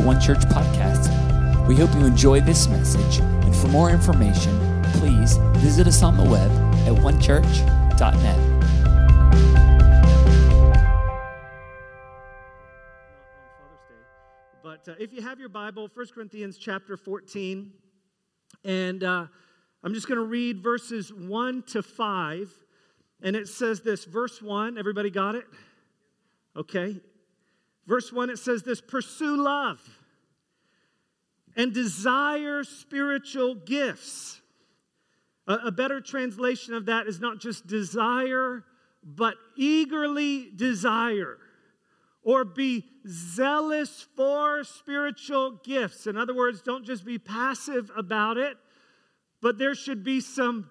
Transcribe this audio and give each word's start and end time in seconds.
One 0.00 0.20
Church 0.20 0.38
podcast. 0.38 1.08
We 1.68 1.76
hope 1.76 1.92
you 1.94 2.06
enjoy 2.06 2.40
this 2.40 2.68
message, 2.68 3.18
and 3.20 3.54
for 3.54 3.68
more 3.68 3.90
information, 3.90 4.82
please 4.94 5.36
visit 5.56 5.86
us 5.86 6.02
on 6.02 6.16
the 6.16 6.24
web 6.24 6.50
at 6.86 6.94
onechurch.net. 7.02 8.50
But 14.62 14.88
uh, 14.88 14.94
if 14.98 15.12
you 15.12 15.20
have 15.20 15.38
your 15.38 15.50
Bible, 15.50 15.90
1 15.92 16.06
Corinthians 16.14 16.56
chapter 16.56 16.96
14, 16.96 17.70
and 18.64 19.04
uh, 19.04 19.26
I'm 19.84 19.92
just 19.94 20.08
going 20.08 20.18
to 20.18 20.24
read 20.24 20.62
verses 20.62 21.12
1 21.12 21.64
to 21.68 21.82
5. 21.82 22.50
And 23.22 23.36
it 23.36 23.48
says 23.48 23.82
this 23.82 24.06
verse 24.06 24.40
1, 24.40 24.78
everybody 24.78 25.10
got 25.10 25.34
it? 25.34 25.44
Okay. 26.56 26.96
Verse 27.86 28.12
1, 28.12 28.30
it 28.30 28.38
says 28.38 28.62
this 28.62 28.80
pursue 28.80 29.36
love 29.36 29.80
and 31.56 31.72
desire 31.72 32.64
spiritual 32.64 33.54
gifts. 33.54 34.40
A, 35.46 35.54
a 35.66 35.72
better 35.72 36.00
translation 36.00 36.74
of 36.74 36.86
that 36.86 37.06
is 37.06 37.20
not 37.20 37.40
just 37.40 37.66
desire, 37.66 38.64
but 39.02 39.34
eagerly 39.56 40.50
desire 40.54 41.38
or 42.22 42.44
be 42.44 42.84
zealous 43.08 44.06
for 44.14 44.62
spiritual 44.64 45.52
gifts. 45.64 46.06
In 46.06 46.16
other 46.16 46.34
words, 46.34 46.60
don't 46.62 46.84
just 46.84 47.04
be 47.04 47.18
passive 47.18 47.90
about 47.96 48.36
it, 48.36 48.56
but 49.40 49.58
there 49.58 49.74
should 49.74 50.04
be 50.04 50.20
some, 50.20 50.68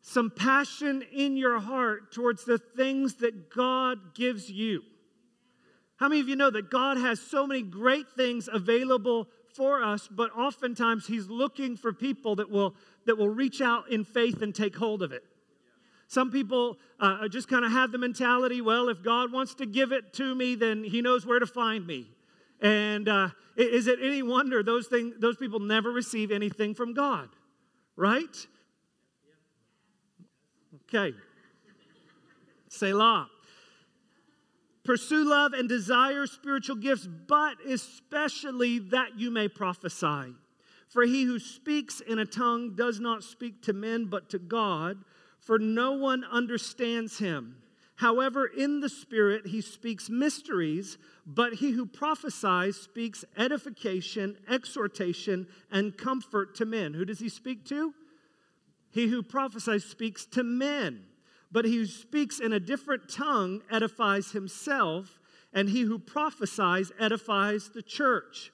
some 0.00 0.30
passion 0.30 1.02
in 1.12 1.36
your 1.36 1.58
heart 1.58 2.12
towards 2.12 2.44
the 2.44 2.58
things 2.58 3.16
that 3.16 3.50
God 3.50 4.14
gives 4.14 4.48
you. 4.48 4.82
How 5.96 6.08
many 6.08 6.20
of 6.20 6.28
you 6.28 6.36
know 6.36 6.50
that 6.50 6.70
God 6.70 6.98
has 6.98 7.20
so 7.20 7.46
many 7.46 7.62
great 7.62 8.06
things 8.16 8.48
available 8.52 9.28
for 9.54 9.82
us, 9.82 10.08
but 10.10 10.30
oftentimes 10.36 11.06
He's 11.06 11.28
looking 11.28 11.76
for 11.76 11.92
people 11.92 12.36
that 12.36 12.50
will, 12.50 12.74
that 13.06 13.16
will 13.16 13.28
reach 13.28 13.60
out 13.60 13.90
in 13.90 14.04
faith 14.04 14.42
and 14.42 14.54
take 14.54 14.76
hold 14.76 15.02
of 15.02 15.12
it? 15.12 15.24
Some 16.08 16.30
people 16.30 16.76
uh, 17.00 17.28
just 17.28 17.48
kind 17.48 17.64
of 17.64 17.72
have 17.72 17.90
the 17.92 17.98
mentality 17.98 18.60
well, 18.60 18.88
if 18.88 19.02
God 19.02 19.32
wants 19.32 19.54
to 19.56 19.66
give 19.66 19.92
it 19.92 20.12
to 20.14 20.34
me, 20.34 20.54
then 20.54 20.84
He 20.84 21.00
knows 21.02 21.24
where 21.24 21.38
to 21.38 21.46
find 21.46 21.86
me. 21.86 22.10
And 22.60 23.08
uh, 23.08 23.30
is 23.56 23.86
it 23.86 23.98
any 24.02 24.22
wonder 24.22 24.62
those, 24.62 24.86
thing, 24.86 25.14
those 25.18 25.36
people 25.36 25.58
never 25.58 25.90
receive 25.90 26.30
anything 26.30 26.74
from 26.74 26.94
God? 26.94 27.28
right? 27.96 28.46
Okay. 30.88 31.14
Selah. 32.68 33.28
Pursue 34.84 35.24
love 35.24 35.52
and 35.52 35.68
desire 35.68 36.26
spiritual 36.26 36.76
gifts, 36.76 37.06
but 37.06 37.56
especially 37.66 38.80
that 38.80 39.18
you 39.18 39.30
may 39.30 39.48
prophesy. 39.48 40.34
For 40.88 41.04
he 41.04 41.22
who 41.22 41.38
speaks 41.38 42.00
in 42.00 42.18
a 42.18 42.26
tongue 42.26 42.74
does 42.74 43.00
not 43.00 43.22
speak 43.22 43.62
to 43.62 43.72
men, 43.72 44.06
but 44.06 44.28
to 44.30 44.38
God, 44.38 44.98
for 45.40 45.58
no 45.58 45.92
one 45.92 46.24
understands 46.24 47.18
him. 47.18 47.56
However, 47.96 48.46
in 48.46 48.80
the 48.80 48.88
Spirit 48.88 49.46
he 49.46 49.60
speaks 49.60 50.10
mysteries, 50.10 50.98
but 51.24 51.54
he 51.54 51.70
who 51.70 51.86
prophesies 51.86 52.76
speaks 52.76 53.24
edification, 53.36 54.36
exhortation, 54.48 55.46
and 55.70 55.96
comfort 55.96 56.56
to 56.56 56.64
men. 56.64 56.94
Who 56.94 57.04
does 57.04 57.20
he 57.20 57.28
speak 57.28 57.64
to? 57.66 57.94
He 58.90 59.06
who 59.06 59.22
prophesies 59.22 59.84
speaks 59.84 60.26
to 60.26 60.42
men, 60.42 61.04
but 61.52 61.64
he 61.66 61.76
who 61.76 61.86
speaks 61.86 62.40
in 62.40 62.52
a 62.52 62.60
different 62.60 63.08
tongue 63.08 63.62
edifies 63.70 64.32
himself, 64.32 65.20
and 65.52 65.68
he 65.68 65.82
who 65.82 65.98
prophesies 65.98 66.90
edifies 66.98 67.68
the 67.68 67.82
church. 67.82 68.50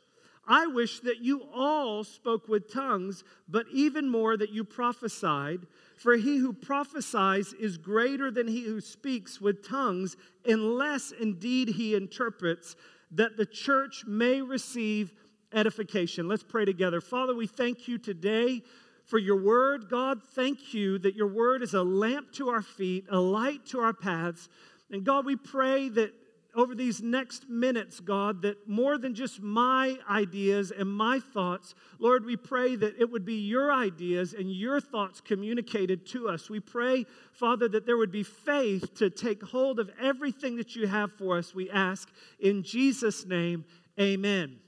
I 0.51 0.67
wish 0.67 1.01
that 1.01 1.19
you 1.23 1.43
all 1.55 2.03
spoke 2.03 2.49
with 2.49 2.73
tongues, 2.73 3.23
but 3.49 3.67
even 3.73 4.09
more 4.09 4.37
that 4.37 4.51
you 4.51 4.65
prophesied. 4.65 5.61
For 5.97 6.17
he 6.17 6.39
who 6.39 6.53
prophesies 6.55 7.53
is 7.53 7.77
greater 7.77 8.31
than 8.31 8.49
he 8.49 8.63
who 8.63 8.81
speaks 8.81 9.41
with 9.41 9.67
tongues, 9.67 10.17
unless 10.47 11.13
indeed 11.13 11.69
he 11.69 11.95
interprets, 11.95 12.77
that 13.11 13.37
the 13.37 13.47
church 13.47 14.05
may 14.07 14.41
receive 14.41 15.13
edification. 15.53 16.29
Let's 16.29 16.43
pray 16.43 16.65
together. 16.65 17.01
Father, 17.01 17.35
we 17.35 17.47
thank 17.47 17.87
you 17.87 17.99
today 17.99 18.63
for 19.09 19.19
your 19.19 19.43
word. 19.43 19.89
God, 19.91 20.21
thank 20.35 20.75
you 20.75 20.99
that 20.99 21.17
your 21.17 21.27
word 21.27 21.63
is 21.63 21.75
a 21.75 21.83
lamp 21.83 22.31
to 22.35 22.51
our 22.51 22.63
feet, 22.63 23.07
a 23.11 23.19
light 23.19 23.65
to 23.67 23.81
our 23.81 23.95
paths. 23.95 24.49
And 24.91 25.03
God, 25.03 25.25
we 25.25 25.35
pray 25.35 25.89
that 25.89 26.13
over 26.55 26.75
these 26.75 27.01
next 27.01 27.49
minutes, 27.49 28.01
God, 28.01 28.43
that 28.43 28.69
more 28.69 28.99
than 28.99 29.15
just 29.15 29.41
my 29.41 29.97
ideas 30.11 30.71
and 30.71 30.91
my 30.91 31.21
thoughts, 31.21 31.75
Lord, 31.99 32.25
we 32.25 32.37
pray 32.37 32.75
that 32.77 32.99
it 32.99 33.11
would 33.11 33.25
be 33.25 33.37
your 33.37 33.73
ideas 33.73 34.35
and 34.35 34.51
your 34.53 34.81
thoughts 34.81 35.21
communicated 35.21 36.07
to 36.09 36.29
us. 36.29 36.51
We 36.51 36.61
pray, 36.61 37.07
Father, 37.33 37.69
that 37.69 37.87
there 37.87 37.97
would 37.97 38.13
be 38.13 38.23
faith 38.23 38.95
to 38.97 39.09
take 39.09 39.43
hold 39.43 39.79
of 39.79 39.91
everything 40.01 40.57
that 40.57 40.75
you 40.75 40.87
have 40.87 41.13
for 41.13 41.39
us. 41.39 41.55
We 41.55 41.71
ask 41.71 42.11
in 42.41 42.63
Jesus' 42.63 43.25
name, 43.25 43.65
amen. 43.99 44.59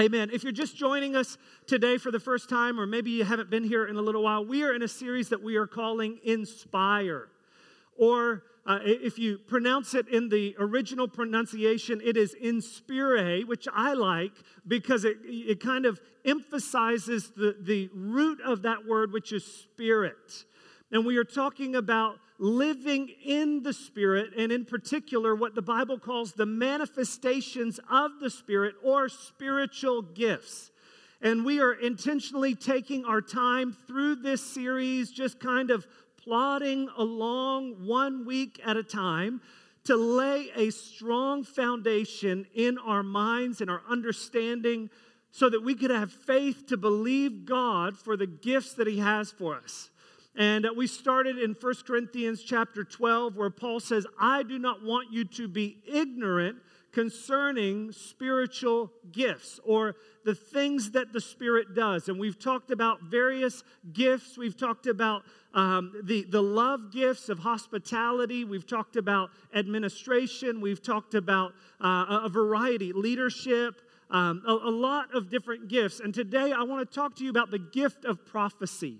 Amen. 0.00 0.30
If 0.32 0.44
you're 0.44 0.52
just 0.52 0.78
joining 0.78 1.14
us 1.14 1.36
today 1.66 1.98
for 1.98 2.10
the 2.10 2.20
first 2.20 2.48
time, 2.48 2.80
or 2.80 2.86
maybe 2.86 3.10
you 3.10 3.22
haven't 3.22 3.50
been 3.50 3.64
here 3.64 3.84
in 3.84 3.96
a 3.96 4.00
little 4.00 4.22
while, 4.22 4.42
we 4.42 4.62
are 4.62 4.72
in 4.72 4.82
a 4.82 4.88
series 4.88 5.28
that 5.28 5.42
we 5.42 5.56
are 5.56 5.66
calling 5.66 6.18
Inspire. 6.24 7.28
Or 7.98 8.44
uh, 8.64 8.78
if 8.82 9.18
you 9.18 9.36
pronounce 9.36 9.92
it 9.94 10.08
in 10.08 10.30
the 10.30 10.56
original 10.58 11.06
pronunciation, 11.06 12.00
it 12.02 12.16
is 12.16 12.32
inspire, 12.32 13.42
which 13.42 13.68
I 13.74 13.92
like 13.92 14.32
because 14.66 15.04
it, 15.04 15.18
it 15.24 15.60
kind 15.60 15.84
of 15.84 16.00
emphasizes 16.24 17.32
the, 17.36 17.56
the 17.60 17.90
root 17.92 18.40
of 18.40 18.62
that 18.62 18.86
word, 18.86 19.12
which 19.12 19.34
is 19.34 19.44
spirit. 19.44 20.44
And 20.92 21.06
we 21.06 21.16
are 21.16 21.24
talking 21.24 21.76
about 21.76 22.18
living 22.38 23.10
in 23.24 23.62
the 23.62 23.72
Spirit, 23.72 24.30
and 24.36 24.50
in 24.50 24.64
particular, 24.64 25.34
what 25.34 25.54
the 25.54 25.62
Bible 25.62 25.98
calls 25.98 26.32
the 26.32 26.46
manifestations 26.46 27.78
of 27.90 28.12
the 28.20 28.30
Spirit 28.30 28.74
or 28.82 29.08
spiritual 29.08 30.02
gifts. 30.02 30.70
And 31.20 31.44
we 31.44 31.60
are 31.60 31.74
intentionally 31.74 32.54
taking 32.54 33.04
our 33.04 33.20
time 33.20 33.76
through 33.86 34.16
this 34.16 34.42
series, 34.42 35.10
just 35.10 35.38
kind 35.38 35.70
of 35.70 35.86
plodding 36.16 36.88
along 36.96 37.86
one 37.86 38.24
week 38.24 38.60
at 38.64 38.76
a 38.76 38.82
time 38.82 39.42
to 39.84 39.96
lay 39.96 40.50
a 40.56 40.70
strong 40.70 41.44
foundation 41.44 42.46
in 42.54 42.78
our 42.78 43.02
minds 43.02 43.60
and 43.60 43.70
our 43.70 43.82
understanding 43.88 44.90
so 45.30 45.48
that 45.48 45.62
we 45.62 45.74
could 45.74 45.90
have 45.90 46.10
faith 46.10 46.66
to 46.66 46.76
believe 46.76 47.44
God 47.44 47.98
for 47.98 48.16
the 48.16 48.26
gifts 48.26 48.74
that 48.74 48.86
He 48.86 48.98
has 48.98 49.30
for 49.30 49.56
us. 49.56 49.89
And 50.36 50.66
we 50.76 50.86
started 50.86 51.38
in 51.38 51.56
1 51.60 51.74
Corinthians 51.86 52.42
chapter 52.42 52.84
12, 52.84 53.36
where 53.36 53.50
Paul 53.50 53.80
says, 53.80 54.06
I 54.18 54.42
do 54.42 54.58
not 54.58 54.82
want 54.82 55.12
you 55.12 55.24
to 55.24 55.48
be 55.48 55.78
ignorant 55.86 56.58
concerning 56.92 57.92
spiritual 57.92 58.90
gifts 59.12 59.60
or 59.64 59.96
the 60.24 60.34
things 60.34 60.92
that 60.92 61.12
the 61.12 61.20
Spirit 61.20 61.74
does. 61.74 62.08
And 62.08 62.18
we've 62.18 62.38
talked 62.38 62.70
about 62.70 63.02
various 63.02 63.62
gifts. 63.92 64.36
We've 64.36 64.56
talked 64.56 64.86
about 64.86 65.22
um, 65.54 65.92
the, 66.04 66.24
the 66.24 66.42
love 66.42 66.92
gifts 66.92 67.28
of 67.28 67.38
hospitality. 67.38 68.44
We've 68.44 68.66
talked 68.66 68.96
about 68.96 69.30
administration. 69.54 70.60
We've 70.60 70.82
talked 70.82 71.14
about 71.14 71.52
uh, 71.80 72.20
a 72.24 72.28
variety, 72.28 72.92
leadership, 72.92 73.80
um, 74.10 74.42
a, 74.46 74.52
a 74.52 74.70
lot 74.70 75.14
of 75.14 75.30
different 75.30 75.68
gifts. 75.68 76.00
And 76.00 76.12
today 76.12 76.52
I 76.52 76.62
want 76.62 76.88
to 76.88 76.94
talk 76.94 77.16
to 77.16 77.24
you 77.24 77.30
about 77.30 77.50
the 77.50 77.58
gift 77.58 78.04
of 78.04 78.24
prophecy. 78.26 78.98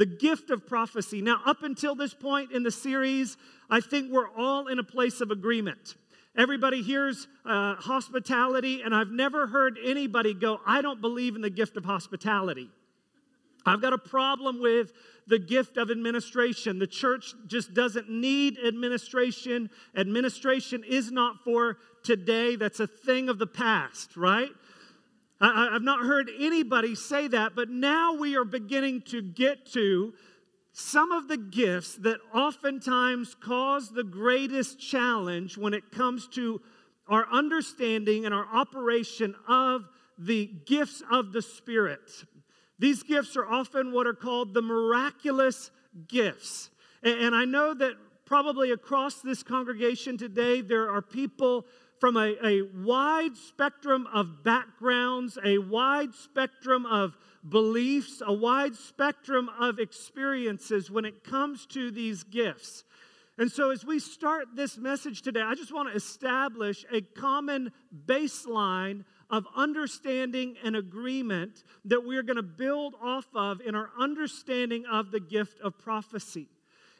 The 0.00 0.06
gift 0.06 0.48
of 0.48 0.66
prophecy. 0.66 1.20
Now, 1.20 1.42
up 1.44 1.62
until 1.62 1.94
this 1.94 2.14
point 2.14 2.52
in 2.52 2.62
the 2.62 2.70
series, 2.70 3.36
I 3.68 3.80
think 3.80 4.10
we're 4.10 4.30
all 4.30 4.66
in 4.68 4.78
a 4.78 4.82
place 4.82 5.20
of 5.20 5.30
agreement. 5.30 5.94
Everybody 6.34 6.80
hears 6.80 7.28
uh, 7.44 7.74
hospitality, 7.74 8.80
and 8.80 8.94
I've 8.94 9.10
never 9.10 9.46
heard 9.46 9.78
anybody 9.84 10.32
go, 10.32 10.58
I 10.66 10.80
don't 10.80 11.02
believe 11.02 11.36
in 11.36 11.42
the 11.42 11.50
gift 11.50 11.76
of 11.76 11.84
hospitality. 11.84 12.70
I've 13.66 13.82
got 13.82 13.92
a 13.92 13.98
problem 13.98 14.58
with 14.58 14.90
the 15.26 15.38
gift 15.38 15.76
of 15.76 15.90
administration. 15.90 16.78
The 16.78 16.86
church 16.86 17.34
just 17.46 17.74
doesn't 17.74 18.08
need 18.08 18.56
administration. 18.58 19.68
Administration 19.94 20.82
is 20.82 21.12
not 21.12 21.44
for 21.44 21.76
today, 22.04 22.56
that's 22.56 22.80
a 22.80 22.86
thing 22.86 23.28
of 23.28 23.38
the 23.38 23.46
past, 23.46 24.16
right? 24.16 24.48
I, 25.40 25.70
have 25.72 25.82
not 25.82 26.04
heard 26.04 26.30
anybody 26.38 26.94
say 26.94 27.28
that, 27.28 27.54
but 27.54 27.70
now 27.70 28.14
we 28.14 28.36
are 28.36 28.44
beginning 28.44 29.02
to 29.06 29.22
get 29.22 29.64
to 29.72 30.12
some 30.72 31.12
of 31.12 31.28
the 31.28 31.38
gifts 31.38 31.96
that 31.96 32.18
oftentimes 32.34 33.34
cause 33.34 33.90
the 33.90 34.04
greatest 34.04 34.78
challenge 34.78 35.56
when 35.56 35.74
it 35.74 35.90
comes 35.90 36.28
to 36.28 36.60
our 37.08 37.26
understanding 37.32 38.24
and 38.24 38.34
our 38.34 38.46
operation 38.52 39.34
of 39.48 39.88
the 40.18 40.46
gifts 40.66 41.02
of 41.10 41.32
the 41.32 41.42
Spirit. 41.42 42.10
These 42.78 43.02
gifts 43.02 43.36
are 43.36 43.46
often 43.46 43.92
what 43.92 44.06
are 44.06 44.14
called 44.14 44.54
the 44.54 44.62
miraculous 44.62 45.70
gifts. 46.06 46.70
And 47.02 47.34
I 47.34 47.46
know 47.46 47.74
that 47.74 47.94
probably 48.26 48.70
across 48.70 49.22
this 49.22 49.42
congregation 49.42 50.16
today, 50.16 50.60
there 50.60 50.88
are 50.88 51.02
people 51.02 51.66
from 52.00 52.16
a, 52.16 52.34
a 52.42 52.62
wide 52.62 53.36
spectrum 53.36 54.08
of 54.12 54.42
backgrounds, 54.42 55.38
a 55.44 55.58
wide 55.58 56.14
spectrum 56.14 56.86
of 56.86 57.16
beliefs, 57.46 58.22
a 58.26 58.32
wide 58.32 58.74
spectrum 58.74 59.50
of 59.60 59.78
experiences 59.78 60.90
when 60.90 61.04
it 61.04 61.22
comes 61.22 61.66
to 61.66 61.90
these 61.90 62.24
gifts. 62.24 62.84
And 63.36 63.52
so, 63.52 63.70
as 63.70 63.84
we 63.84 63.98
start 63.98 64.48
this 64.54 64.76
message 64.76 65.22
today, 65.22 65.40
I 65.40 65.54
just 65.54 65.72
want 65.72 65.90
to 65.90 65.94
establish 65.94 66.84
a 66.92 67.00
common 67.00 67.70
baseline 68.06 69.04
of 69.30 69.46
understanding 69.54 70.56
and 70.64 70.76
agreement 70.76 71.62
that 71.84 72.04
we're 72.04 72.22
going 72.22 72.36
to 72.36 72.42
build 72.42 72.94
off 73.00 73.26
of 73.34 73.60
in 73.60 73.74
our 73.74 73.90
understanding 73.98 74.84
of 74.90 75.10
the 75.10 75.20
gift 75.20 75.60
of 75.60 75.78
prophecy. 75.78 76.48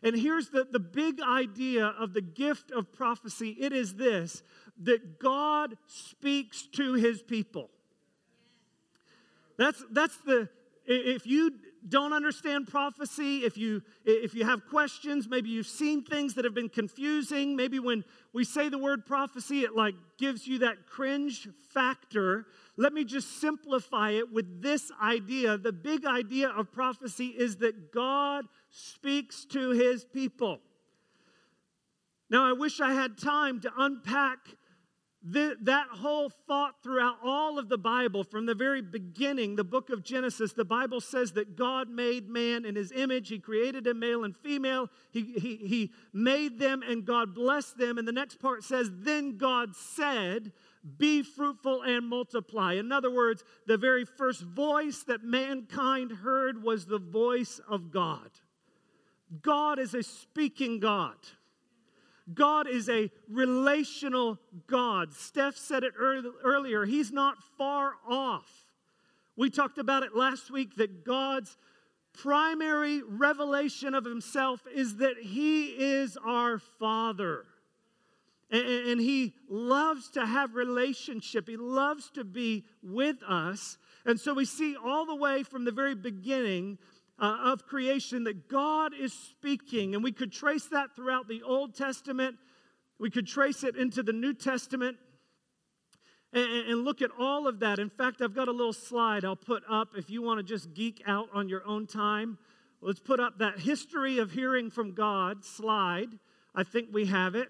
And 0.02 0.17
here's 0.17 0.49
the, 0.49 0.67
the 0.70 0.81
big 0.81 1.20
idea 1.20 1.87
of 1.87 2.14
the 2.14 2.23
gift 2.23 2.70
of 2.70 2.93
prophecy 2.93 3.56
it 3.61 3.73
is 3.73 3.94
this 3.94 4.43
that 4.82 5.20
God 5.20 5.76
speaks 5.87 6.67
to 6.75 6.94
his 6.94 7.23
people. 7.23 7.69
That's, 9.58 9.85
that's 9.91 10.17
the, 10.19 10.49
if 10.87 11.26
you 11.26 11.52
don't 11.88 12.12
understand 12.12 12.69
prophecy, 12.69 13.38
if 13.38 13.56
you 13.56 13.82
if 14.05 14.35
you 14.35 14.44
have 14.44 14.67
questions, 14.67 15.29
maybe 15.29 15.49
you've 15.49 15.67
seen 15.67 16.05
things 16.05 16.35
that 16.35 16.44
have 16.44 16.55
been 16.55 16.69
confusing, 16.69 17.56
maybe 17.56 17.79
when 17.79 18.05
we 18.32 18.44
say 18.44 18.69
the 18.69 18.79
word 18.79 19.06
prophecy 19.06 19.61
it 19.61 19.75
like 19.75 19.94
gives 20.19 20.47
you 20.47 20.58
that 20.58 20.87
cringe 20.87 21.49
factor. 21.73 22.47
Let 22.76 22.93
me 22.93 23.05
just 23.05 23.41
simplify 23.41 24.11
it 24.11 24.32
with 24.32 24.62
this 24.62 24.91
idea. 25.02 25.56
The 25.58 25.73
big 25.73 26.05
idea 26.06 26.49
of 26.49 26.73
prophecy 26.73 27.29
is 27.29 27.56
that 27.56 27.93
God 27.93 28.47
speaks 28.70 29.44
to 29.46 29.70
his 29.70 30.05
people. 30.05 30.61
Now, 32.31 32.49
I 32.49 32.52
wish 32.52 32.81
I 32.81 32.93
had 32.93 33.19
time 33.19 33.61
to 33.62 33.72
unpack 33.76 34.38
the, 35.22 35.56
that 35.62 35.88
whole 35.88 36.31
thought 36.31 36.82
throughout 36.82 37.17
all 37.22 37.58
of 37.58 37.69
the 37.69 37.76
Bible, 37.76 38.25
from 38.25 38.46
the 38.46 38.55
very 38.55 38.81
beginning, 38.81 39.55
the 39.55 39.64
book 39.64 39.90
of 39.90 40.02
Genesis, 40.02 40.55
the 40.55 40.64
Bible 40.64 41.00
says 41.00 41.32
that 41.32 41.56
God 41.56 41.90
made 41.90 42.28
man 42.28 42.64
in 42.64 42.75
his 42.75 42.90
image. 42.90 43.28
He 43.28 43.38
created 43.38 43.87
a 43.87 43.93
male 43.93 44.25
and 44.25 44.34
female. 44.34 44.88
He, 45.11 45.34
he, 45.38 45.56
he 45.56 45.93
made 46.14 46.58
them 46.58 46.82
and 46.82 47.05
God 47.05 47.34
blessed 47.34 47.76
them. 47.76 47.99
And 47.99 48.08
the 48.08 48.12
next 48.12 48.40
part 48.40 48.64
says, 48.64 48.90
Then 48.90 49.37
God 49.37 49.76
said, 49.76 50.52
Be 50.96 51.23
fruitful 51.23 51.82
and 51.82 52.08
multiply. 52.08 52.75
In 52.75 52.90
other 52.90 53.11
words, 53.11 53.44
the 53.66 53.76
very 53.76 54.06
first 54.06 54.40
voice 54.40 55.05
that 55.06 55.23
mankind 55.23 56.12
heard 56.12 56.62
was 56.62 56.87
the 56.87 56.99
voice 56.99 57.61
of 57.69 57.90
God. 57.90 58.31
God 59.43 59.79
is 59.79 59.94
a 59.94 60.03
speaking 60.03 60.81
God. 60.81 61.17
God 62.32 62.69
is 62.69 62.88
a 62.88 63.11
relational 63.29 64.38
God. 64.67 65.15
Steph 65.15 65.56
said 65.56 65.85
it 65.85 65.94
earlier. 65.99 66.85
He's 66.85 67.12
not 67.12 67.37
far 67.59 67.94
off. 68.09 68.67
We 69.37 69.50
talked 69.50 69.79
about 69.79 70.03
it 70.03 70.15
last 70.15 70.50
week 70.50 70.77
that 70.77 71.05
God's 71.05 71.56
primary 72.12 73.03
revelation 73.03 73.94
of 73.94 74.05
himself 74.05 74.61
is 74.75 74.97
that 74.97 75.17
he 75.19 75.69
is 75.69 76.19
our 76.25 76.59
Father. 76.59 77.47
And, 78.53 79.00
he 79.00 79.35
loves 79.49 80.11
to 80.11 80.26
have 80.26 80.56
relationship. 80.56 81.49
He 81.49 81.56
loves 81.56 82.11
to 82.11 82.25
be 82.25 82.65
with 82.83 83.23
us. 83.23 83.79
And 84.05 84.19
so 84.19 84.35
we 84.35 84.44
see 84.44 84.76
all 84.76 85.06
the 85.06 85.15
way 85.15 85.44
from 85.44 85.65
the 85.65 85.71
very 85.71 85.94
beginning 85.94 86.79
uh, 87.20 87.37
of 87.44 87.67
creation 87.67 88.25
that 88.25 88.49
God 88.49 88.93
is 88.99 89.12
speaking. 89.12 89.94
And 89.94 90.02
we 90.02 90.11
could 90.11 90.32
trace 90.32 90.67
that 90.67 90.96
throughout 90.96 91.28
the 91.28 91.43
Old 91.43 91.75
Testament, 91.75 92.37
we 92.99 93.11
could 93.11 93.26
trace 93.26 93.62
it 93.62 93.76
into 93.76 94.02
the 94.02 94.12
New 94.12 94.32
Testament. 94.32 94.96
And, 96.32 96.49
and 96.69 96.84
look 96.84 97.02
at 97.02 97.11
all 97.19 97.46
of 97.46 97.61
that. 97.61 97.78
In 97.78 97.90
fact, 97.90 98.22
I've 98.22 98.34
got 98.34 98.49
a 98.49 98.52
little 98.52 98.72
slide 98.72 99.25
I'll 99.25 99.37
put 99.37 99.62
up 99.69 99.90
if 99.96 100.08
you 100.08 100.22
want 100.22 100.38
to 100.38 100.44
just 100.44 100.72
geek 100.75 101.02
out 101.06 101.28
on 101.34 101.49
your 101.49 101.67
own 101.67 101.87
time. 101.87 102.38
Let's 102.81 103.00
put 103.00 103.20
up 103.20 103.38
that 103.38 103.58
history 103.58 104.19
of 104.19 104.31
hearing 104.31 104.70
from 104.70 104.94
God 104.94 105.44
slide. 105.44 106.08
I 106.55 106.62
think 106.62 106.88
we 106.93 107.06
have 107.06 107.34
it. 107.34 107.49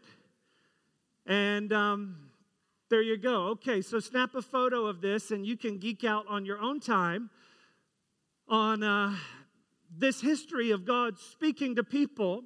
And 1.27 1.73
um, 1.73 2.17
there 2.89 3.03
you 3.03 3.17
go. 3.17 3.49
Okay, 3.51 3.83
so 3.83 4.01
snap 4.01 4.35
a 4.35 4.43
photo 4.43 4.87
of 4.87 5.01
this 5.01 5.31
and 5.31 5.47
you 5.47 5.57
can 5.57 5.79
geek 5.79 6.03
out 6.03 6.25
on 6.29 6.45
your 6.45 6.59
own 6.59 6.81
time 6.81 7.31
on 8.49 8.83
uh, 8.83 9.15
this 9.97 10.21
history 10.21 10.71
of 10.71 10.85
God 10.85 11.19
speaking 11.19 11.77
to 11.77 11.85
people. 11.85 12.45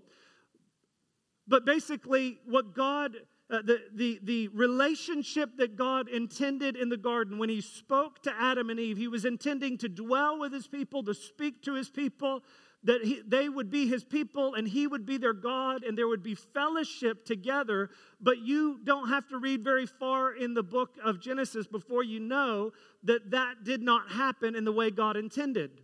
But 1.46 1.66
basically, 1.66 2.38
what 2.46 2.74
God, 2.74 3.16
uh, 3.50 3.58
the, 3.62 3.80
the, 3.94 4.20
the 4.22 4.48
relationship 4.48 5.50
that 5.58 5.76
God 5.76 6.08
intended 6.08 6.76
in 6.76 6.88
the 6.88 6.96
garden 6.96 7.38
when 7.38 7.50
He 7.50 7.60
spoke 7.60 8.22
to 8.22 8.32
Adam 8.38 8.70
and 8.70 8.80
Eve, 8.80 8.96
He 8.96 9.08
was 9.08 9.24
intending 9.24 9.76
to 9.78 9.88
dwell 9.88 10.38
with 10.38 10.52
His 10.52 10.66
people, 10.66 11.02
to 11.04 11.14
speak 11.14 11.62
to 11.64 11.74
His 11.74 11.90
people, 11.90 12.42
that 12.82 13.02
he, 13.02 13.22
they 13.26 13.48
would 13.48 13.70
be 13.70 13.86
His 13.86 14.04
people 14.04 14.54
and 14.54 14.66
He 14.66 14.86
would 14.86 15.04
be 15.04 15.18
their 15.18 15.34
God, 15.34 15.84
and 15.84 15.98
there 15.98 16.08
would 16.08 16.22
be 16.22 16.34
fellowship 16.34 17.26
together. 17.26 17.90
But 18.22 18.38
you 18.38 18.80
don't 18.82 19.10
have 19.10 19.28
to 19.28 19.38
read 19.38 19.62
very 19.62 19.86
far 19.86 20.34
in 20.34 20.54
the 20.54 20.62
book 20.62 20.96
of 21.04 21.20
Genesis 21.20 21.66
before 21.66 22.02
you 22.02 22.20
know 22.20 22.72
that 23.02 23.30
that 23.32 23.64
did 23.64 23.82
not 23.82 24.12
happen 24.12 24.54
in 24.54 24.64
the 24.64 24.72
way 24.72 24.90
God 24.90 25.18
intended 25.18 25.83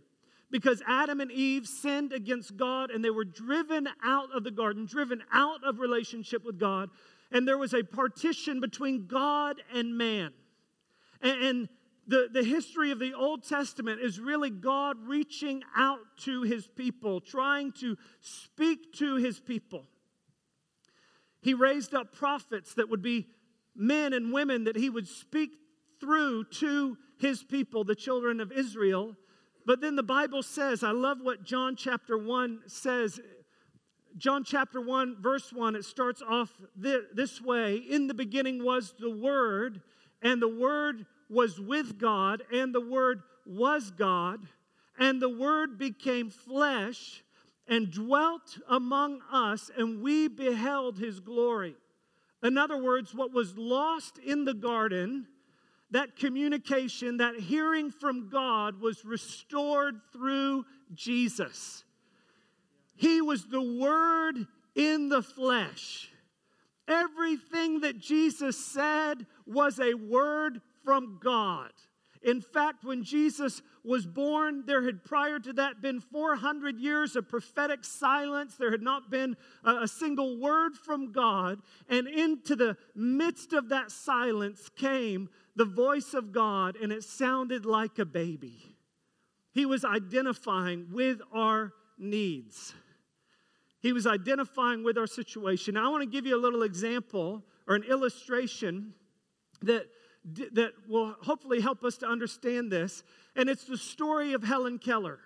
because 0.51 0.83
Adam 0.85 1.21
and 1.21 1.31
Eve 1.31 1.65
sinned 1.65 2.11
against 2.13 2.57
God 2.57 2.91
and 2.91 3.03
they 3.03 3.09
were 3.09 3.25
driven 3.25 3.87
out 4.03 4.29
of 4.35 4.43
the 4.43 4.51
garden, 4.51 4.85
driven 4.85 5.23
out 5.31 5.63
of 5.63 5.79
relationship 5.79 6.43
with 6.45 6.59
God. 6.59 6.89
And 7.31 7.47
there 7.47 7.57
was 7.57 7.73
a 7.73 7.83
partition 7.83 8.59
between 8.59 9.07
God 9.07 9.61
and 9.73 9.97
man. 9.97 10.33
And, 11.21 11.43
and 11.43 11.69
the, 12.07 12.27
the 12.31 12.43
history 12.43 12.91
of 12.91 12.99
the 12.99 13.13
Old 13.13 13.47
Testament 13.47 14.01
is 14.01 14.19
really 14.19 14.49
God 14.49 14.97
reaching 15.05 15.63
out 15.75 15.99
to 16.23 16.41
his 16.41 16.67
people, 16.67 17.21
trying 17.21 17.71
to 17.79 17.95
speak 18.19 18.93
to 18.95 19.15
his 19.15 19.39
people. 19.39 19.85
He 21.41 21.53
raised 21.53 21.95
up 21.95 22.13
prophets 22.13 22.73
that 22.75 22.89
would 22.89 23.01
be 23.01 23.27
men 23.75 24.13
and 24.13 24.33
women 24.33 24.65
that 24.65 24.75
he 24.75 24.89
would 24.89 25.07
speak 25.07 25.51
through 25.99 26.45
to 26.45 26.97
his 27.19 27.43
people, 27.43 27.83
the 27.83 27.95
children 27.95 28.41
of 28.41 28.51
Israel. 28.51 29.15
But 29.65 29.81
then 29.81 29.95
the 29.95 30.03
Bible 30.03 30.43
says, 30.43 30.83
I 30.83 30.91
love 30.91 31.19
what 31.21 31.43
John 31.43 31.75
chapter 31.75 32.17
1 32.17 32.61
says. 32.67 33.19
John 34.17 34.43
chapter 34.43 34.81
1, 34.81 35.17
verse 35.21 35.53
1, 35.53 35.75
it 35.75 35.85
starts 35.85 36.21
off 36.21 36.49
this 36.75 37.41
way 37.41 37.75
In 37.77 38.07
the 38.07 38.13
beginning 38.13 38.63
was 38.63 38.93
the 38.99 39.09
Word, 39.09 39.81
and 40.21 40.41
the 40.41 40.47
Word 40.47 41.05
was 41.29 41.59
with 41.59 41.97
God, 41.97 42.43
and 42.51 42.75
the 42.75 42.81
Word 42.81 43.21
was 43.45 43.91
God, 43.91 44.41
and 44.99 45.21
the 45.21 45.29
Word 45.29 45.77
became 45.77 46.29
flesh 46.29 47.23
and 47.67 47.89
dwelt 47.89 48.59
among 48.67 49.21
us, 49.31 49.71
and 49.77 50.01
we 50.01 50.27
beheld 50.27 50.97
his 50.97 51.19
glory. 51.19 51.75
In 52.43 52.57
other 52.57 52.77
words, 52.77 53.13
what 53.13 53.31
was 53.31 53.57
lost 53.57 54.17
in 54.17 54.45
the 54.45 54.53
garden 54.53 55.27
that 55.91 56.15
communication, 56.15 57.17
that 57.17 57.35
hearing 57.35 57.91
from 57.91 58.29
God 58.29 58.79
was 58.79 59.05
restored 59.05 59.95
through 60.11 60.65
Jesus. 60.93 61.83
He 62.95 63.21
was 63.21 63.45
the 63.45 63.61
Word 63.61 64.47
in 64.75 65.09
the 65.09 65.21
flesh. 65.21 66.09
Everything 66.87 67.81
that 67.81 67.99
Jesus 67.99 68.63
said 68.65 69.25
was 69.45 69.79
a 69.79 69.93
word 69.93 70.61
from 70.83 71.19
God. 71.23 71.71
In 72.23 72.41
fact, 72.41 72.83
when 72.83 73.03
Jesus 73.03 73.61
was 73.83 74.05
born, 74.05 74.63
there 74.67 74.83
had 74.83 75.03
prior 75.03 75.39
to 75.39 75.53
that 75.53 75.81
been 75.81 75.99
400 75.99 76.77
years 76.77 77.15
of 77.15 77.27
prophetic 77.27 77.83
silence. 77.83 78.55
There 78.55 78.69
had 78.69 78.81
not 78.81 79.09
been 79.09 79.35
a, 79.63 79.87
single 79.87 80.39
word 80.39 80.73
from 80.75 81.11
God. 81.11 81.59
And 81.89 82.07
into 82.07 82.55
the 82.55 82.77
midst 82.93 83.53
of 83.53 83.69
that 83.69 83.89
silence 83.89 84.69
came 84.75 85.29
the 85.55 85.65
voice 85.65 86.13
of 86.13 86.31
God, 86.31 86.75
and 86.75 86.91
it 86.91 87.03
sounded 87.03 87.65
like 87.65 87.99
a 87.99 88.05
baby. 88.05 88.75
He 89.53 89.65
was 89.65 89.83
identifying 89.83 90.87
with 90.91 91.19
our 91.33 91.73
needs. 91.97 92.73
He 93.81 93.93
was 93.93 94.07
identifying 94.07 94.83
with 94.83 94.97
our 94.97 95.07
situation. 95.07 95.73
Now, 95.73 95.87
I 95.87 95.89
want 95.89 96.03
to 96.03 96.09
give 96.09 96.25
you 96.25 96.35
a 96.35 96.39
little 96.39 96.63
example 96.63 97.43
or 97.67 97.75
an 97.75 97.83
illustration 97.83 98.93
that, 99.63 99.87
that 100.53 100.73
will 100.87 101.15
hopefully 101.21 101.61
help 101.61 101.83
us 101.83 101.97
to 101.97 102.07
understand 102.07 102.71
this. 102.71 103.03
And 103.35 103.49
it's 103.49 103.65
the 103.65 103.77
story 103.77 104.33
of 104.33 104.43
Helen 104.43 104.77
Keller. 104.77 105.19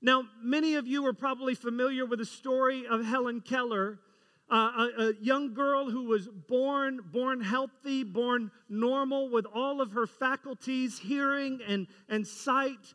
Now, 0.00 0.24
many 0.42 0.74
of 0.74 0.86
you 0.86 1.06
are 1.06 1.12
probably 1.12 1.54
familiar 1.54 2.06
with 2.06 2.18
the 2.18 2.24
story 2.24 2.86
of 2.86 3.04
Helen 3.04 3.40
Keller 3.40 3.98
a, 4.56 4.90
a 4.98 5.12
young 5.20 5.54
girl 5.54 5.90
who 5.90 6.04
was 6.04 6.28
born, 6.48 7.00
born 7.10 7.40
healthy, 7.40 8.04
born 8.04 8.50
normal 8.68 9.30
with 9.30 9.46
all 9.46 9.80
of 9.80 9.92
her 9.92 10.06
faculties, 10.06 10.98
hearing 10.98 11.60
and, 11.66 11.86
and 12.08 12.26
sight, 12.26 12.94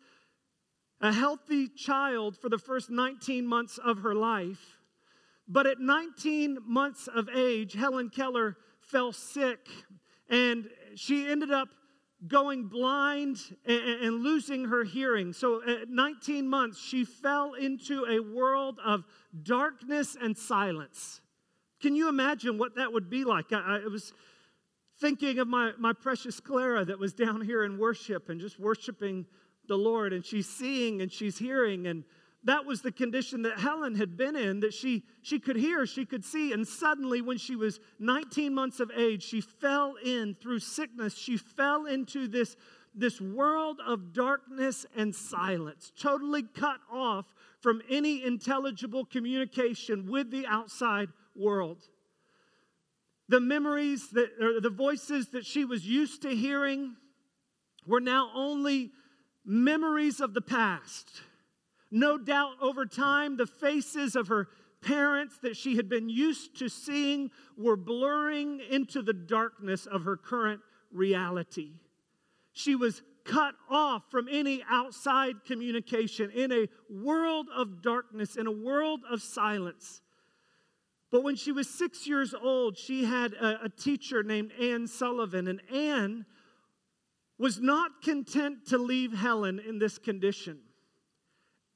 a 1.02 1.12
healthy 1.12 1.68
child 1.68 2.38
for 2.38 2.50
the 2.50 2.58
first 2.58 2.90
19 2.90 3.46
months 3.46 3.78
of 3.78 4.00
her 4.00 4.16
life. 4.16 4.80
But 5.48 5.66
at 5.66 5.80
19 5.80 6.60
months 6.66 7.08
of 7.08 7.30
age, 7.30 7.74
Helen 7.74 8.10
Keller 8.10 8.58
fell 8.80 9.12
sick 9.12 9.68
and 10.30 10.70
she 10.96 11.28
ended 11.28 11.52
up 11.52 11.70
going 12.28 12.68
blind 12.68 13.38
and, 13.66 14.24
losing 14.24 14.66
her 14.66 14.84
hearing. 14.84 15.34
So 15.34 15.62
at 15.64 15.90
19 15.90 16.48
months, 16.48 16.80
she 16.80 17.06
fell 17.06 17.54
into 17.54 18.06
a 18.06 18.20
world 18.20 18.80
of 18.84 19.06
darkness 19.44 20.18
and 20.20 20.36
silence. 20.36 21.22
Can 21.82 21.96
you 21.96 22.10
imagine 22.10 22.58
what 22.58 22.76
that 22.76 22.92
would 22.92 23.10
be 23.10 23.24
like? 23.24 23.52
I, 23.52 23.82
I 23.84 23.88
was 23.88 24.14
thinking 25.00 25.40
of 25.40 25.48
my, 25.48 25.74
my 25.78 25.94
precious 25.94 26.40
Clara 26.40 26.84
that 26.86 26.98
was 26.98 27.14
down 27.14 27.42
here 27.42 27.64
in 27.64 27.78
worship 27.78 28.30
and 28.30 28.42
just 28.42 28.60
worshiping 28.60 29.26
the 29.68 29.78
Lord, 29.78 30.14
and 30.14 30.26
she's 30.26 30.48
seeing 30.48 31.02
and 31.02 31.12
she's 31.12 31.38
hearing 31.38 31.88
and 31.88 32.04
that 32.48 32.66
was 32.66 32.82
the 32.82 32.94
condition 32.94 33.42
that 33.42 33.60
Helen 33.60 33.96
had 33.96 34.16
been 34.16 34.38
in, 34.38 34.62
that 34.62 34.74
she, 34.74 35.04
she 35.22 35.38
could 35.38 35.58
hear, 35.58 35.86
she 35.86 36.06
could 36.06 36.24
see. 36.24 36.54
And 36.54 36.66
suddenly, 36.66 37.22
when 37.22 37.38
she 37.38 37.58
was 37.58 37.82
19 38.00 38.54
months 38.54 38.80
of 38.80 38.90
age, 38.96 39.24
she 39.24 39.42
fell 39.42 39.96
in 40.04 40.34
through 40.36 40.60
sickness. 40.60 41.18
She 41.18 41.36
fell 41.36 41.86
into 41.86 42.28
this, 42.28 42.56
this 42.96 43.20
world 43.20 43.82
of 43.86 44.14
darkness 44.14 44.86
and 44.96 45.14
silence, 45.14 45.92
totally 46.00 46.44
cut 46.44 46.80
off 46.90 47.26
from 47.60 47.82
any 47.90 48.24
intelligible 48.24 49.04
communication 49.04 50.10
with 50.10 50.32
the 50.32 50.46
outside 50.48 51.10
world. 51.38 51.84
The 53.30 53.40
memories 53.40 54.10
that, 54.12 54.30
or 54.42 54.62
the 54.62 54.70
voices 54.70 55.30
that 55.30 55.46
she 55.46 55.66
was 55.66 55.86
used 55.86 56.22
to 56.22 56.30
hearing 56.30 56.96
were 57.86 58.00
now 58.00 58.32
only 58.34 58.92
memories 59.46 60.20
of 60.20 60.34
the 60.34 60.42
past 60.42 61.22
no 61.92 62.18
doubt 62.18 62.54
over 62.62 62.86
time, 62.86 63.38
the 63.38 63.46
faces 63.46 64.16
of 64.16 64.28
her 64.28 64.48
parents 64.82 65.38
that 65.42 65.56
she 65.56 65.76
had 65.76 65.90
been 65.90 66.10
used 66.10 66.58
to 66.60 66.70
seeing 66.70 67.32
were 67.58 67.78
blurring 67.78 68.62
into 68.70 69.02
the 69.02 69.14
darkness 69.14 69.86
of 69.86 70.04
her 70.04 70.18
current 70.18 70.62
reality. 70.92 71.72
She 72.54 72.76
was 72.76 73.02
cut 73.24 73.56
off 73.70 74.04
from 74.10 74.28
any 74.30 74.64
outside 74.70 75.46
communication 75.46 76.32
in 76.32 76.52
a 76.52 76.68
world 76.90 77.48
of 77.56 77.82
darkness, 77.82 78.36
in 78.36 78.48
a 78.48 78.52
world 78.52 79.02
of 79.10 79.22
silence. 79.22 80.02
But 81.12 81.24
when 81.24 81.36
she 81.36 81.52
was 81.52 81.70
six 81.70 82.06
years 82.06 82.34
old, 82.34 82.78
she 82.78 83.06
had 83.06 83.34
a, 83.34 83.66
a 83.66 83.70
teacher 83.70 84.24
named 84.24 84.52
Anne 84.60 84.88
Sullivan, 84.88 85.48
and 85.48 85.62
Anne 85.72 86.26
was 87.38 87.60
not 87.60 88.02
content 88.02 88.68
to 88.68 88.78
leave 88.78 89.14
Helen 89.14 89.60
in 89.60 89.80
this 89.80 89.98
condition 89.98 90.60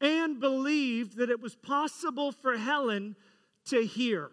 Anne 0.02 0.40
believed 0.40 1.18
that 1.18 1.30
it 1.30 1.40
was 1.40 1.56
possible 1.56 2.32
for 2.32 2.58
Helen 2.58 3.16
to 3.66 3.86
hear, 3.86 4.32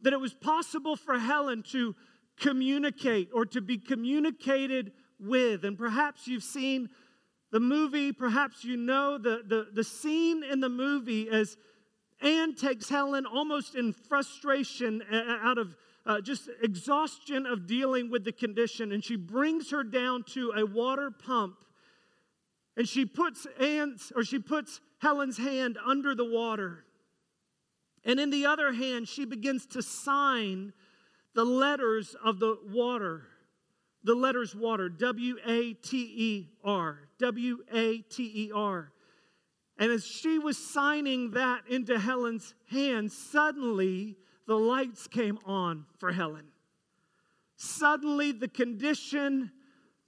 that 0.00 0.12
it 0.12 0.20
was 0.20 0.32
possible 0.32 0.94
for 0.94 1.18
Helen 1.18 1.64
to 1.72 1.96
communicate 2.38 3.30
or 3.34 3.44
to 3.46 3.60
be 3.60 3.76
communicated 3.76 4.92
with. 5.18 5.64
And 5.64 5.76
perhaps 5.76 6.28
you've 6.28 6.44
seen 6.44 6.88
the 7.50 7.58
movie, 7.58 8.12
perhaps 8.12 8.64
you 8.64 8.76
know 8.76 9.18
the, 9.18 9.42
the, 9.44 9.66
the 9.72 9.82
scene 9.82 10.44
in 10.44 10.60
the 10.60 10.68
movie 10.68 11.28
as 11.28 11.56
Anne 12.20 12.54
takes 12.54 12.88
Helen 12.88 13.26
almost 13.26 13.74
in 13.74 13.92
frustration 13.92 15.02
out 15.10 15.58
of 15.58 15.76
uh, 16.04 16.20
just 16.20 16.48
exhaustion 16.62 17.46
of 17.46 17.66
dealing 17.66 18.10
with 18.10 18.24
the 18.24 18.32
condition, 18.32 18.92
and 18.92 19.04
she 19.04 19.16
brings 19.16 19.70
her 19.70 19.84
down 19.84 20.24
to 20.24 20.52
a 20.56 20.64
water 20.64 21.10
pump 21.10 21.56
and 22.78 22.88
she 22.88 23.04
puts 23.04 23.44
Anne's, 23.60 24.12
or 24.14 24.22
she 24.22 24.38
puts 24.38 24.80
Helen's 24.98 25.36
hand 25.36 25.76
under 25.84 26.14
the 26.14 26.24
water. 26.24 26.84
And 28.04 28.20
in 28.20 28.30
the 28.30 28.46
other 28.46 28.72
hand, 28.72 29.08
she 29.08 29.24
begins 29.24 29.66
to 29.66 29.82
sign 29.82 30.72
the 31.34 31.44
letters 31.44 32.14
of 32.24 32.38
the 32.38 32.56
water. 32.70 33.24
The 34.04 34.14
letters 34.14 34.54
water, 34.54 34.88
W 34.88 35.38
A 35.44 35.72
T 35.74 35.98
E 35.98 36.50
R, 36.62 37.00
W 37.18 37.58
A 37.74 37.98
T 37.98 38.22
E 38.22 38.52
R. 38.54 38.92
And 39.78 39.92
as 39.92 40.04
she 40.04 40.38
was 40.38 40.58
signing 40.58 41.30
that 41.32 41.62
into 41.68 41.98
Helen's 41.98 42.54
hand, 42.68 43.12
suddenly 43.12 44.16
the 44.46 44.58
lights 44.58 45.06
came 45.06 45.38
on 45.44 45.86
for 45.98 46.10
Helen. 46.10 46.46
Suddenly 47.56 48.32
the 48.32 48.48
condition 48.48 49.52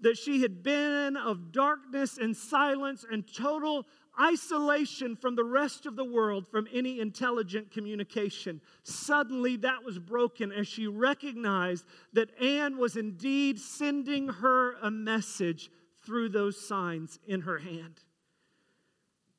that 0.01 0.17
she 0.17 0.43
had 0.43 0.63
been 0.63 1.17
of 1.17 1.53
darkness 1.53 2.19
and 2.19 2.37
silence 2.37 3.05
and 3.11 3.25
total 3.33 3.87
isolation 4.21 5.15
from 5.15 5.37
the 5.37 5.45
rest 5.45 5.87
of 5.87 5.95
the 5.95 6.05
world 6.05 6.47
from 6.49 6.67
any 6.73 7.01
intelligent 7.01 7.71
communication. 7.71 8.61
Suddenly, 8.83 9.57
that 9.59 9.85
was 9.85 9.99
broken 9.99 10.53
as 10.53 10.67
she 10.67 10.87
recognized 10.87 11.85
that 12.13 12.31
Anne 12.41 12.77
was 12.77 12.97
indeed 12.97 13.59
sending 13.59 14.29
her 14.29 14.75
a 14.83 14.91
message 14.91 15.71
through 16.05 16.31
those 16.31 16.67
signs 16.67 17.19
in 17.27 17.43
her 17.43 17.59
hand. 17.59 18.01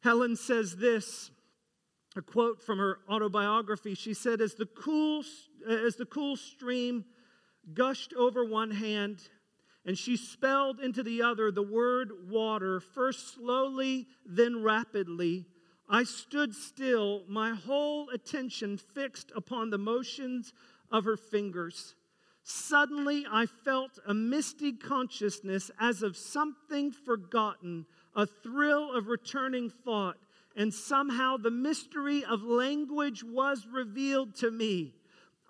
Helen 0.02 0.36
says 0.36 0.78
this 0.78 1.32
a 2.16 2.22
quote 2.22 2.62
from 2.62 2.80
her 2.80 3.00
autobiography. 3.10 3.96
She 3.96 4.14
said, 4.14 4.42
As 4.42 4.56
the 4.56 4.66
cool, 4.66 5.24
as 5.68 5.96
the 5.96 6.06
cool 6.06 6.36
stream 6.36 7.06
gushed 7.74 8.14
over 8.14 8.44
one 8.44 8.72
hand, 8.72 9.30
and 9.86 9.98
she 9.98 10.18
spelled 10.18 10.80
into 10.80 11.04
the 11.04 11.22
other 11.22 11.52
the 11.52 11.62
word 11.62 12.30
water, 12.30 12.80
first 12.80 13.36
slowly, 13.36 14.08
then 14.26 14.62
rapidly. 14.62 15.46
I 15.90 16.04
stood 16.04 16.54
still, 16.54 17.24
my 17.28 17.52
whole 17.52 18.10
attention 18.10 18.78
fixed 18.78 19.32
upon 19.36 19.70
the 19.70 19.78
motions 19.78 20.54
of 20.92 21.06
her 21.06 21.18
fingers. 21.18 21.96
Suddenly, 22.44 23.26
I 23.30 23.46
felt 23.46 24.00
a 24.06 24.14
misty 24.14 24.74
consciousness 24.74 25.70
as 25.80 26.02
of 26.02 26.18
something 26.18 26.92
forgotten, 26.92 27.86
a 28.16 28.26
thrill 28.26 28.94
of 28.94 29.08
returning 29.08 29.70
thought, 29.70 30.18
and 30.56 30.74
somehow 30.74 31.38
the 31.38 31.52
mystery 31.52 32.24
of 32.26 32.44
language 32.44 33.24
was 33.24 33.66
revealed 33.72 34.36
to 34.36 34.52
me. 34.52 34.94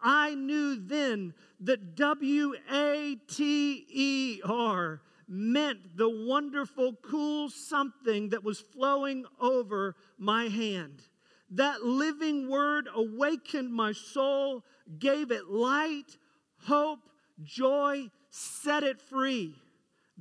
I 0.01 0.35
knew 0.35 0.75
then 0.75 1.33
that 1.59 1.95
W 1.95 2.53
A 2.71 3.17
T 3.27 3.85
E 3.89 4.41
R 4.43 5.01
meant 5.27 5.95
the 5.95 6.09
wonderful, 6.09 6.93
cool 7.01 7.49
something 7.49 8.29
that 8.29 8.43
was 8.43 8.59
flowing 8.59 9.25
over 9.39 9.95
my 10.17 10.45
hand. 10.45 11.03
That 11.51 11.83
living 11.83 12.49
word 12.49 12.89
awakened 12.93 13.73
my 13.73 13.93
soul, 13.93 14.63
gave 14.99 15.31
it 15.31 15.47
light, 15.47 16.17
hope, 16.65 16.99
joy, 17.43 18.09
set 18.29 18.83
it 18.83 19.01
free. 19.01 19.55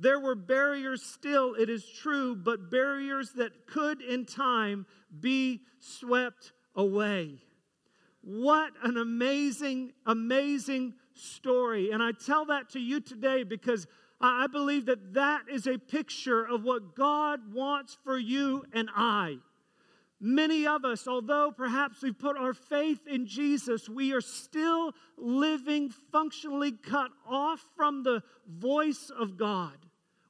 There 0.01 0.19
were 0.19 0.33
barriers 0.33 1.03
still, 1.03 1.53
it 1.53 1.69
is 1.69 1.85
true, 1.85 2.35
but 2.35 2.71
barriers 2.71 3.33
that 3.33 3.67
could 3.67 4.01
in 4.01 4.25
time 4.25 4.87
be 5.19 5.61
swept 5.79 6.53
away. 6.75 7.35
What 8.21 8.73
an 8.81 8.97
amazing, 8.97 9.93
amazing 10.07 10.95
story. 11.13 11.91
And 11.91 12.01
I 12.01 12.13
tell 12.13 12.45
that 12.45 12.71
to 12.71 12.79
you 12.79 12.99
today 12.99 13.43
because 13.43 13.85
I 14.19 14.47
believe 14.47 14.87
that 14.87 15.13
that 15.13 15.43
is 15.47 15.67
a 15.67 15.77
picture 15.77 16.43
of 16.43 16.63
what 16.63 16.95
God 16.95 17.53
wants 17.53 17.95
for 18.03 18.17
you 18.17 18.65
and 18.73 18.89
I. 18.95 19.37
Many 20.19 20.65
of 20.65 20.83
us, 20.83 21.07
although 21.07 21.51
perhaps 21.55 22.01
we've 22.01 22.17
put 22.17 22.37
our 22.37 22.55
faith 22.55 23.05
in 23.05 23.27
Jesus, 23.27 23.87
we 23.87 24.13
are 24.13 24.21
still 24.21 24.93
living 25.15 25.91
functionally 26.11 26.71
cut 26.71 27.11
off 27.29 27.63
from 27.75 28.01
the 28.01 28.23
voice 28.47 29.11
of 29.15 29.37
God. 29.37 29.77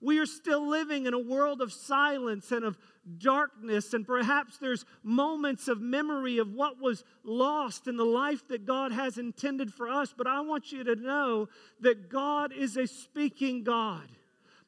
We 0.01 0.19
are 0.19 0.25
still 0.25 0.67
living 0.67 1.05
in 1.05 1.13
a 1.13 1.19
world 1.19 1.61
of 1.61 1.71
silence 1.71 2.51
and 2.51 2.65
of 2.65 2.77
darkness, 3.19 3.93
and 3.93 4.05
perhaps 4.05 4.57
there's 4.57 4.85
moments 5.03 5.67
of 5.67 5.79
memory 5.79 6.39
of 6.39 6.53
what 6.53 6.81
was 6.81 7.03
lost 7.23 7.87
in 7.87 7.97
the 7.97 8.05
life 8.05 8.47
that 8.47 8.65
God 8.65 8.91
has 8.91 9.17
intended 9.17 9.73
for 9.73 9.87
us. 9.87 10.13
But 10.15 10.27
I 10.27 10.41
want 10.41 10.71
you 10.71 10.83
to 10.83 10.95
know 10.95 11.49
that 11.79 12.09
God 12.09 12.51
is 12.51 12.77
a 12.77 12.87
speaking 12.87 13.63
God, 13.63 14.07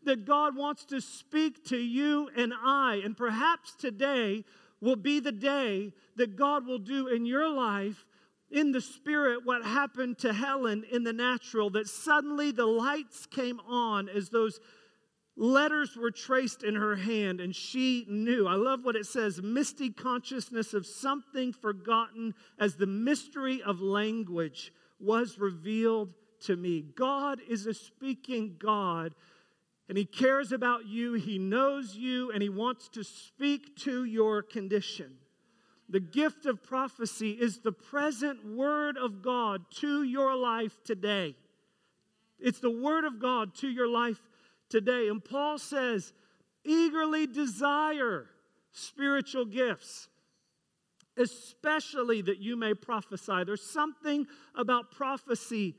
that 0.04 0.26
God 0.26 0.56
wants 0.56 0.86
to 0.86 1.02
speak 1.02 1.66
to 1.66 1.78
you 1.78 2.30
and 2.36 2.54
I. 2.64 3.02
And 3.04 3.18
perhaps 3.18 3.76
today 3.76 4.46
will 4.82 4.96
be 4.96 5.20
the 5.20 5.32
day 5.32 5.94
that 6.16 6.36
God 6.36 6.68
will 6.68 6.80
do 6.80 7.08
in 7.08 7.26
your 7.26 7.50
life 7.50 8.06
in 8.52 8.72
the 8.72 8.82
spirit 8.82 9.40
what 9.44 9.66
happened 9.66 10.20
to 10.20 10.32
Helen 10.32 10.86
in 10.92 11.04
the 11.04 11.12
natural, 11.12 11.72
that 11.72 11.88
suddenly 11.88 12.52
the 12.52 12.68
lights 12.68 13.26
came 13.26 13.60
on 13.62 14.08
as 14.08 14.30
those 14.30 14.60
Letters 15.36 15.98
were 15.98 16.12
traced 16.12 16.64
in 16.64 16.76
her 16.76 16.96
hand, 16.96 17.42
and 17.42 17.56
she 17.56 18.06
knew. 18.08 18.48
I 18.48 18.54
love 18.54 18.86
what 18.86 18.96
it 18.96 19.08
says 19.08 19.42
misty 19.42 19.90
consciousness 19.90 20.74
of 20.76 20.86
something 20.86 21.54
forgotten 21.54 22.36
as 22.60 22.76
the 22.76 22.86
mystery 22.86 23.62
of 23.64 23.82
language 23.82 24.72
was 25.00 25.40
revealed 25.40 26.14
to 26.42 26.56
me. 26.56 26.82
God 26.82 27.40
is 27.50 27.66
a 27.66 27.74
speaking 27.74 28.58
God, 28.60 29.16
and 29.90 29.98
He 29.98 30.06
cares 30.06 30.52
about 30.52 30.86
you, 30.86 31.14
He 31.14 31.40
knows 31.40 31.96
you, 31.96 32.32
and 32.32 32.44
He 32.44 32.50
wants 32.50 32.88
to 32.90 33.04
speak 33.04 33.76
to 33.78 34.06
your 34.06 34.44
condition. 34.44 35.16
The 35.90 36.00
gift 36.00 36.46
of 36.46 36.64
prophecy 36.64 37.32
is 37.32 37.60
the 37.60 37.72
present 37.72 38.46
word 38.46 38.98
of 38.98 39.24
God 39.24 39.64
to 39.78 40.04
your 40.04 40.36
life 40.36 40.78
today. 40.84 41.36
It's 42.40 42.60
the 42.60 42.70
word 42.70 43.04
of 43.04 43.20
God 43.20 43.56
to 43.56 43.68
your 43.68 43.88
life 43.88 44.20
today. 44.74 45.08
And 45.08 45.24
Paul 45.24 45.60
says, 45.60 46.14
eagerly 46.66 47.28
desire 47.28 48.26
spiritual 48.72 49.46
gifts, 49.46 50.08
especially 51.16 52.24
that 52.24 52.40
you 52.40 52.58
may 52.58 52.74
prophesy. 52.74 53.44
There's 53.46 53.62
something 53.62 54.26
about 54.56 54.90
prophecy 54.90 55.76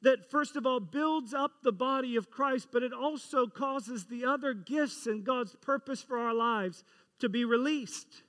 that, 0.00 0.30
first 0.30 0.56
of 0.56 0.64
all, 0.64 0.80
builds 0.80 1.34
up 1.34 1.62
the 1.62 1.72
body 1.72 2.16
of 2.16 2.30
Christ, 2.30 2.68
but 2.72 2.82
it 2.82 2.94
also 2.94 3.46
causes 3.46 4.06
the 4.06 4.24
other 4.24 4.54
gifts 4.54 5.06
and 5.06 5.24
God's 5.24 5.54
purpose 5.60 6.00
for 6.02 6.18
our 6.18 6.32
lives 6.32 6.84
to 7.18 7.28
be 7.28 7.44
released. 7.44 8.22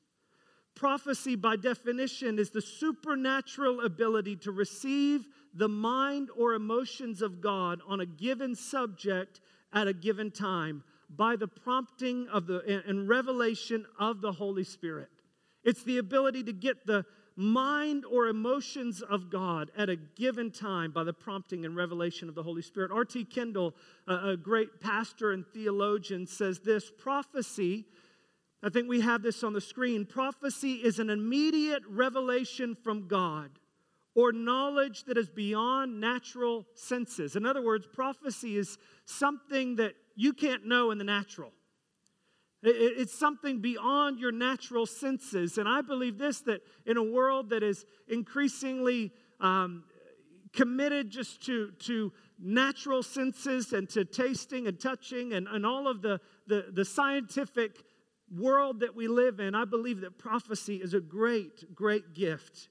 Prophecy, 0.75 1.37
by 1.37 1.55
definition, 1.55 2.39
is 2.39 2.49
the 2.49 2.61
supernatural 2.61 3.79
ability 3.79 4.35
to 4.37 4.51
receive 4.51 5.29
the 5.53 5.69
mind 5.69 6.29
or 6.37 6.55
emotions 6.55 7.21
of 7.21 7.39
God 7.39 7.79
on 7.87 8.01
a 8.01 8.05
given 8.05 8.53
subject 8.53 9.39
at 9.73 9.87
a 9.87 9.93
given 9.93 10.31
time 10.31 10.83
by 11.09 11.35
the 11.35 11.47
prompting 11.47 12.27
of 12.27 12.47
the 12.47 12.83
and 12.87 13.09
revelation 13.09 13.85
of 13.99 14.21
the 14.21 14.31
Holy 14.31 14.63
Spirit. 14.63 15.09
It's 15.63 15.83
the 15.83 15.97
ability 15.97 16.43
to 16.43 16.53
get 16.53 16.85
the 16.85 17.05
mind 17.35 18.03
or 18.05 18.27
emotions 18.27 19.01
of 19.01 19.29
God 19.29 19.71
at 19.77 19.89
a 19.89 19.95
given 19.95 20.51
time 20.51 20.91
by 20.91 21.03
the 21.05 21.13
prompting 21.13 21.65
and 21.65 21.75
revelation 21.75 22.27
of 22.27 22.35
the 22.35 22.43
Holy 22.43 22.61
Spirit. 22.61 22.91
R.T. 22.91 23.25
Kendall, 23.25 23.73
a, 24.07 24.35
great 24.35 24.81
pastor 24.81 25.31
and 25.31 25.45
theologian, 25.53 26.27
says 26.27 26.59
this 26.59 26.91
prophecy. 26.97 27.85
I 28.61 28.69
think 28.69 28.89
we 28.89 28.99
have 29.01 29.21
this 29.21 29.41
on 29.43 29.53
the 29.53 29.61
screen. 29.61 30.05
Prophecy 30.05 30.73
is 30.73 30.99
an 30.99 31.09
immediate 31.09 31.83
revelation 31.87 32.75
from 32.83 33.07
God 33.07 33.51
or 34.15 34.31
knowledge 34.31 35.03
that 35.05 35.17
is 35.17 35.29
beyond 35.29 35.99
natural 35.99 36.65
senses. 36.75 37.35
In 37.35 37.45
other 37.45 37.61
words, 37.61 37.87
prophecy 37.91 38.57
is 38.57 38.77
something 39.05 39.75
that 39.77 39.93
you 40.15 40.33
can't 40.33 40.65
know 40.65 40.91
in 40.91 40.97
the 40.97 41.03
natural. 41.03 41.51
It's 42.61 43.17
something 43.17 43.61
beyond 43.61 44.19
your 44.19 44.33
natural 44.33 44.85
senses. 44.85 45.57
And 45.57 45.67
I 45.67 45.81
believe 45.81 46.17
this 46.17 46.41
that 46.41 46.61
in 46.85 46.97
a 46.97 47.03
world 47.03 47.51
that 47.51 47.63
is 47.63 47.85
increasingly 48.09 49.13
um, 49.39 49.85
committed 50.51 51.09
just 51.09 51.45
to, 51.45 51.71
to 51.79 52.11
natural 52.37 53.03
senses 53.03 53.71
and 53.71 53.87
to 53.89 54.03
tasting 54.03 54.67
and 54.67 54.79
touching 54.79 55.33
and, 55.33 55.47
and 55.47 55.65
all 55.65 55.87
of 55.87 56.01
the, 56.01 56.19
the, 56.47 56.65
the 56.73 56.83
scientific 56.83 57.83
world 58.35 58.81
that 58.81 58.95
we 58.95 59.07
live 59.07 59.39
in, 59.39 59.55
I 59.55 59.65
believe 59.65 60.01
that 60.01 60.17
prophecy 60.17 60.77
is 60.77 60.93
a 60.93 60.99
great, 60.99 61.73
great 61.73 62.13
gift. 62.13 62.69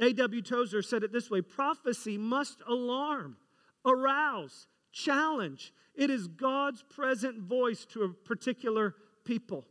A.W. 0.00 0.42
Tozer 0.42 0.82
said 0.82 1.02
it 1.02 1.12
this 1.12 1.30
way 1.30 1.42
prophecy 1.42 2.16
must 2.16 2.62
alarm, 2.66 3.36
arouse, 3.84 4.66
challenge. 4.92 5.72
It 5.94 6.10
is 6.10 6.26
God's 6.26 6.82
present 6.82 7.42
voice 7.42 7.84
to 7.90 8.02
a 8.04 8.08
particular 8.08 8.94
people. 9.24 9.66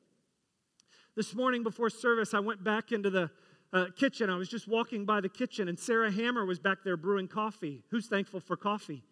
This 1.16 1.34
morning 1.34 1.64
before 1.64 1.90
service, 1.90 2.34
I 2.34 2.40
went 2.40 2.64
back 2.64 2.92
into 2.92 3.10
the 3.10 3.32
uh, 3.74 3.86
kitchen. 3.96 4.30
I 4.30 4.36
was 4.36 4.50
just 4.50 4.68
walking 4.68 5.06
by 5.06 5.22
the 5.22 5.30
kitchen, 5.30 5.68
and 5.68 5.78
Sarah 5.78 6.12
Hammer 6.12 6.46
was 6.46 6.60
back 6.60 6.80
there 6.84 6.98
brewing 6.98 7.28
coffee. 7.28 7.84
Who's 7.90 8.08
thankful 8.08 8.40
for 8.40 8.56
coffee? 8.56 9.04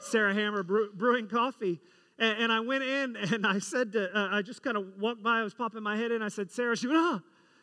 Sarah 0.00 0.34
Hammer 0.34 0.62
brew, 0.62 0.90
brewing 0.94 1.28
coffee. 1.28 1.80
And, 2.18 2.44
and, 2.44 2.52
I 2.52 2.60
went 2.60 2.84
in 2.84 3.16
and 3.16 3.46
I 3.46 3.58
said, 3.58 3.92
to, 3.92 4.16
uh, 4.16 4.28
I 4.30 4.42
just 4.42 4.62
kind 4.62 4.76
of 4.76 4.98
walked 4.98 5.22
by, 5.22 5.40
I 5.40 5.42
was 5.42 5.54
popping 5.54 5.82
my 5.82 5.96
head 5.96 6.12
in. 6.12 6.22
I 6.22 6.28
said, 6.28 6.50
Sarah, 6.50 6.76
she 6.76 6.86
went, 6.86 6.98
oh, 7.00 7.20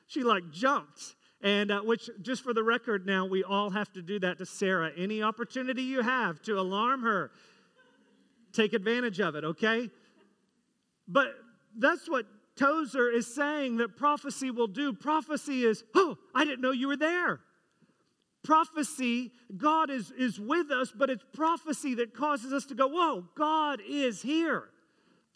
she 0.07 0.23
like 0.23 0.49
jumped. 0.51 1.15
And 1.41 1.71
uh, 1.71 1.81
which, 1.81 2.09
just 2.21 2.43
for 2.43 2.53
the 2.53 2.63
record 2.63 3.05
now, 3.05 3.25
we 3.25 3.43
all 3.43 3.69
have 3.69 3.91
to 3.93 4.01
do 4.01 4.19
that 4.19 4.37
to 4.39 4.45
Sarah. 4.45 4.91
Any 4.97 5.23
opportunity 5.23 5.83
you 5.83 6.01
have 6.01 6.41
to 6.43 6.59
alarm 6.59 7.03
her, 7.03 7.31
take 8.51 8.73
advantage 8.73 9.21
of 9.21 9.35
it, 9.35 9.43
okay? 9.45 9.89
But 11.07 11.27
that's 11.77 12.09
what 12.09 12.25
Tozer 12.57 13.09
is 13.09 13.33
saying 13.33 13.77
that 13.77 13.95
prophecy 13.95 14.51
will 14.51 14.67
do. 14.67 14.91
Prophecy 14.91 15.63
is, 15.63 15.83
oh, 15.95 16.17
I 16.35 16.43
didn't 16.43 16.61
know 16.61 16.71
you 16.71 16.89
were 16.89 16.97
there. 16.97 17.39
Prophecy, 18.43 19.31
God 19.55 19.89
is, 19.89 20.11
is 20.11 20.39
with 20.39 20.71
us, 20.71 20.91
but 20.91 21.09
it's 21.09 21.23
prophecy 21.33 21.95
that 21.95 22.13
causes 22.13 22.51
us 22.51 22.65
to 22.65 22.75
go, 22.75 22.87
whoa, 22.87 23.25
God 23.35 23.81
is 23.87 24.21
here. 24.21 24.69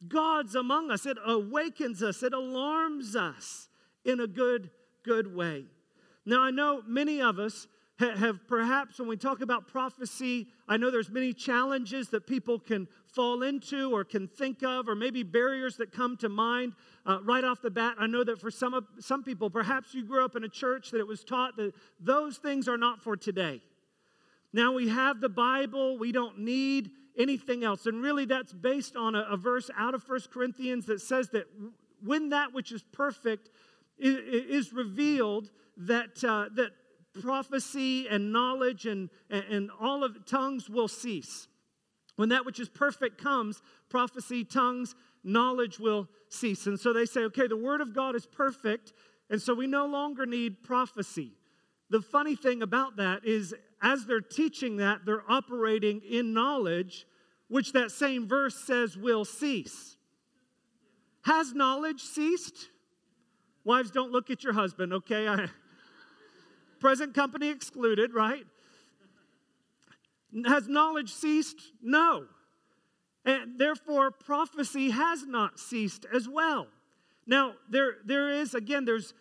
God's 0.05 0.55
among 0.55 0.91
us. 0.91 1.05
It 1.05 1.17
awakens 1.25 2.03
us, 2.03 2.23
it 2.23 2.33
alarms 2.33 3.15
us 3.15 3.69
in 4.03 4.19
a 4.19 4.27
good, 4.27 4.69
good 5.03 5.33
way. 5.33 5.65
Now, 6.25 6.41
I 6.41 6.51
know 6.51 6.81
many 6.87 7.21
of 7.21 7.39
us 7.39 7.67
have 7.99 8.47
perhaps, 8.47 8.99
when 8.99 9.07
we 9.07 9.17
talk 9.17 9.41
about 9.41 9.67
prophecy, 9.67 10.47
I 10.67 10.77
know 10.77 10.89
there's 10.89 11.09
many 11.09 11.31
challenges 11.33 12.09
that 12.09 12.25
people 12.25 12.57
can 12.59 12.87
fall 13.05 13.43
into 13.43 13.93
or 13.93 14.03
can 14.03 14.27
think 14.27 14.63
of, 14.63 14.89
or 14.89 14.95
maybe 14.95 15.23
barriers 15.23 15.77
that 15.77 15.91
come 15.91 16.17
to 16.17 16.29
mind 16.29 16.73
uh, 17.05 17.19
right 17.23 17.43
off 17.43 17.61
the 17.61 17.69
bat. 17.69 17.95
I 17.99 18.07
know 18.07 18.23
that 18.23 18.41
for 18.41 18.49
some, 18.49 18.73
of, 18.73 18.85
some 18.99 19.23
people, 19.23 19.49
perhaps 19.49 19.93
you 19.93 20.03
grew 20.03 20.25
up 20.25 20.35
in 20.35 20.43
a 20.43 20.49
church 20.49 20.91
that 20.91 20.99
it 20.99 21.07
was 21.07 21.23
taught 21.23 21.55
that 21.57 21.73
those 21.99 22.37
things 22.37 22.67
are 22.67 22.77
not 22.77 23.01
for 23.01 23.15
today. 23.15 23.61
Now 24.51 24.73
we 24.73 24.89
have 24.89 25.21
the 25.21 25.29
Bible, 25.29 25.97
we 25.97 26.11
don't 26.11 26.39
need 26.39 26.91
anything 27.17 27.63
else. 27.63 27.85
And 27.85 28.01
really, 28.01 28.25
that's 28.25 28.53
based 28.53 28.95
on 28.95 29.15
a, 29.15 29.27
a 29.29 29.37
verse 29.37 29.69
out 29.77 29.93
of 29.93 30.03
First 30.03 30.31
Corinthians 30.31 30.85
that 30.87 31.01
says 31.01 31.29
that 31.29 31.45
when 32.03 32.29
that 32.29 32.53
which 32.53 32.71
is 32.71 32.83
perfect 32.91 33.49
is, 33.97 34.17
is 34.67 34.73
revealed, 34.73 35.51
that, 35.77 36.23
uh, 36.23 36.45
that 36.55 36.71
prophecy 37.21 38.07
and 38.07 38.31
knowledge 38.31 38.85
and, 38.85 39.09
and 39.29 39.69
all 39.79 40.03
of 40.03 40.25
tongues 40.25 40.69
will 40.69 40.87
cease. 40.87 41.47
When 42.15 42.29
that 42.29 42.45
which 42.45 42.59
is 42.59 42.69
perfect 42.69 43.21
comes, 43.21 43.61
prophecy, 43.89 44.43
tongues, 44.43 44.95
knowledge 45.23 45.79
will 45.79 46.07
cease. 46.29 46.67
And 46.67 46.79
so 46.79 46.93
they 46.93 47.05
say, 47.05 47.21
okay, 47.21 47.47
the 47.47 47.57
word 47.57 47.81
of 47.81 47.95
God 47.95 48.15
is 48.15 48.25
perfect, 48.25 48.93
and 49.29 49.41
so 49.41 49.53
we 49.53 49.67
no 49.67 49.85
longer 49.85 50.25
need 50.25 50.63
prophecy. 50.63 51.31
The 51.89 52.01
funny 52.01 52.35
thing 52.35 52.61
about 52.61 52.97
that 52.97 53.25
is, 53.25 53.53
as 53.81 54.05
they're 54.05 54.21
teaching 54.21 54.77
that, 54.77 55.01
they're 55.05 55.29
operating 55.29 56.01
in 56.01 56.33
knowledge, 56.33 57.05
which 57.47 57.73
that 57.73 57.91
same 57.91 58.27
verse 58.27 58.55
says 58.55 58.97
will 58.97 59.25
cease. 59.25 59.97
Has 61.23 61.53
knowledge 61.53 62.01
ceased? 62.01 62.69
Wives, 63.63 63.91
don't 63.91 64.11
look 64.11 64.29
at 64.29 64.43
your 64.43 64.53
husband, 64.53 64.93
okay? 64.93 65.27
I, 65.27 65.47
present 66.83 67.13
company 67.13 67.49
excluded, 67.49 68.13
right? 68.13 68.45
Has 70.45 70.67
knowledge 70.67 71.13
ceased? 71.13 71.71
No. 71.81 72.25
And 73.23 73.57
therefore, 73.57 74.11
prophecy 74.11 74.89
has 74.89 75.25
not 75.25 75.57
ceased 75.59 76.05
as 76.13 76.27
well. 76.27 76.67
Now, 77.25 77.53
there, 77.69 77.93
there 78.03 78.29
is, 78.29 78.53
again, 78.53 78.83
there's 78.83 79.13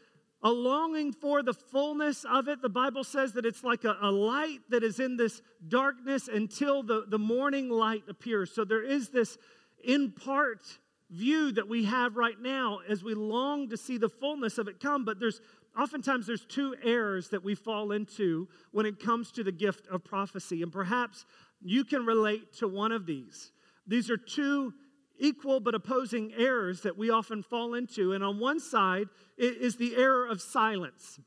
a 0.43 0.51
longing 0.51 1.13
for 1.13 1.45
the 1.45 1.55
fullness 1.55 2.25
of 2.25 2.49
it. 2.49 2.63
The 2.63 2.69
Bible 2.69 3.05
says 3.05 3.33
that 3.35 3.47
it's 3.47 3.63
like 3.63 3.85
a, 3.85 3.97
a, 4.03 4.11
light 4.11 4.59
that 4.71 4.83
is 4.83 4.99
in 4.99 5.17
this 5.17 5.41
darkness 5.69 6.27
until 6.27 6.83
the, 6.83 7.05
the 7.07 7.19
morning 7.19 7.71
light 7.71 8.03
appears. 8.09 8.53
So 8.53 8.65
there 8.65 8.83
is 8.83 9.11
this 9.11 9.39
in 9.85 10.11
part 10.11 10.63
view 11.11 11.53
that 11.53 11.69
we 11.69 11.85
have 11.85 12.17
right 12.17 12.41
now 12.41 12.81
as 12.89 13.05
we 13.05 13.15
long 13.15 13.69
to 13.69 13.77
see 13.77 13.99
the 13.99 14.09
fullness 14.09 14.59
of 14.59 14.67
it 14.67 14.81
come, 14.81 15.05
but 15.05 15.21
there's 15.21 15.41
oftentimes 15.79 16.27
there's 16.27 16.45
two 16.45 16.75
errors 16.83 17.29
that 17.31 17.45
we 17.45 17.55
fall 17.55 17.93
into 17.93 18.49
when 18.71 18.87
it 18.87 19.01
comes 19.01 19.33
to 19.33 19.45
the 19.45 19.53
gift 19.53 19.87
of 19.89 20.05
prophecy. 20.05 20.63
And 20.63 20.73
perhaps 20.73 21.25
you 21.61 21.85
can 21.85 22.05
relate 22.05 22.55
to 22.59 22.69
one 22.69 22.93
of 22.93 23.07
these. 23.07 23.53
These 23.87 24.11
are 24.11 24.17
two 24.17 24.75
equal 25.19 25.61
but 25.61 25.75
opposing 25.75 26.33
errors 26.37 26.83
that 26.83 26.97
we 26.99 27.11
often 27.11 27.43
fall 27.43 27.75
into. 27.75 28.13
And 28.13 28.25
on 28.25 28.41
one 28.41 28.61
side 28.61 29.07
is 29.39 29.77
the 29.77 29.97
error 29.97 30.27
of 30.27 30.41
silence. 30.41 31.21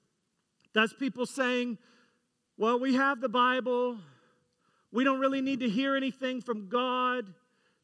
That's 0.73 0.93
people 0.93 1.25
saying, 1.25 1.77
well, 2.57 2.79
we 2.79 2.95
have 2.95 3.21
the 3.21 3.29
Bible. 3.29 3.97
We 4.91 5.03
don't 5.03 5.19
really 5.19 5.41
need 5.41 5.61
to 5.61 5.69
hear 5.69 5.95
anything 5.95 6.41
from 6.41 6.67
God. 6.67 7.33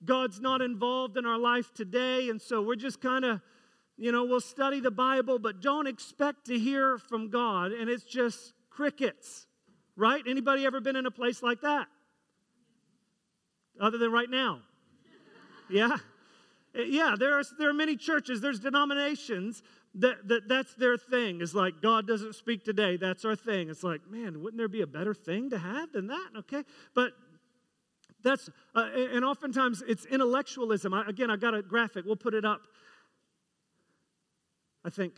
God's 0.03 0.39
not 0.39 0.61
involved 0.61 1.17
in 1.17 1.25
our 1.25 1.37
life 1.37 1.73
today. 1.73 2.29
And 2.29 2.41
so 2.41 2.61
we're 2.61 2.75
just 2.75 3.01
kind 3.01 3.23
of 3.23 3.41
you 3.97 4.11
know, 4.11 4.25
we'll 4.25 4.41
study 4.41 4.79
the 4.79 4.91
Bible, 4.91 5.39
but 5.39 5.61
don't 5.61 5.87
expect 5.87 6.45
to 6.45 6.57
hear 6.57 6.97
from 6.97 7.29
God, 7.29 7.71
and 7.71 7.89
it's 7.89 8.03
just 8.03 8.53
crickets, 8.69 9.45
right? 9.95 10.23
Anybody 10.27 10.65
ever 10.65 10.79
been 10.79 10.95
in 10.95 11.05
a 11.05 11.11
place 11.11 11.43
like 11.43 11.61
that? 11.61 11.87
Other 13.79 13.97
than 13.97 14.11
right 14.11 14.29
now? 14.29 14.59
yeah? 15.69 15.97
Yeah, 16.73 17.15
there 17.19 17.37
are, 17.37 17.43
there 17.59 17.69
are 17.69 17.73
many 17.73 17.97
churches, 17.97 18.39
there's 18.41 18.59
denominations 18.59 19.61
that, 19.95 20.27
that 20.29 20.47
that's 20.47 20.73
their 20.75 20.97
thing. 20.97 21.41
Is 21.41 21.53
like, 21.53 21.81
God 21.81 22.07
doesn't 22.07 22.35
speak 22.35 22.63
today, 22.63 22.97
that's 22.97 23.25
our 23.25 23.35
thing. 23.35 23.69
It's 23.69 23.83
like, 23.83 24.01
man, 24.09 24.41
wouldn't 24.41 24.57
there 24.57 24.69
be 24.69 24.81
a 24.81 24.87
better 24.87 25.13
thing 25.13 25.49
to 25.49 25.57
have 25.57 25.91
than 25.91 26.07
that? 26.07 26.29
Okay? 26.39 26.63
But 26.95 27.11
that's, 28.23 28.49
uh, 28.75 28.87
and 28.95 29.25
oftentimes 29.25 29.83
it's 29.87 30.05
intellectualism. 30.05 30.93
I, 30.93 31.05
again, 31.07 31.29
I 31.29 31.35
got 31.35 31.53
a 31.53 31.61
graphic, 31.61 32.05
we'll 32.05 32.15
put 32.15 32.33
it 32.33 32.45
up. 32.45 32.61
I 34.83 34.89
think. 34.89 35.13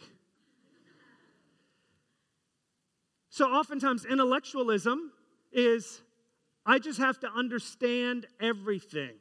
So 3.30 3.46
oftentimes, 3.46 4.06
intellectualism 4.06 5.12
is 5.52 6.02
I 6.66 6.80
just 6.80 7.00
have 7.00 7.20
to 7.22 7.30
understand 7.32 8.28
everything. 8.40 9.16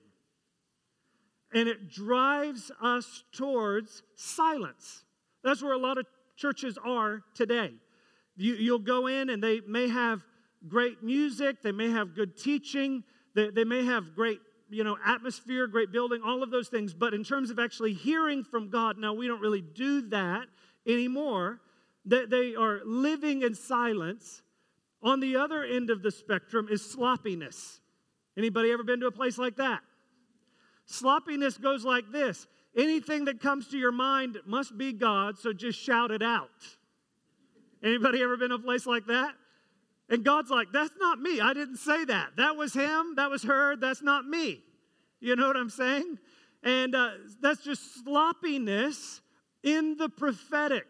And 1.54 1.68
it 1.68 1.90
drives 1.90 2.70
us 2.80 3.24
towards 3.32 4.02
silence. 4.14 5.04
That's 5.42 5.62
where 5.62 5.72
a 5.72 5.78
lot 5.78 5.98
of 5.98 6.06
churches 6.36 6.78
are 6.82 7.22
today. 7.34 7.72
You, 8.36 8.54
you'll 8.54 8.78
go 8.78 9.06
in 9.06 9.30
and 9.30 9.42
they 9.42 9.60
may 9.60 9.88
have 9.88 10.22
great 10.66 11.02
music, 11.02 11.62
they 11.62 11.72
may 11.72 11.90
have 11.90 12.14
good 12.14 12.36
teaching, 12.36 13.04
they, 13.34 13.50
they 13.50 13.64
may 13.64 13.84
have 13.84 14.14
great 14.14 14.40
you 14.72 14.84
know 14.84 14.96
atmosphere 15.04 15.66
great 15.66 15.92
building 15.92 16.22
all 16.24 16.42
of 16.42 16.50
those 16.50 16.68
things. 16.68 16.94
But 16.94 17.14
in 17.14 17.24
terms 17.24 17.50
of 17.50 17.58
actually 17.58 17.92
hearing 17.92 18.44
from 18.44 18.70
god 18.70 18.98
now 18.98 19.12
we 19.14 19.26
don't 19.26 19.40
really 19.40 19.62
do 19.62 20.02
that 20.08 20.46
anymore. 20.86 21.60
That 22.06 22.30
they 22.30 22.54
are 22.54 22.80
living 22.84 23.42
in 23.42 23.54
silence. 23.54 24.42
On 25.04 25.18
the 25.18 25.36
other 25.36 25.64
end 25.64 25.90
of 25.90 26.02
the 26.02 26.12
spectrum 26.12 26.68
is 26.70 26.88
sloppiness. 26.88 27.80
Anybody 28.36 28.70
ever 28.70 28.84
been 28.84 29.00
to 29.00 29.06
a 29.06 29.12
place 29.12 29.36
like 29.36 29.56
that? 29.56 29.80
Sloppiness 30.86 31.58
goes 31.58 31.84
like 31.84 32.04
this. 32.12 32.46
Anything 32.76 33.24
that 33.26 33.40
comes 33.40 33.68
to 33.68 33.78
your 33.78 33.92
mind 33.92 34.38
must 34.46 34.78
be 34.78 34.92
god 34.92 35.38
so 35.38 35.52
just 35.52 35.78
shout 35.78 36.10
it 36.10 36.22
out. 36.22 36.48
Anybody 37.82 38.22
ever 38.22 38.36
been 38.36 38.50
to 38.50 38.56
a 38.56 38.60
place 38.60 38.86
like 38.86 39.06
that 39.06 39.34
and 40.12 40.22
God's 40.22 40.50
like, 40.50 40.68
that's 40.74 40.92
not 41.00 41.20
me. 41.20 41.40
I 41.40 41.54
didn't 41.54 41.78
say 41.78 42.04
that. 42.04 42.36
That 42.36 42.54
was 42.54 42.74
him. 42.74 43.14
That 43.16 43.30
was 43.30 43.44
her. 43.44 43.76
That's 43.76 44.02
not 44.02 44.26
me. 44.26 44.62
You 45.20 45.36
know 45.36 45.46
what 45.46 45.56
I'm 45.56 45.70
saying? 45.70 46.18
And 46.62 46.94
uh, 46.94 47.12
that's 47.40 47.64
just 47.64 48.04
sloppiness 48.04 49.22
in 49.62 49.96
the 49.96 50.10
prophetic. 50.10 50.84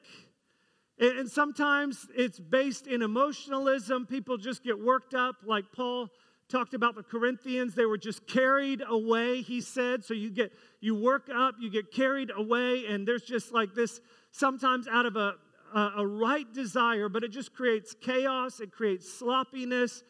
And, 0.98 1.20
and 1.20 1.30
sometimes 1.30 2.08
it's 2.16 2.40
based 2.40 2.88
in 2.88 3.00
emotionalism. 3.00 4.06
People 4.06 4.38
just 4.38 4.64
get 4.64 4.76
worked 4.76 5.14
up, 5.14 5.36
like 5.46 5.66
Paul 5.72 6.08
talked 6.48 6.74
about 6.74 6.96
the 6.96 7.04
Corinthians. 7.04 7.76
They 7.76 7.86
were 7.86 7.98
just 7.98 8.26
carried 8.26 8.82
away, 8.84 9.42
he 9.42 9.60
said. 9.60 10.04
So 10.04 10.14
you 10.14 10.30
get, 10.30 10.52
you 10.80 10.96
work 10.96 11.28
up, 11.32 11.54
you 11.60 11.70
get 11.70 11.92
carried 11.92 12.32
away, 12.36 12.86
and 12.88 13.06
there's 13.06 13.22
just 13.22 13.52
like 13.52 13.72
this 13.72 14.00
sometimes 14.32 14.88
out 14.88 15.06
of 15.06 15.14
a, 15.14 15.34
a, 15.74 15.92
a 15.98 16.06
right 16.06 16.50
desire, 16.52 17.08
but 17.08 17.24
it 17.24 17.30
just 17.30 17.54
creates 17.54 17.94
chaos, 18.00 18.60
it 18.60 18.72
creates 18.72 19.12
sloppiness. 19.12 20.02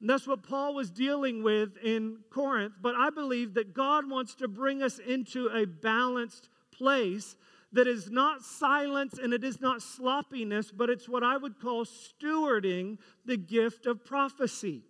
And 0.00 0.08
that's 0.08 0.26
what 0.26 0.42
Paul 0.42 0.74
was 0.74 0.90
dealing 0.90 1.42
with 1.42 1.76
in 1.84 2.18
Corinth. 2.32 2.74
But 2.80 2.94
I 2.94 3.10
believe 3.10 3.54
that 3.54 3.74
God 3.74 4.08
wants 4.08 4.34
to 4.36 4.48
bring 4.48 4.82
us 4.82 4.98
into 4.98 5.48
a 5.48 5.66
balanced 5.66 6.48
place 6.72 7.36
that 7.72 7.86
is 7.86 8.10
not 8.10 8.42
silence 8.42 9.18
and 9.22 9.32
it 9.32 9.44
is 9.44 9.60
not 9.60 9.82
sloppiness, 9.82 10.72
but 10.72 10.90
it's 10.90 11.08
what 11.08 11.22
I 11.22 11.36
would 11.36 11.60
call 11.60 11.84
stewarding 11.84 12.98
the 13.24 13.36
gift 13.36 13.86
of 13.86 14.04
prophecy. 14.04 14.82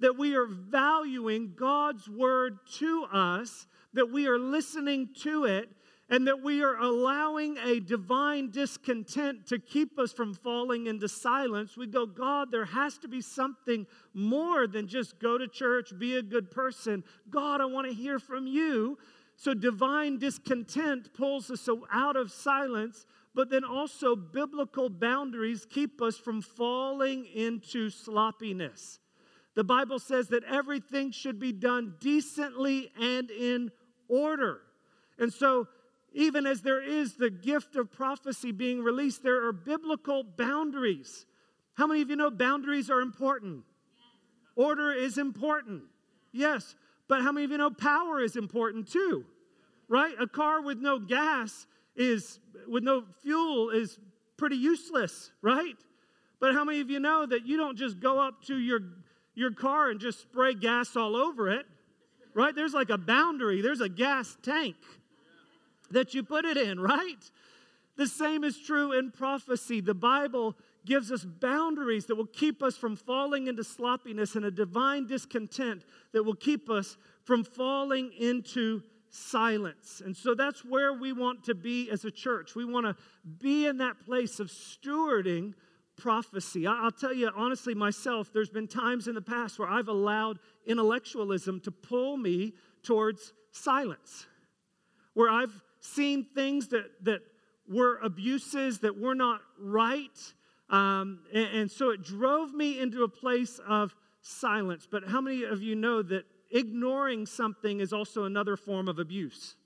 That 0.00 0.18
we 0.18 0.34
are 0.34 0.46
valuing 0.46 1.54
God's 1.56 2.08
word 2.08 2.58
to 2.78 3.06
us, 3.12 3.66
that 3.94 4.10
we 4.10 4.26
are 4.26 4.38
listening 4.38 5.10
to 5.22 5.44
it, 5.44 5.70
and 6.10 6.26
that 6.26 6.42
we 6.42 6.60
are 6.60 6.76
allowing 6.76 7.56
a 7.58 7.78
divine 7.78 8.50
discontent 8.50 9.46
to 9.46 9.60
keep 9.60 9.96
us 9.96 10.12
from 10.12 10.34
falling 10.34 10.88
into 10.88 11.08
silence, 11.08 11.76
we 11.76 11.86
go, 11.86 12.04
God, 12.04 12.50
there 12.50 12.64
has 12.64 12.98
to 12.98 13.08
be 13.08 13.20
something 13.20 13.86
more 14.12 14.66
than 14.66 14.88
just 14.88 15.20
go 15.20 15.38
to 15.38 15.46
church, 15.46 15.92
be 15.96 16.16
a 16.16 16.22
good 16.22 16.50
person. 16.50 17.04
God, 17.30 17.60
I 17.60 17.66
want 17.66 17.86
to 17.86 17.94
hear 17.94 18.18
from 18.18 18.48
you. 18.48 18.98
So 19.36 19.54
divine 19.54 20.18
discontent 20.18 21.14
pulls 21.14 21.48
us 21.48 21.68
out 21.92 22.16
of 22.16 22.32
silence, 22.32 23.06
but 23.32 23.48
then 23.48 23.64
also 23.64 24.16
biblical 24.16 24.90
boundaries 24.90 25.64
keep 25.64 26.02
us 26.02 26.18
from 26.18 26.42
falling 26.42 27.24
into 27.24 27.88
sloppiness. 27.88 28.98
The 29.54 29.64
Bible 29.64 30.00
says 30.00 30.28
that 30.28 30.42
everything 30.44 31.12
should 31.12 31.38
be 31.38 31.52
done 31.52 31.94
decently 32.00 32.90
and 33.00 33.30
in 33.30 33.70
order. 34.08 34.62
And 35.18 35.32
so 35.32 35.68
even 36.12 36.46
as 36.46 36.62
there 36.62 36.82
is 36.82 37.14
the 37.14 37.30
gift 37.30 37.76
of 37.76 37.92
prophecy 37.92 38.52
being 38.52 38.82
released, 38.82 39.22
there 39.22 39.46
are 39.46 39.52
biblical 39.52 40.24
boundaries. 40.24 41.26
How 41.74 41.86
many 41.86 42.02
of 42.02 42.10
you 42.10 42.16
know 42.16 42.30
boundaries 42.30 42.90
are 42.90 43.00
important? 43.00 43.64
Order 44.56 44.92
is 44.92 45.18
important. 45.18 45.84
Yes. 46.32 46.74
But 47.08 47.22
how 47.22 47.32
many 47.32 47.44
of 47.44 47.50
you 47.50 47.58
know 47.58 47.70
power 47.70 48.20
is 48.20 48.36
important 48.36 48.90
too? 48.90 49.24
Right? 49.88 50.14
A 50.20 50.26
car 50.26 50.62
with 50.62 50.78
no 50.78 50.98
gas 50.98 51.66
is, 51.96 52.40
with 52.68 52.82
no 52.82 53.04
fuel, 53.22 53.70
is 53.70 53.98
pretty 54.36 54.56
useless, 54.56 55.30
right? 55.42 55.76
But 56.40 56.54
how 56.54 56.64
many 56.64 56.80
of 56.80 56.90
you 56.90 57.00
know 57.00 57.26
that 57.26 57.46
you 57.46 57.56
don't 57.56 57.76
just 57.76 58.00
go 58.00 58.18
up 58.20 58.42
to 58.46 58.58
your, 58.58 58.80
your 59.34 59.52
car 59.52 59.90
and 59.90 60.00
just 60.00 60.20
spray 60.20 60.54
gas 60.54 60.96
all 60.96 61.14
over 61.14 61.50
it, 61.50 61.66
right? 62.34 62.54
There's 62.54 62.74
like 62.74 62.90
a 62.90 62.98
boundary, 62.98 63.60
there's 63.60 63.80
a 63.80 63.88
gas 63.88 64.36
tank 64.42 64.76
that 65.90 66.14
you 66.14 66.22
put 66.22 66.44
it 66.44 66.56
in, 66.56 66.80
right? 66.80 67.30
The 67.96 68.06
same 68.06 68.44
is 68.44 68.58
true 68.58 68.92
in 68.92 69.10
prophecy. 69.10 69.80
The 69.80 69.94
Bible 69.94 70.56
gives 70.86 71.12
us 71.12 71.24
boundaries 71.24 72.06
that 72.06 72.14
will 72.14 72.26
keep 72.26 72.62
us 72.62 72.76
from 72.76 72.96
falling 72.96 73.46
into 73.46 73.62
sloppiness 73.64 74.36
and 74.36 74.44
a 74.44 74.50
divine 74.50 75.06
discontent 75.06 75.84
that 76.12 76.22
will 76.22 76.34
keep 76.34 76.70
us 76.70 76.96
from 77.24 77.44
falling 77.44 78.12
into 78.18 78.82
silence. 79.10 80.00
And 80.04 80.16
so 80.16 80.34
that's 80.34 80.64
where 80.64 80.94
we 80.94 81.12
want 81.12 81.44
to 81.44 81.54
be 81.54 81.90
as 81.90 82.04
a 82.04 82.10
church. 82.10 82.54
We 82.54 82.64
want 82.64 82.86
to 82.86 82.96
be 83.38 83.66
in 83.66 83.78
that 83.78 84.00
place 84.06 84.40
of 84.40 84.48
stewarding 84.48 85.54
prophecy. 85.98 86.66
I'll 86.66 86.90
tell 86.90 87.12
you 87.12 87.30
honestly, 87.36 87.74
myself, 87.74 88.32
there's 88.32 88.48
been 88.48 88.68
times 88.68 89.08
in 89.08 89.14
the 89.14 89.20
past 89.20 89.58
where 89.58 89.68
I've 89.68 89.88
allowed 89.88 90.38
intellectualism 90.64 91.60
to 91.60 91.70
pull 91.70 92.16
me 92.16 92.54
towards 92.82 93.34
silence, 93.52 94.26
where 95.12 95.28
I've 95.28 95.62
seen 95.80 96.24
things 96.34 96.68
that, 96.68 97.04
that 97.04 97.20
were 97.68 97.98
abuses 97.98 98.80
that 98.80 98.98
were 98.98 99.14
not 99.14 99.40
right. 99.58 100.18
Um, 100.68 101.20
and, 101.32 101.46
and 101.46 101.70
so 101.70 101.90
it 101.90 102.02
drove 102.02 102.52
me 102.52 102.80
into 102.80 103.02
a 103.02 103.08
place 103.08 103.60
of 103.66 103.94
silence. 104.20 104.86
But 104.90 105.08
how 105.08 105.20
many 105.20 105.44
of 105.44 105.62
you 105.62 105.74
know 105.74 106.02
that 106.02 106.24
ignoring 106.50 107.26
something 107.26 107.80
is 107.80 107.92
also 107.92 108.24
another 108.24 108.56
form 108.56 108.88
of 108.88 108.98
abuse? 108.98 109.56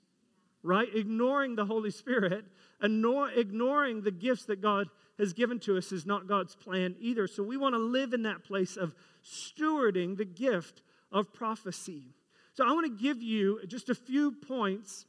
Right? 0.63 0.87
Ignoring 0.95 1.55
the 1.55 1.65
Holy 1.65 1.91
Spirit, 1.91 2.45
and 2.81 3.05
ignoring 3.35 4.01
the 4.01 4.11
gifts 4.11 4.45
that 4.45 4.61
God 4.61 4.87
has 5.17 5.33
given 5.33 5.59
to 5.59 5.77
us 5.77 5.91
is 5.91 6.05
not 6.05 6.27
God's 6.27 6.55
plan 6.55 6.95
either. 6.99 7.27
So 7.27 7.43
we 7.43 7.57
want 7.57 7.73
to 7.73 7.79
live 7.79 8.13
in 8.13 8.23
that 8.23 8.43
place 8.43 8.75
of 8.75 8.95
stewarding 9.23 10.17
the 10.17 10.25
gift 10.25 10.81
of 11.11 11.33
prophecy. 11.33 12.15
So 12.53 12.67
I 12.67 12.71
want 12.73 12.85
to 12.85 13.03
give 13.03 13.21
you 13.21 13.61
just 13.67 13.89
a 13.89 13.95
few 13.95 14.31
points 14.31 15.05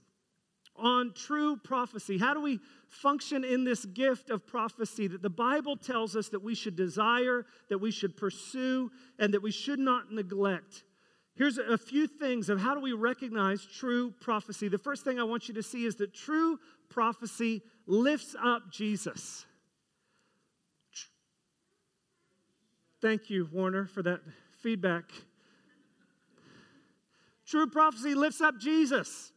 on 0.78 1.12
true 1.14 1.56
prophecy. 1.56 2.18
How 2.18 2.34
do 2.34 2.40
we 2.40 2.60
function 2.88 3.44
in 3.44 3.64
this 3.64 3.84
gift 3.84 4.30
of 4.30 4.46
prophecy 4.46 5.06
that 5.08 5.22
the 5.22 5.30
Bible 5.30 5.76
tells 5.76 6.16
us 6.16 6.28
that 6.28 6.42
we 6.42 6.54
should 6.54 6.76
desire, 6.76 7.46
that 7.68 7.78
we 7.78 7.90
should 7.90 8.16
pursue, 8.16 8.90
and 9.18 9.34
that 9.34 9.42
we 9.42 9.50
should 9.50 9.78
not 9.78 10.12
neglect? 10.12 10.84
Here's 11.36 11.58
a 11.58 11.76
few 11.76 12.06
things 12.06 12.48
of 12.48 12.58
how 12.58 12.74
do 12.74 12.80
we 12.80 12.92
recognize 12.92 13.64
true 13.64 14.10
prophecy. 14.20 14.68
The 14.68 14.78
first 14.78 15.04
thing 15.04 15.20
I 15.20 15.24
want 15.24 15.48
you 15.48 15.54
to 15.54 15.62
see 15.62 15.84
is 15.84 15.96
that 15.96 16.14
true 16.14 16.58
prophecy 16.88 17.62
lifts 17.86 18.34
up 18.42 18.72
Jesus. 18.72 19.44
Thank 23.02 23.28
you, 23.28 23.48
Warner, 23.52 23.86
for 23.86 24.02
that 24.02 24.20
feedback. 24.62 25.04
True 27.46 27.66
prophecy 27.66 28.14
lifts 28.14 28.40
up 28.40 28.58
Jesus. 28.58 29.30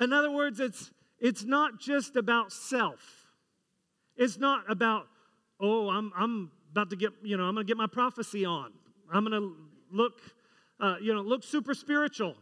In 0.00 0.12
other 0.12 0.30
words, 0.30 0.60
it's, 0.60 0.90
it's 1.18 1.44
not 1.44 1.78
just 1.78 2.16
about 2.16 2.52
self. 2.52 3.00
It's 4.16 4.38
not 4.38 4.70
about, 4.70 5.06
oh, 5.60 5.90
I'm, 5.90 6.12
I'm 6.16 6.50
about 6.72 6.90
to 6.90 6.96
get, 6.96 7.10
you 7.22 7.36
know, 7.36 7.44
I'm 7.44 7.54
going 7.54 7.66
to 7.66 7.70
get 7.70 7.76
my 7.76 7.86
prophecy 7.86 8.44
on. 8.44 8.72
I'm 9.12 9.24
going 9.24 9.40
to 9.40 9.56
look, 9.92 10.20
uh, 10.80 10.96
you 11.00 11.14
know, 11.14 11.20
look 11.20 11.44
super 11.44 11.74
spiritual. 11.74 12.34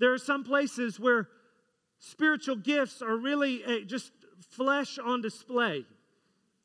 There 0.00 0.12
are 0.12 0.18
some 0.18 0.42
places 0.42 0.98
where 0.98 1.28
spiritual 1.98 2.56
gifts 2.56 3.02
are 3.02 3.16
really 3.16 3.62
a, 3.62 3.84
just 3.84 4.10
flesh 4.50 4.98
on 4.98 5.22
display, 5.22 5.84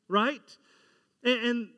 right? 0.08 0.42
And, 1.22 1.40
and 1.46 1.68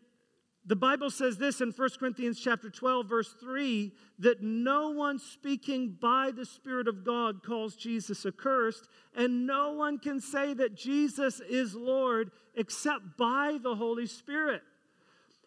the 0.71 0.77
Bible 0.77 1.11
says 1.11 1.37
this 1.37 1.61
in 1.61 1.73
1 1.73 1.89
Corinthians 1.99 2.39
chapter 2.39 2.71
12 2.71 3.09
verse 3.09 3.35
3 3.41 3.91
that 4.21 4.41
no 4.41 4.91
one 4.91 5.19
speaking 5.19 5.97
by 6.01 6.31
the 6.31 6.47
spirit 6.47 6.87
of 6.87 7.05
God 7.05 7.43
calls 7.43 7.75
Jesus 7.75 8.25
accursed 8.25 8.87
and 9.17 9.49
no 9.49 9.73
one 9.73 9.99
can 9.99 10.21
say 10.21 10.55
that 10.55 10.77
Jesus 10.77 11.41
is 11.41 11.75
Lord 11.75 12.31
except 12.55 13.19
by 13.19 13.59
the 13.61 13.75
Holy 13.75 14.07
Spirit. 14.07 14.63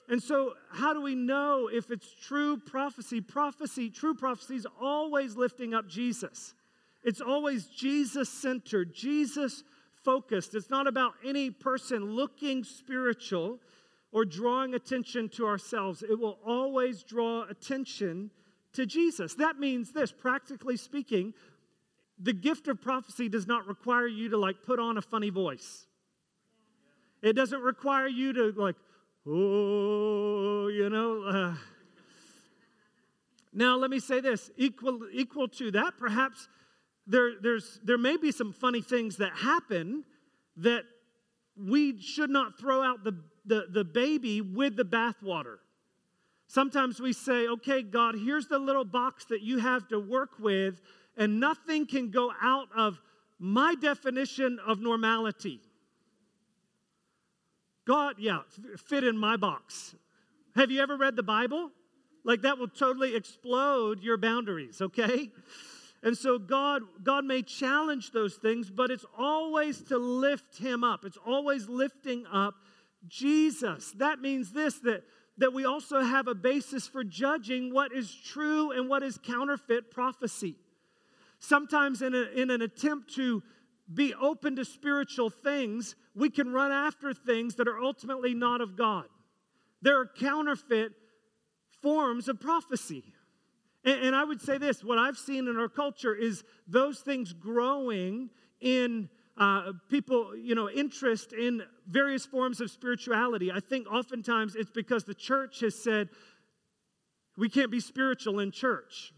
And 0.10 0.22
so 0.22 0.56
how 0.70 0.92
do 0.92 1.02
we 1.02 1.16
know 1.16 1.70
if 1.72 1.90
it's 1.90 2.14
true 2.14 2.58
prophecy? 2.58 3.22
Prophecy, 3.22 3.90
true 3.90 4.16
prophecy 4.16 4.58
is 4.58 4.68
always 4.82 5.38
lifting 5.38 5.74
up 5.74 5.88
Jesus. 5.88 6.54
It's 7.02 7.22
always 7.22 7.68
Jesus 7.68 8.28
centered, 8.28 8.94
Jesus 8.94 9.64
focused. 10.04 10.54
It's 10.54 10.70
not 10.70 10.86
about 10.86 11.14
any 11.26 11.50
person 11.50 12.12
looking 12.12 12.66
spiritual 12.66 13.62
or 14.14 14.24
drawing 14.24 14.76
attention 14.76 15.28
to 15.28 15.46
ourselves. 15.46 16.04
It 16.04 16.18
will 16.18 16.38
always 16.46 17.04
draw 17.04 17.46
attention 17.50 18.30
to 18.74 18.86
Jesus. 18.86 19.34
That 19.34 19.60
means 19.60 19.92
this, 19.92 20.12
practically 20.12 20.78
speaking, 20.78 21.34
the 22.20 22.32
gift 22.32 22.68
of 22.68 22.80
prophecy 22.80 23.28
does 23.28 23.48
not 23.48 23.68
require 23.68 24.08
you 24.08 24.30
to 24.30 24.38
like 24.38 24.64
put 24.64 24.80
on 24.80 24.98
a 24.98 25.02
funny 25.02 25.32
voice. 25.32 25.88
It 27.24 27.34
doesn't 27.34 27.62
require 27.62 28.08
you 28.08 28.34
to 28.34 28.54
like, 28.56 28.76
oh, 29.28 30.68
you 30.68 30.90
know. 30.90 31.24
Uh. 31.24 31.56
Now, 33.52 33.78
let 33.78 33.90
me 33.90 34.00
say 34.00 34.20
this 34.20 34.52
equal, 34.58 35.00
equal 35.12 35.48
to 35.50 35.72
that, 35.72 35.94
perhaps 35.98 36.48
there, 37.08 37.32
there's, 37.42 37.80
there 37.84 37.98
may 37.98 38.18
be 38.18 38.32
some 38.32 38.54
funny 38.54 38.82
things 38.82 39.18
that 39.18 39.34
happen 39.36 40.04
that 40.58 40.84
we 41.58 42.00
should 42.00 42.30
not 42.30 42.60
throw 42.60 42.82
out 42.84 43.04
the, 43.04 43.16
the, 43.46 43.66
the 43.70 43.84
baby 43.84 44.42
with 44.42 44.76
the 44.76 44.86
bathwater. 44.86 45.58
Sometimes 46.48 47.00
we 47.00 47.14
say, 47.14 47.48
okay, 47.48 47.82
God, 47.82 48.16
here's 48.16 48.48
the 48.48 48.60
little 48.60 48.86
box 48.86 49.26
that 49.26 49.42
you 49.42 49.60
have 49.60 49.88
to 49.88 50.00
work 50.00 50.32
with, 50.40 50.82
and 51.18 51.40
nothing 51.40 51.86
can 51.86 52.12
go 52.12 52.32
out 52.42 52.68
of 52.76 53.00
my 53.40 53.76
definition 53.76 54.60
of 54.66 54.80
normality. 54.80 55.60
God, 57.86 58.16
yeah, 58.20 58.42
fit 58.78 59.04
in 59.04 59.18
my 59.18 59.36
box. 59.36 59.96
Have 60.56 60.72
you 60.72 60.82
ever 60.82 60.96
read 60.96 61.16
the 61.16 61.24
Bible? 61.24 61.72
Like 62.24 62.44
that 62.44 62.58
will 62.58 62.70
totally 62.70 63.16
explode 63.16 64.02
your 64.02 64.18
boundaries, 64.18 64.82
okay? 64.82 65.32
And 66.02 66.18
so 66.18 66.38
God 66.38 66.84
God 67.04 67.26
may 67.26 67.42
challenge 67.42 68.12
those 68.12 68.36
things, 68.36 68.70
but 68.70 68.92
it's 68.92 69.06
always 69.18 69.82
to 69.84 69.98
lift 69.98 70.58
him 70.58 70.84
up. 70.84 71.04
It's 71.06 71.18
always 71.26 71.68
lifting 71.68 72.26
up 72.32 72.56
Jesus. 73.08 73.92
That 73.98 74.20
means 74.20 74.52
this 74.52 74.80
that 74.80 75.04
that 75.38 75.54
we 75.54 75.66
also 75.66 76.02
have 76.02 76.28
a 76.28 76.36
basis 76.36 76.88
for 76.88 77.04
judging 77.04 77.74
what 77.74 77.92
is 77.92 78.14
true 78.14 78.72
and 78.72 78.88
what 78.88 79.04
is 79.04 79.18
counterfeit 79.18 79.90
prophecy. 79.90 80.56
Sometimes 81.40 82.02
in, 82.02 82.14
a, 82.14 82.24
in 82.36 82.50
an 82.52 82.62
attempt 82.62 83.14
to 83.16 83.42
be 83.94 84.14
open 84.14 84.56
to 84.56 84.66
spiritual 84.66 85.30
things, 85.30 85.96
we 86.16 86.30
can 86.30 86.54
run 86.54 86.72
after 86.72 87.14
things 87.14 87.56
that 87.56 87.68
are 87.68 87.80
ultimately 87.80 88.34
not 88.34 88.62
of 88.62 88.78
God. 88.78 89.06
There 89.82 90.00
are 90.00 90.06
counterfeit 90.06 90.94
forms 91.82 92.30
of 92.30 92.40
prophecy. 92.40 93.04
And, 93.84 94.06
and 94.06 94.16
I 94.16 94.24
would 94.24 94.42
say 94.42 94.58
this 94.58 94.84
what 94.84 95.00
I've 95.00 95.18
seen 95.18 95.48
in 95.48 95.58
our 95.58 95.68
culture 95.68 96.16
is 96.16 96.44
those 96.68 97.00
things 97.00 97.34
growing 97.34 98.30
in 98.62 99.10
uh, 99.38 99.72
people, 99.90 100.36
you 100.38 100.56
know, 100.56 100.70
interest 100.70 101.34
in 101.34 101.64
various 101.88 102.26
forms 102.26 102.62
of 102.62 102.70
spirituality. 102.70 103.52
I 103.52 103.60
think 103.60 103.92
oftentimes 103.92 104.56
it's 104.56 104.70
because 104.70 105.06
the 105.06 105.16
church 105.16 105.62
has 105.62 105.82
said, 105.82 106.10
we 107.38 107.50
can't 107.50 107.72
be 107.72 107.80
spiritual 107.80 108.40
in 108.40 108.52
church. 108.52 109.14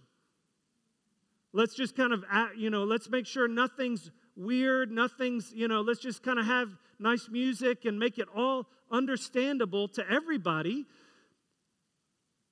Let's 1.51 1.75
just 1.75 1.95
kind 1.95 2.13
of, 2.13 2.23
you 2.57 2.69
know, 2.69 2.83
let's 2.83 3.09
make 3.09 3.25
sure 3.25 3.47
nothing's 3.47 4.11
weird, 4.35 4.91
nothing's, 4.91 5.51
you 5.53 5.67
know, 5.67 5.81
let's 5.81 5.99
just 5.99 6.23
kind 6.23 6.39
of 6.39 6.45
have 6.45 6.69
nice 6.99 7.27
music 7.29 7.85
and 7.85 7.99
make 7.99 8.17
it 8.17 8.27
all 8.35 8.67
understandable 8.91 9.87
to 9.89 10.09
everybody. 10.09 10.85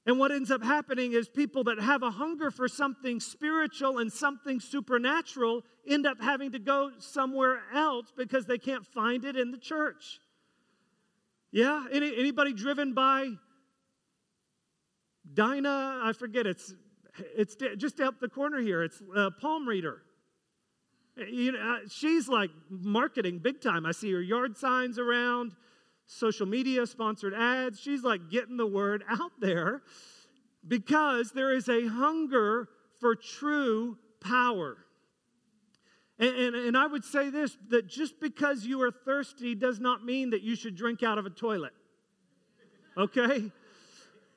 And 0.06 0.20
what 0.20 0.32
ends 0.32 0.52
up 0.52 0.62
happening 0.62 1.14
is 1.14 1.30
people 1.30 1.64
that 1.66 1.80
have 1.80 2.04
a 2.04 2.12
hunger 2.12 2.52
for 2.52 2.68
something 2.68 3.22
spiritual 3.22 4.00
and 4.00 4.12
something 4.12 4.60
supernatural 4.60 5.62
end 5.88 6.06
up 6.06 6.22
having 6.22 6.52
to 6.52 6.60
go 6.60 6.92
somewhere 7.00 7.62
else 7.74 8.12
because 8.16 8.46
they 8.46 8.58
can't 8.58 8.86
find 8.86 9.24
it 9.24 9.38
in 9.38 9.52
the 9.52 9.58
church. 9.58 10.20
Yeah? 11.52 11.86
Any, 11.92 12.18
anybody 12.18 12.54
driven 12.54 12.94
by 12.94 13.30
Dinah? 15.34 16.02
I 16.04 16.12
forget. 16.12 16.48
It's, 16.48 16.74
it's 17.36 17.56
just 17.78 18.02
up 18.02 18.20
the 18.20 18.28
corner 18.28 18.60
here. 18.60 18.84
It's 18.84 19.02
a 19.16 19.32
Palm 19.32 19.68
Reader. 19.68 20.02
You 21.16 21.52
know, 21.52 21.60
uh, 21.60 21.88
she's 21.88 22.28
like 22.28 22.50
marketing 22.70 23.40
big 23.40 23.62
time. 23.62 23.86
I 23.86 23.92
see 23.92 24.12
her 24.12 24.22
yard 24.22 24.58
signs 24.58 24.98
around, 24.98 25.54
social 26.06 26.46
media, 26.46 26.86
sponsored 26.86 27.34
ads. 27.34 27.80
She's 27.80 28.04
like 28.04 28.30
getting 28.30 28.58
the 28.58 28.68
word 28.68 29.04
out 29.10 29.32
there 29.40 29.84
because 30.68 31.32
there 31.32 31.54
is 31.54 31.68
a 31.70 31.88
hunger 31.88 32.70
for 33.00 33.16
true 33.16 33.98
power. 34.22 34.78
And, 36.20 36.36
and, 36.36 36.56
and, 36.56 36.78
I 36.78 36.86
would 36.86 37.04
say 37.04 37.30
this 37.30 37.58
that 37.70 37.88
just 37.88 38.20
because 38.22 38.64
you 38.64 38.82
are 38.84 38.92
thirsty 38.92 39.56
does 39.56 39.80
not 39.80 40.06
mean 40.06 40.30
that 40.30 40.42
you 40.42 40.56
should 40.56 40.76
drink 40.76 41.02
out 41.02 41.18
of 41.18 41.26
a 41.26 41.30
toilet. 41.30 41.74
Okay? 42.96 43.52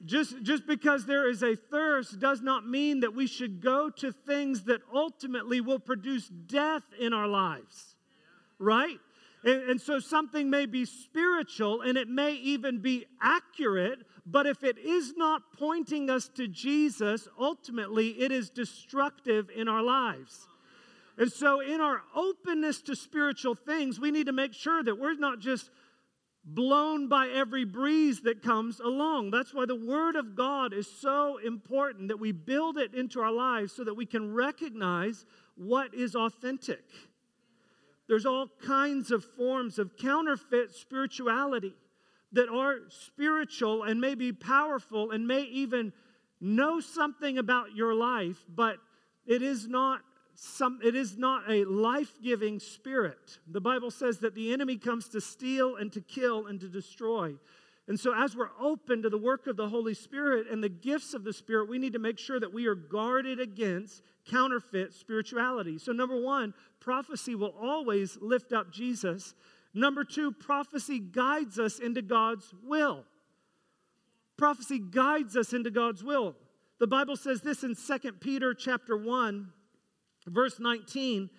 Just, 0.05 0.43
just 0.43 0.67
because 0.67 1.07
there 1.07 1.29
is 1.29 1.43
a 1.43 1.57
thirst 1.57 2.19
does 2.19 2.43
not 2.43 2.67
mean 2.67 3.01
that 3.01 3.15
we 3.15 3.27
should 3.27 3.63
go 3.63 3.89
to 3.91 4.13
things 4.13 4.65
that 4.65 4.81
ultimately 4.93 5.61
will 5.61 5.79
produce 5.79 6.29
death 6.29 6.83
in 6.99 7.13
our 7.13 7.27
lives, 7.27 7.97
right? 8.59 8.99
And, 9.47 9.71
and 9.71 9.81
so 9.81 10.01
something 10.01 10.51
may 10.51 10.67
be 10.67 10.85
spiritual 10.85 11.81
and 11.81 11.97
it 11.97 12.09
may 12.09 12.33
even 12.33 12.81
be 12.81 13.07
accurate, 13.23 14.01
but 14.27 14.45
if 14.45 14.65
it 14.65 14.77
is 14.77 15.15
not 15.17 15.41
pointing 15.57 16.11
us 16.11 16.29
to 16.35 16.49
Jesus, 16.49 17.29
ultimately 17.39 18.09
it 18.21 18.33
is 18.33 18.51
destructive 18.51 19.49
in 19.55 19.69
our 19.69 19.83
lives. 19.83 20.49
And 21.17 21.33
so, 21.33 21.61
in 21.61 21.81
our 21.81 22.03
openness 22.15 22.83
to 22.83 22.97
spiritual 22.97 23.55
things, 23.55 23.99
we 23.99 24.11
need 24.11 24.27
to 24.27 24.35
make 24.35 24.53
sure 24.53 24.83
that 24.83 24.99
we're 24.99 25.15
not 25.15 25.39
just 25.39 25.71
blown 26.45 27.09
by 27.09 27.29
every 27.29 27.65
breeze 27.65 28.21
that 28.23 28.43
comes 28.43 28.81
along. 28.81 29.31
That's 29.31 29.55
why 29.55 29.65
the 29.65 29.77
Word 29.77 30.17
of 30.17 30.37
God 30.37 30.75
is 30.75 30.87
so 31.01 31.39
important 31.39 32.09
that 32.09 32.21
we 32.21 32.33
build 32.33 32.77
it 32.77 32.93
into 32.95 33.21
our 33.21 33.33
lives 33.33 33.73
so 33.73 33.83
that 33.85 33.95
we 33.95 34.05
can 34.05 34.35
recognize 34.35 35.25
what 35.57 35.95
is 35.95 36.15
authentic. 36.15 36.85
There's 38.09 38.27
all 38.27 38.49
kinds 38.63 39.11
of 39.11 39.25
forms 39.25 39.79
of 39.79 39.97
counterfeit 39.97 40.73
spirituality 40.75 41.75
that 42.33 42.49
are 42.49 42.81
spiritual 42.89 43.83
and 43.83 44.01
may 44.01 44.15
be 44.15 44.33
powerful 44.33 45.11
and 45.11 45.27
may 45.27 45.43
even 45.43 45.93
know 46.41 46.81
something 46.81 47.39
about 47.39 47.75
your 47.75 47.95
life, 47.95 48.45
but 48.49 48.77
it 49.27 49.43
is 49.43 49.67
not 49.67 50.03
some, 50.35 50.81
it 50.85 50.95
is 50.95 51.17
not 51.17 51.51
a 51.51 51.65
life 51.65 52.13
giving 52.23 52.61
spirit. 52.61 53.39
The 53.49 53.61
Bible 53.61 53.91
says 53.91 54.19
that 54.19 54.35
the 54.35 54.53
enemy 54.53 54.77
comes 54.77 55.09
to 55.09 55.21
steal 55.21 55.77
and 55.77 55.93
to 55.93 56.01
kill 56.01 56.47
and 56.47 56.61
to 56.61 56.69
destroy. 56.69 57.35
And 57.89 57.99
so, 57.99 58.13
as 58.15 58.35
we're 58.35 58.51
open 58.61 59.03
to 59.03 59.11
the 59.11 59.19
work 59.19 59.47
of 59.47 59.57
the 59.57 59.69
Holy 59.69 59.95
Spirit 59.95 60.49
and 60.51 60.63
the 60.63 60.69
gifts 60.69 61.15
of 61.15 61.23
the 61.23 61.33
Spirit, 61.33 61.69
we 61.69 61.79
need 61.79 61.93
to 61.93 62.01
make 62.01 62.19
sure 62.19 62.41
that 62.41 62.53
we 62.53 62.67
are 62.67 62.75
guarded 62.75 63.39
against 63.39 64.03
counterfeit 64.29 64.93
spirituality. 64.93 65.79
So, 65.79 65.93
number 65.93 66.21
one, 66.21 66.53
prophecy 66.81 67.35
will 67.37 67.55
always 67.61 68.19
lift 68.21 68.53
up 68.53 68.73
Jesus. 68.73 69.35
Number 69.73 70.03
two, 70.03 70.33
prophecy 70.33 70.99
guides 70.99 71.61
us 71.61 71.79
into 71.79 72.03
God's 72.03 72.53
will. 72.65 73.05
Prophecy 74.37 74.81
guides 74.81 75.37
us 75.37 75.53
into 75.53 75.71
God's 75.71 76.03
will. 76.03 76.35
The 76.79 76.87
Bible 76.87 77.17
says 77.17 77.41
this 77.41 77.63
in 77.63 77.75
2 77.75 78.13
Peter 78.15 78.53
chapter 78.53 78.97
1 78.97 79.53
verse 80.29 80.59
19, 80.59 81.31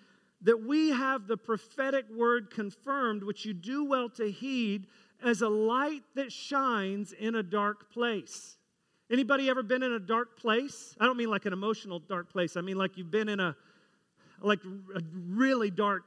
that 0.42 0.64
we 0.64 0.90
have 0.90 1.26
the 1.26 1.36
prophetic 1.36 2.06
word 2.14 2.50
confirmed, 2.50 3.22
which 3.24 3.44
you 3.44 3.52
do 3.52 3.84
well 3.84 4.08
to 4.10 4.30
heed, 4.30 4.86
as 5.22 5.42
a 5.42 5.48
light 5.48 6.02
that 6.14 6.32
shines 6.32 7.12
in 7.12 7.34
a 7.34 7.42
dark 7.42 7.92
place. 7.92 8.56
Anybody 9.10 9.48
ever 9.48 9.62
been 9.62 9.82
in 9.82 9.92
a 9.92 9.98
dark 9.98 10.38
place? 10.38 10.94
I 11.00 11.06
don't 11.06 11.16
mean 11.16 11.30
like 11.30 11.46
an 11.46 11.52
emotional 11.52 11.98
dark 11.98 12.30
place. 12.30 12.56
I 12.56 12.60
mean 12.60 12.76
like 12.76 12.96
you've 12.96 13.10
been 13.10 13.28
in 13.28 13.40
a 13.40 13.56
like 14.40 14.60
a 14.94 15.00
really 15.28 15.70
dark 15.70 16.06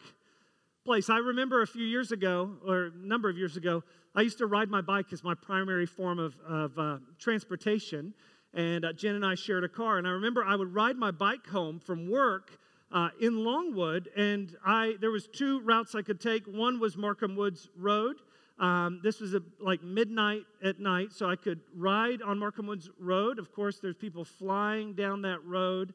place. 0.85 1.09
I 1.09 1.17
remember 1.17 1.61
a 1.61 1.67
few 1.67 1.85
years 1.85 2.11
ago, 2.11 2.51
or 2.65 2.85
a 2.85 2.91
number 2.95 3.29
of 3.29 3.37
years 3.37 3.57
ago, 3.57 3.83
I 4.15 4.21
used 4.21 4.37
to 4.37 4.45
ride 4.45 4.69
my 4.69 4.81
bike 4.81 5.11
as 5.11 5.23
my 5.23 5.33
primary 5.33 5.85
form 5.85 6.19
of, 6.19 6.35
of 6.47 6.79
uh, 6.79 6.97
transportation. 7.19 8.13
And 8.53 8.85
uh, 8.85 8.93
Jen 8.93 9.15
and 9.15 9.25
I 9.25 9.35
shared 9.35 9.63
a 9.63 9.69
car. 9.69 9.97
And 9.97 10.07
I 10.07 10.11
remember 10.11 10.43
I 10.45 10.55
would 10.55 10.73
ride 10.73 10.95
my 10.95 11.11
bike 11.11 11.47
home 11.47 11.79
from 11.79 12.09
work 12.09 12.57
uh, 12.91 13.09
in 13.21 13.43
Longwood, 13.43 14.09
and 14.15 14.55
I 14.65 14.95
there 14.99 15.11
was 15.11 15.27
two 15.27 15.61
routes 15.61 15.95
I 15.95 16.01
could 16.01 16.19
take. 16.19 16.45
One 16.45 16.79
was 16.79 16.97
Markham 16.97 17.35
Woods 17.35 17.69
Road. 17.77 18.17
Um, 18.59 18.99
this 19.03 19.19
was 19.19 19.33
a, 19.33 19.41
like 19.59 19.83
midnight 19.83 20.43
at 20.63 20.79
night, 20.79 21.13
so 21.13 21.29
I 21.29 21.35
could 21.35 21.59
ride 21.75 22.21
on 22.21 22.37
Markham 22.37 22.67
Woods 22.67 22.89
Road. 22.99 23.39
Of 23.39 23.51
course, 23.51 23.79
there's 23.79 23.95
people 23.95 24.23
flying 24.23 24.93
down 24.93 25.23
that 25.23 25.43
road, 25.43 25.93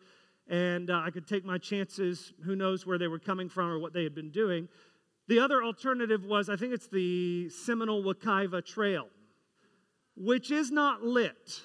and 0.49 0.91
uh, 0.91 1.03
I 1.05 1.11
could 1.11 1.27
take 1.27 1.45
my 1.45 1.59
chances. 1.59 2.33
Who 2.45 2.57
knows 2.57 2.85
where 2.85 2.99
they 2.99 3.09
were 3.09 3.19
coming 3.19 3.49
from 3.49 3.71
or 3.71 3.79
what 3.79 3.93
they 3.93 4.03
had 4.03 4.15
been 4.15 4.31
doing. 4.31 4.69
The 5.29 5.39
other 5.39 5.63
alternative 5.63 6.25
was 6.25 6.49
I 6.49 6.57
think 6.57 6.73
it's 6.73 6.89
the 6.89 7.49
Seminole 7.51 8.03
Wekiva 8.03 8.65
Trail, 8.65 9.07
which 10.17 10.51
is 10.51 10.71
not 10.71 11.03
lit. 11.03 11.63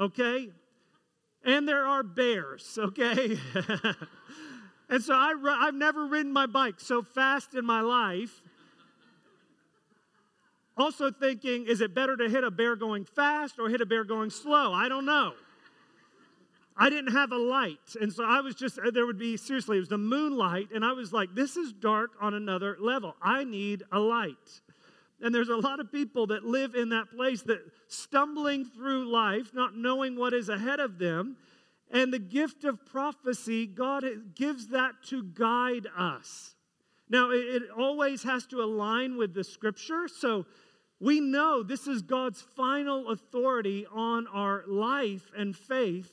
Okay, 0.00 0.48
and 1.44 1.68
there 1.68 1.86
are 1.86 2.02
bears. 2.02 2.78
Okay. 2.80 3.38
And 4.88 5.02
so 5.02 5.14
I, 5.14 5.34
I've 5.60 5.74
never 5.74 6.06
ridden 6.06 6.32
my 6.32 6.46
bike 6.46 6.78
so 6.78 7.02
fast 7.02 7.54
in 7.54 7.64
my 7.64 7.80
life. 7.80 8.42
Also 10.76 11.10
thinking, 11.10 11.66
is 11.66 11.80
it 11.80 11.94
better 11.94 12.16
to 12.16 12.28
hit 12.28 12.42
a 12.42 12.50
bear 12.50 12.74
going 12.74 13.04
fast 13.04 13.58
or 13.58 13.68
hit 13.68 13.80
a 13.80 13.86
bear 13.86 14.04
going 14.04 14.30
slow? 14.30 14.72
I 14.72 14.88
don't 14.88 15.06
know. 15.06 15.34
I 16.76 16.90
didn't 16.90 17.12
have 17.12 17.30
a 17.30 17.38
light. 17.38 17.78
And 18.00 18.12
so 18.12 18.24
I 18.24 18.40
was 18.40 18.56
just, 18.56 18.78
there 18.92 19.06
would 19.06 19.18
be, 19.18 19.36
seriously, 19.36 19.76
it 19.76 19.80
was 19.80 19.88
the 19.88 19.98
moonlight. 19.98 20.70
And 20.74 20.84
I 20.84 20.92
was 20.92 21.12
like, 21.12 21.32
this 21.34 21.56
is 21.56 21.72
dark 21.72 22.10
on 22.20 22.34
another 22.34 22.76
level. 22.80 23.14
I 23.22 23.44
need 23.44 23.84
a 23.92 24.00
light. 24.00 24.60
And 25.20 25.32
there's 25.32 25.48
a 25.48 25.56
lot 25.56 25.78
of 25.78 25.92
people 25.92 26.26
that 26.28 26.44
live 26.44 26.74
in 26.74 26.88
that 26.88 27.10
place 27.14 27.42
that 27.42 27.60
stumbling 27.86 28.64
through 28.64 29.10
life, 29.10 29.54
not 29.54 29.76
knowing 29.76 30.16
what 30.16 30.34
is 30.34 30.48
ahead 30.48 30.80
of 30.80 30.98
them. 30.98 31.36
And 31.92 32.12
the 32.12 32.18
gift 32.18 32.64
of 32.64 32.84
prophecy, 32.84 33.66
God 33.66 34.04
gives 34.34 34.68
that 34.68 34.94
to 35.06 35.22
guide 35.22 35.86
us. 35.96 36.56
Now, 37.08 37.30
it, 37.30 37.62
always 37.78 38.22
has 38.24 38.46
to 38.46 38.62
align 38.62 39.16
with 39.16 39.34
the 39.34 39.44
scripture. 39.44 40.08
So 40.08 40.46
we 41.00 41.20
know 41.20 41.62
this 41.62 41.86
is 41.86 42.02
God's 42.02 42.40
final 42.40 43.10
authority 43.10 43.86
on 43.92 44.26
our 44.26 44.64
life 44.66 45.30
and 45.36 45.54
faith. 45.54 46.12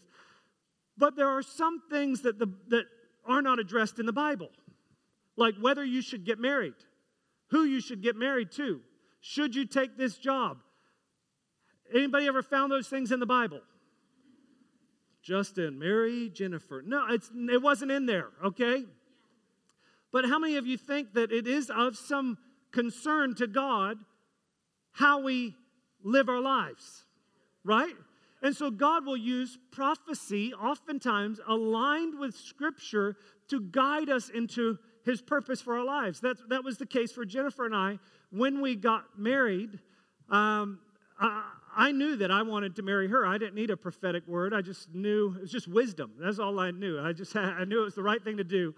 But 0.97 1.15
there 1.15 1.29
are 1.29 1.41
some 1.41 1.81
things 1.89 2.21
that, 2.21 2.39
the, 2.39 2.47
that 2.69 2.85
are 3.25 3.41
not 3.41 3.59
addressed 3.59 3.99
in 3.99 4.05
the 4.05 4.13
Bible, 4.13 4.49
like 5.35 5.55
whether 5.61 5.83
you 5.83 6.01
should 6.01 6.25
get 6.25 6.39
married, 6.39 6.73
who 7.49 7.63
you 7.63 7.79
should 7.79 8.01
get 8.01 8.15
married 8.15 8.51
to, 8.53 8.81
should 9.21 9.55
you 9.55 9.65
take 9.65 9.97
this 9.97 10.17
job. 10.17 10.57
Anybody 11.93 12.27
ever 12.27 12.41
found 12.41 12.71
those 12.71 12.87
things 12.87 13.11
in 13.11 13.19
the 13.19 13.25
Bible? 13.25 13.61
Justin, 15.23 15.77
Mary, 15.77 16.29
Jennifer. 16.29 16.81
No, 16.85 17.05
it's, 17.09 17.29
it 17.35 17.61
wasn't 17.61 17.91
in 17.91 18.07
there, 18.07 18.29
okay? 18.43 18.83
But 20.11 20.25
how 20.25 20.39
many 20.39 20.55
of 20.55 20.65
you 20.65 20.77
think 20.77 21.13
that 21.13 21.31
it 21.31 21.47
is 21.47 21.69
of 21.69 21.95
some 21.95 22.37
concern 22.71 23.35
to 23.35 23.47
God 23.47 23.97
how 24.93 25.21
we 25.21 25.55
live 26.03 26.29
our 26.29 26.41
lives? 26.41 27.05
Right? 27.63 27.93
And 28.41 28.55
so 28.55 28.71
God 28.71 29.05
will 29.05 29.17
use 29.17 29.57
prophecy, 29.71 30.53
oftentimes 30.53 31.39
aligned 31.47 32.17
with 32.17 32.35
Scripture, 32.35 33.15
to 33.49 33.61
guide 33.61 34.09
us 34.09 34.29
into 34.29 34.79
His 35.05 35.21
purpose 35.21 35.61
for 35.61 35.77
our 35.77 35.85
lives. 35.85 36.21
That, 36.21 36.37
that 36.49 36.63
was 36.63 36.77
the 36.77 36.87
case 36.87 37.11
for 37.11 37.23
Jennifer 37.23 37.65
and 37.65 37.75
I 37.75 37.99
when 38.31 38.61
we 38.61 38.75
got 38.75 39.03
married. 39.17 39.79
Um, 40.29 40.79
I, 41.19 41.43
I 41.75 41.91
knew 41.91 42.15
that 42.17 42.31
I 42.31 42.41
wanted 42.41 42.75
to 42.77 42.81
marry 42.81 43.07
her. 43.07 43.25
I 43.25 43.37
didn't 43.37 43.55
need 43.55 43.69
a 43.69 43.77
prophetic 43.77 44.27
word. 44.27 44.53
I 44.53 44.61
just 44.61 44.93
knew 44.93 45.35
it 45.35 45.41
was 45.41 45.51
just 45.51 45.67
wisdom. 45.67 46.13
That's 46.19 46.39
all 46.39 46.59
I 46.59 46.71
knew. 46.71 46.99
I 46.99 47.13
just 47.13 47.33
had, 47.33 47.43
I 47.59 47.63
knew 47.63 47.81
it 47.81 47.85
was 47.85 47.95
the 47.95 48.03
right 48.03 48.23
thing 48.23 48.37
to 48.37 48.43
do. 48.43 48.73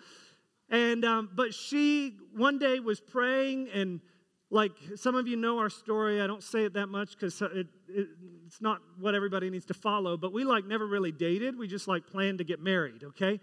And 0.70 1.06
um, 1.06 1.30
but 1.36 1.54
she 1.54 2.18
one 2.36 2.58
day 2.58 2.80
was 2.80 3.00
praying 3.00 3.70
and 3.74 4.02
like 4.54 4.72
some 4.96 5.16
of 5.16 5.28
you 5.28 5.36
know 5.36 5.58
our 5.58 5.70
story. 5.70 6.22
I 6.22 6.28
don't 6.28 6.44
say 6.44 6.64
it 6.66 6.74
that 6.74 6.88
much 6.88 7.12
because 7.12 7.42
it, 7.42 7.68
it, 7.90 8.08
it's 8.46 8.62
not 8.62 8.82
what 9.00 9.16
everybody 9.16 9.50
needs 9.50 9.66
to 9.66 9.74
follow. 9.74 10.16
But 10.16 10.32
we 10.32 10.44
like 10.44 10.66
never 10.66 10.86
really 10.86 11.12
dated. 11.12 11.58
We 11.58 11.68
just 11.68 11.88
like 11.88 12.06
planned 12.08 12.38
to 12.38 12.44
get 12.44 12.62
married. 12.62 13.04
Okay, 13.04 13.40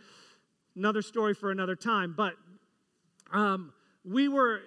another 0.76 1.02
story 1.02 1.34
for 1.34 1.50
another 1.50 1.74
time. 1.74 2.14
But 2.16 2.34
um, 3.32 3.72
we 4.04 4.28
were 4.28 4.60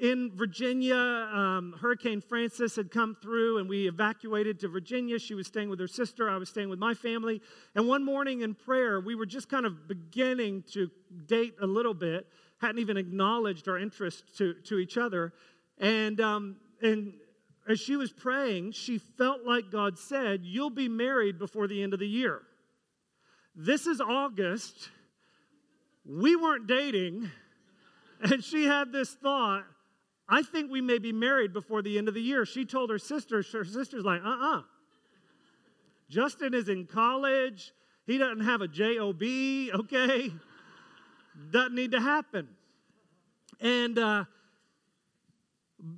in 0.00 0.30
Virginia. 0.36 0.94
Um, 0.94 1.74
Hurricane 1.80 2.20
Frances 2.20 2.76
had 2.76 2.92
come 2.92 3.16
through, 3.20 3.58
and 3.58 3.68
we 3.68 3.88
evacuated 3.88 4.60
to 4.60 4.68
Virginia. 4.68 5.18
She 5.18 5.34
was 5.34 5.48
staying 5.48 5.68
with 5.68 5.80
her 5.80 5.88
sister. 5.88 6.30
I 6.30 6.36
was 6.36 6.48
staying 6.48 6.68
with 6.68 6.78
my 6.78 6.94
family. 6.94 7.42
And 7.74 7.88
one 7.88 8.04
morning 8.04 8.42
in 8.42 8.54
prayer, 8.54 9.00
we 9.00 9.16
were 9.16 9.26
just 9.26 9.48
kind 9.48 9.66
of 9.66 9.88
beginning 9.88 10.62
to 10.74 10.92
date 11.26 11.54
a 11.60 11.66
little 11.66 11.94
bit. 11.94 12.28
Hadn't 12.58 12.78
even 12.78 12.96
acknowledged 12.96 13.68
our 13.68 13.78
interest 13.78 14.36
to, 14.38 14.54
to 14.66 14.78
each 14.78 14.96
other. 14.96 15.32
And, 15.78 16.20
um, 16.20 16.56
and 16.82 17.14
as 17.68 17.80
she 17.80 17.96
was 17.96 18.12
praying, 18.12 18.72
she 18.72 18.98
felt 18.98 19.44
like 19.44 19.70
God 19.70 19.98
said, 19.98 20.40
You'll 20.42 20.70
be 20.70 20.88
married 20.88 21.38
before 21.38 21.66
the 21.66 21.82
end 21.82 21.94
of 21.94 22.00
the 22.00 22.08
year. 22.08 22.42
This 23.54 23.86
is 23.86 24.00
August. 24.00 24.90
We 26.04 26.36
weren't 26.36 26.66
dating. 26.66 27.30
And 28.20 28.42
she 28.42 28.64
had 28.64 28.90
this 28.90 29.14
thought 29.14 29.64
I 30.28 30.42
think 30.42 30.70
we 30.70 30.82
may 30.82 30.98
be 30.98 31.12
married 31.12 31.52
before 31.52 31.80
the 31.80 31.96
end 31.96 32.08
of 32.08 32.14
the 32.14 32.20
year. 32.20 32.44
She 32.44 32.66
told 32.66 32.90
her 32.90 32.98
sister, 32.98 33.36
her 33.36 33.64
sister's 33.64 34.04
like, 34.04 34.20
uh 34.22 34.28
uh-uh. 34.28 34.58
uh 34.58 34.62
Justin 36.10 36.54
is 36.54 36.68
in 36.68 36.86
college. 36.86 37.72
He 38.06 38.18
doesn't 38.18 38.44
have 38.44 38.60
a 38.60 38.68
job, 38.68 39.22
okay? 39.22 40.32
Doesn't 41.50 41.74
need 41.74 41.92
to 41.92 42.00
happen. 42.00 42.48
And 43.60 43.98
uh, 43.98 44.24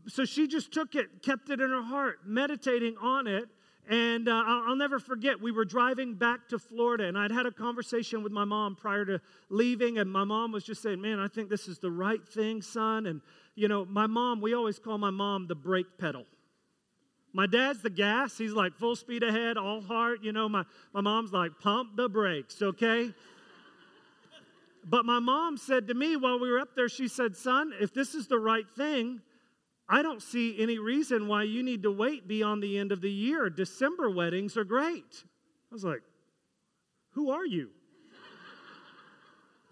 so 0.06 0.24
she 0.24 0.46
just 0.46 0.72
took 0.72 0.94
it, 0.94 1.22
kept 1.22 1.50
it 1.50 1.60
in 1.60 1.70
her 1.70 1.82
heart, 1.82 2.20
meditating 2.26 2.96
on 3.00 3.26
it. 3.26 3.48
And 3.88 4.28
uh, 4.28 4.44
I'll 4.46 4.76
never 4.76 5.00
forget, 5.00 5.40
we 5.40 5.50
were 5.50 5.64
driving 5.64 6.14
back 6.14 6.48
to 6.50 6.58
Florida, 6.58 7.06
and 7.06 7.18
I'd 7.18 7.32
had 7.32 7.46
a 7.46 7.50
conversation 7.50 8.22
with 8.22 8.30
my 8.30 8.44
mom 8.44 8.76
prior 8.76 9.04
to 9.06 9.20
leaving, 9.48 9.98
and 9.98 10.10
my 10.12 10.22
mom 10.22 10.52
was 10.52 10.62
just 10.62 10.80
saying, 10.80 11.00
Man, 11.00 11.18
I 11.18 11.26
think 11.26 11.48
this 11.48 11.66
is 11.66 11.78
the 11.78 11.90
right 11.90 12.24
thing, 12.28 12.62
son. 12.62 13.06
And, 13.06 13.20
you 13.56 13.66
know, 13.66 13.84
my 13.84 14.06
mom, 14.06 14.40
we 14.40 14.54
always 14.54 14.78
call 14.78 14.98
my 14.98 15.10
mom 15.10 15.48
the 15.48 15.56
brake 15.56 15.98
pedal. 15.98 16.24
My 17.32 17.46
dad's 17.46 17.82
the 17.82 17.90
gas. 17.90 18.36
He's 18.38 18.52
like 18.52 18.76
full 18.76 18.96
speed 18.96 19.22
ahead, 19.22 19.56
all 19.56 19.80
heart. 19.80 20.22
You 20.22 20.32
know, 20.32 20.48
my, 20.48 20.64
my 20.92 21.00
mom's 21.00 21.32
like, 21.32 21.52
pump 21.60 21.96
the 21.96 22.08
brakes, 22.08 22.60
okay? 22.62 23.12
but 24.84 25.04
my 25.04 25.18
mom 25.18 25.56
said 25.56 25.88
to 25.88 25.94
me 25.94 26.16
while 26.16 26.38
we 26.38 26.50
were 26.50 26.58
up 26.58 26.76
there, 26.76 26.88
she 26.88 27.08
said, 27.08 27.36
Son, 27.36 27.72
if 27.80 27.92
this 27.92 28.14
is 28.14 28.28
the 28.28 28.38
right 28.38 28.68
thing, 28.76 29.20
I 29.92 30.02
don't 30.02 30.22
see 30.22 30.62
any 30.62 30.78
reason 30.78 31.26
why 31.26 31.42
you 31.42 31.64
need 31.64 31.82
to 31.82 31.90
wait 31.90 32.28
beyond 32.28 32.62
the 32.62 32.78
end 32.78 32.92
of 32.92 33.00
the 33.00 33.10
year. 33.10 33.50
December 33.50 34.08
weddings 34.08 34.56
are 34.56 34.62
great. 34.62 35.24
I 35.70 35.74
was 35.74 35.82
like, 35.82 36.02
Who 37.14 37.30
are 37.30 37.44
you? 37.44 37.70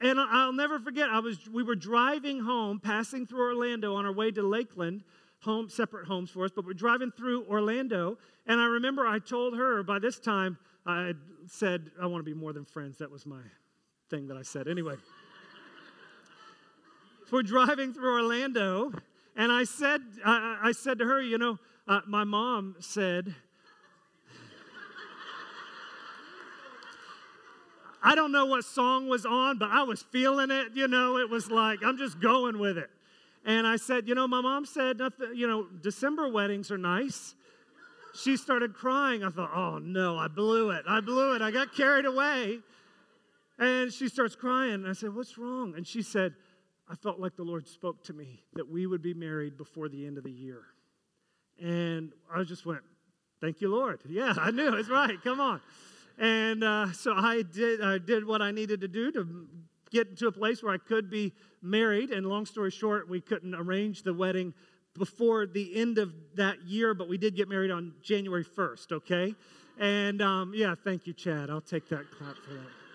and 0.00 0.18
I'll 0.18 0.52
never 0.52 0.80
forget, 0.80 1.08
I 1.08 1.20
was, 1.20 1.48
we 1.48 1.62
were 1.62 1.76
driving 1.76 2.40
home, 2.40 2.80
passing 2.80 3.26
through 3.26 3.42
Orlando 3.42 3.94
on 3.94 4.06
our 4.06 4.12
way 4.12 4.32
to 4.32 4.42
Lakeland, 4.42 5.04
home, 5.40 5.68
separate 5.68 6.08
homes 6.08 6.30
for 6.30 6.44
us, 6.44 6.50
but 6.54 6.66
we're 6.66 6.72
driving 6.72 7.12
through 7.12 7.46
Orlando. 7.46 8.18
And 8.44 8.60
I 8.60 8.66
remember 8.66 9.06
I 9.06 9.20
told 9.20 9.56
her 9.56 9.84
by 9.84 10.00
this 10.00 10.18
time, 10.18 10.58
I 10.84 11.12
said, 11.46 11.92
I 12.00 12.06
want 12.06 12.24
to 12.24 12.28
be 12.28 12.36
more 12.36 12.52
than 12.52 12.64
friends. 12.64 12.98
That 12.98 13.10
was 13.10 13.24
my 13.24 13.42
thing 14.10 14.26
that 14.28 14.36
I 14.36 14.42
said. 14.42 14.66
Anyway. 14.66 14.96
we're 17.30 17.42
driving 17.42 17.92
through 17.92 18.22
Orlando, 18.22 18.92
and 19.38 19.50
I 19.50 19.64
said, 19.64 20.02
I, 20.24 20.58
I 20.64 20.72
said 20.72 20.98
to 20.98 21.06
her, 21.06 21.22
you 21.22 21.38
know, 21.38 21.58
uh, 21.86 22.00
my 22.06 22.24
mom 22.24 22.76
said, 22.80 23.34
I 28.02 28.14
don't 28.14 28.32
know 28.32 28.46
what 28.46 28.64
song 28.64 29.08
was 29.08 29.24
on, 29.24 29.58
but 29.58 29.70
I 29.70 29.84
was 29.84 30.02
feeling 30.02 30.50
it. 30.50 30.68
You 30.74 30.88
know, 30.88 31.18
it 31.18 31.30
was 31.30 31.50
like, 31.50 31.84
I'm 31.84 31.96
just 31.96 32.20
going 32.20 32.58
with 32.58 32.78
it. 32.78 32.90
And 33.44 33.66
I 33.66 33.76
said, 33.76 34.08
You 34.08 34.14
know, 34.14 34.26
my 34.26 34.40
mom 34.40 34.66
said, 34.66 35.00
you 35.34 35.46
know, 35.46 35.66
December 35.82 36.28
weddings 36.28 36.70
are 36.70 36.78
nice. 36.78 37.34
She 38.14 38.36
started 38.36 38.74
crying. 38.74 39.22
I 39.22 39.30
thought, 39.30 39.50
Oh 39.54 39.78
no, 39.78 40.18
I 40.18 40.28
blew 40.28 40.70
it. 40.70 40.84
I 40.88 41.00
blew 41.00 41.34
it. 41.34 41.42
I 41.42 41.50
got 41.50 41.74
carried 41.74 42.06
away. 42.06 42.58
And 43.58 43.92
she 43.92 44.08
starts 44.08 44.36
crying. 44.36 44.74
And 44.74 44.88
I 44.88 44.92
said, 44.92 45.14
What's 45.14 45.38
wrong? 45.38 45.74
And 45.76 45.86
she 45.86 46.02
said, 46.02 46.34
I 46.90 46.94
felt 46.94 47.20
like 47.20 47.36
the 47.36 47.42
Lord 47.42 47.68
spoke 47.68 48.02
to 48.04 48.12
me 48.12 48.44
that 48.54 48.68
we 48.68 48.86
would 48.86 49.02
be 49.02 49.14
married 49.14 49.56
before 49.56 49.88
the 49.88 50.06
end 50.06 50.18
of 50.18 50.24
the 50.24 50.32
year. 50.32 50.62
And 51.60 52.12
I 52.32 52.44
just 52.44 52.64
went, 52.64 52.80
Thank 53.40 53.60
you, 53.60 53.68
Lord. 53.68 54.00
Yeah, 54.08 54.34
I 54.36 54.50
knew 54.50 54.74
it's 54.74 54.88
right. 54.88 55.22
Come 55.22 55.40
on. 55.40 55.60
And 56.18 56.64
uh, 56.64 56.92
so 56.92 57.12
I 57.14 57.42
did, 57.42 57.80
I 57.80 57.98
did 57.98 58.26
what 58.26 58.42
I 58.42 58.50
needed 58.50 58.80
to 58.80 58.88
do 58.88 59.12
to 59.12 59.46
get 59.92 60.18
to 60.18 60.26
a 60.26 60.32
place 60.32 60.62
where 60.62 60.72
I 60.72 60.78
could 60.78 61.08
be 61.10 61.32
married. 61.62 62.10
And 62.10 62.26
long 62.26 62.46
story 62.46 62.70
short, 62.70 63.08
we 63.08 63.20
couldn't 63.20 63.54
arrange 63.54 64.02
the 64.02 64.12
wedding 64.12 64.54
before 64.96 65.46
the 65.46 65.76
end 65.76 65.98
of 65.98 66.12
that 66.34 66.62
year, 66.66 66.94
but 66.94 67.08
we 67.08 67.18
did 67.18 67.36
get 67.36 67.48
married 67.48 67.70
on 67.70 67.94
January 68.02 68.44
1st, 68.44 68.92
okay? 68.92 69.34
And 69.78 70.20
um, 70.20 70.52
yeah, 70.54 70.74
thank 70.82 71.06
you, 71.06 71.12
Chad. 71.12 71.50
I'll 71.50 71.60
take 71.60 71.88
that 71.90 72.10
clap 72.18 72.36
for 72.36 72.54
that. 72.54 72.87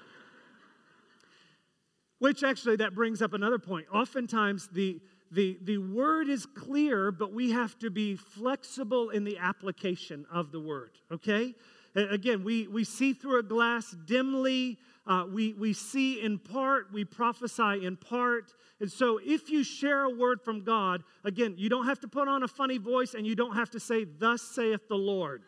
Which 2.24 2.42
actually, 2.42 2.78
that 2.78 2.96
brings 2.96 3.22
up 3.22 3.34
another 3.34 3.60
point. 3.60 3.86
Oftentimes, 3.94 4.70
the, 4.72 5.02
the, 5.30 5.58
the 5.62 5.78
word 5.78 6.30
is 6.30 6.46
clear, 6.46 7.12
but 7.12 7.34
we 7.34 7.52
have 7.52 7.78
to 7.80 7.90
be 7.90 8.16
flexible 8.16 9.10
in 9.10 9.26
the 9.26 9.38
application 9.38 10.26
of 10.32 10.54
the 10.54 10.60
word, 10.62 10.92
okay? 11.12 11.54
Again, 11.94 12.46
we, 12.46 12.70
we 12.70 12.86
see 12.86 13.12
through 13.12 13.40
a 13.40 13.44
glass 13.44 13.94
dimly, 14.06 14.78
uh, 15.06 15.26
we, 15.30 15.52
we 15.52 15.74
see 15.74 16.22
in 16.22 16.40
part, 16.40 16.94
we 16.94 17.04
prophesy 17.04 17.86
in 17.86 17.98
part. 17.98 18.54
And 18.80 18.90
so, 18.90 19.20
if 19.22 19.50
you 19.50 19.62
share 19.62 20.06
a 20.06 20.10
word 20.10 20.42
from 20.42 20.64
God, 20.64 21.04
again, 21.26 21.56
you 21.58 21.68
don't 21.68 21.88
have 21.88 22.00
to 22.00 22.08
put 22.08 22.30
on 22.30 22.44
a 22.44 22.48
funny 22.48 22.78
voice 22.78 23.16
and 23.16 23.28
you 23.28 23.36
don't 23.36 23.56
have 23.58 23.70
to 23.72 23.82
say, 23.82 24.06
Thus 24.06 24.42
saith 24.42 24.88
the 24.88 24.96
Lord. 24.96 25.44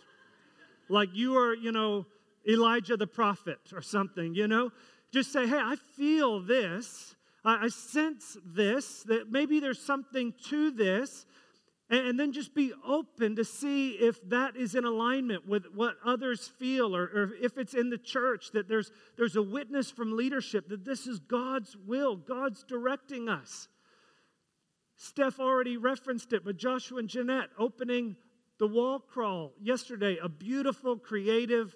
Like 0.89 1.07
you 1.13 1.38
are, 1.38 1.55
you 1.55 1.71
know, 1.71 2.05
Elijah 2.45 2.97
the 2.97 3.07
prophet 3.07 3.59
or 3.73 3.82
something, 3.82 4.36
you 4.36 4.49
know? 4.49 4.71
Just 5.16 5.32
say, 5.32 5.47
hey, 5.47 5.61
I 5.61 5.78
feel 5.95 6.41
this. 6.41 7.16
I, 7.45 7.63
I 7.63 7.68
sense 7.70 8.36
this, 8.45 9.03
that 9.03 9.32
maybe 9.32 9.61
there's 9.61 9.82
something 9.82 10.34
to 10.49 10.72
this, 10.72 11.26
and, 11.89 12.05
and, 12.05 12.20
then 12.20 12.34
just 12.34 12.53
be 12.53 12.74
open 12.86 13.38
to 13.38 13.45
see 13.45 13.91
if 13.91 14.20
that 14.28 14.57
is 14.57 14.76
in 14.76 14.84
alignment 14.84 15.47
with 15.47 15.68
what 15.74 15.95
others 16.03 16.51
feel, 16.59 16.93
or, 16.93 17.03
or 17.03 17.32
if 17.41 17.57
it's 17.57 17.74
in 17.74 17.89
the 17.89 17.97
church 17.97 18.51
that 18.51 18.68
there's, 18.68 18.91
there's 19.16 19.38
a 19.38 19.41
witness 19.41 19.89
from 19.89 20.18
leadership 20.18 20.68
that 20.68 20.84
this 20.84 21.07
is 21.07 21.20
God's 21.20 21.78
will, 21.88 22.18
God's 22.18 22.66
directing 22.66 23.30
us. 23.30 23.70
Steph 24.97 25.39
already 25.39 25.78
referenced 25.78 26.34
it, 26.34 26.43
but 26.43 26.57
Joshua 26.57 26.99
and 26.99 27.07
Jeanette 27.07 27.51
opening 27.57 28.18
the 28.59 28.68
wall 28.68 28.99
crawl 28.99 29.53
yesterday, 29.61 30.18
a 30.22 30.28
beautiful, 30.28 30.97
creative 30.97 31.74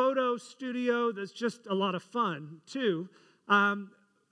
photo 0.00 0.38
studio 0.38 1.12
that's 1.12 1.30
just 1.30 1.66
a 1.66 1.74
lot 1.74 1.94
of 1.94 2.02
fun, 2.02 2.62
too. 2.66 3.06
Um, 3.48 3.90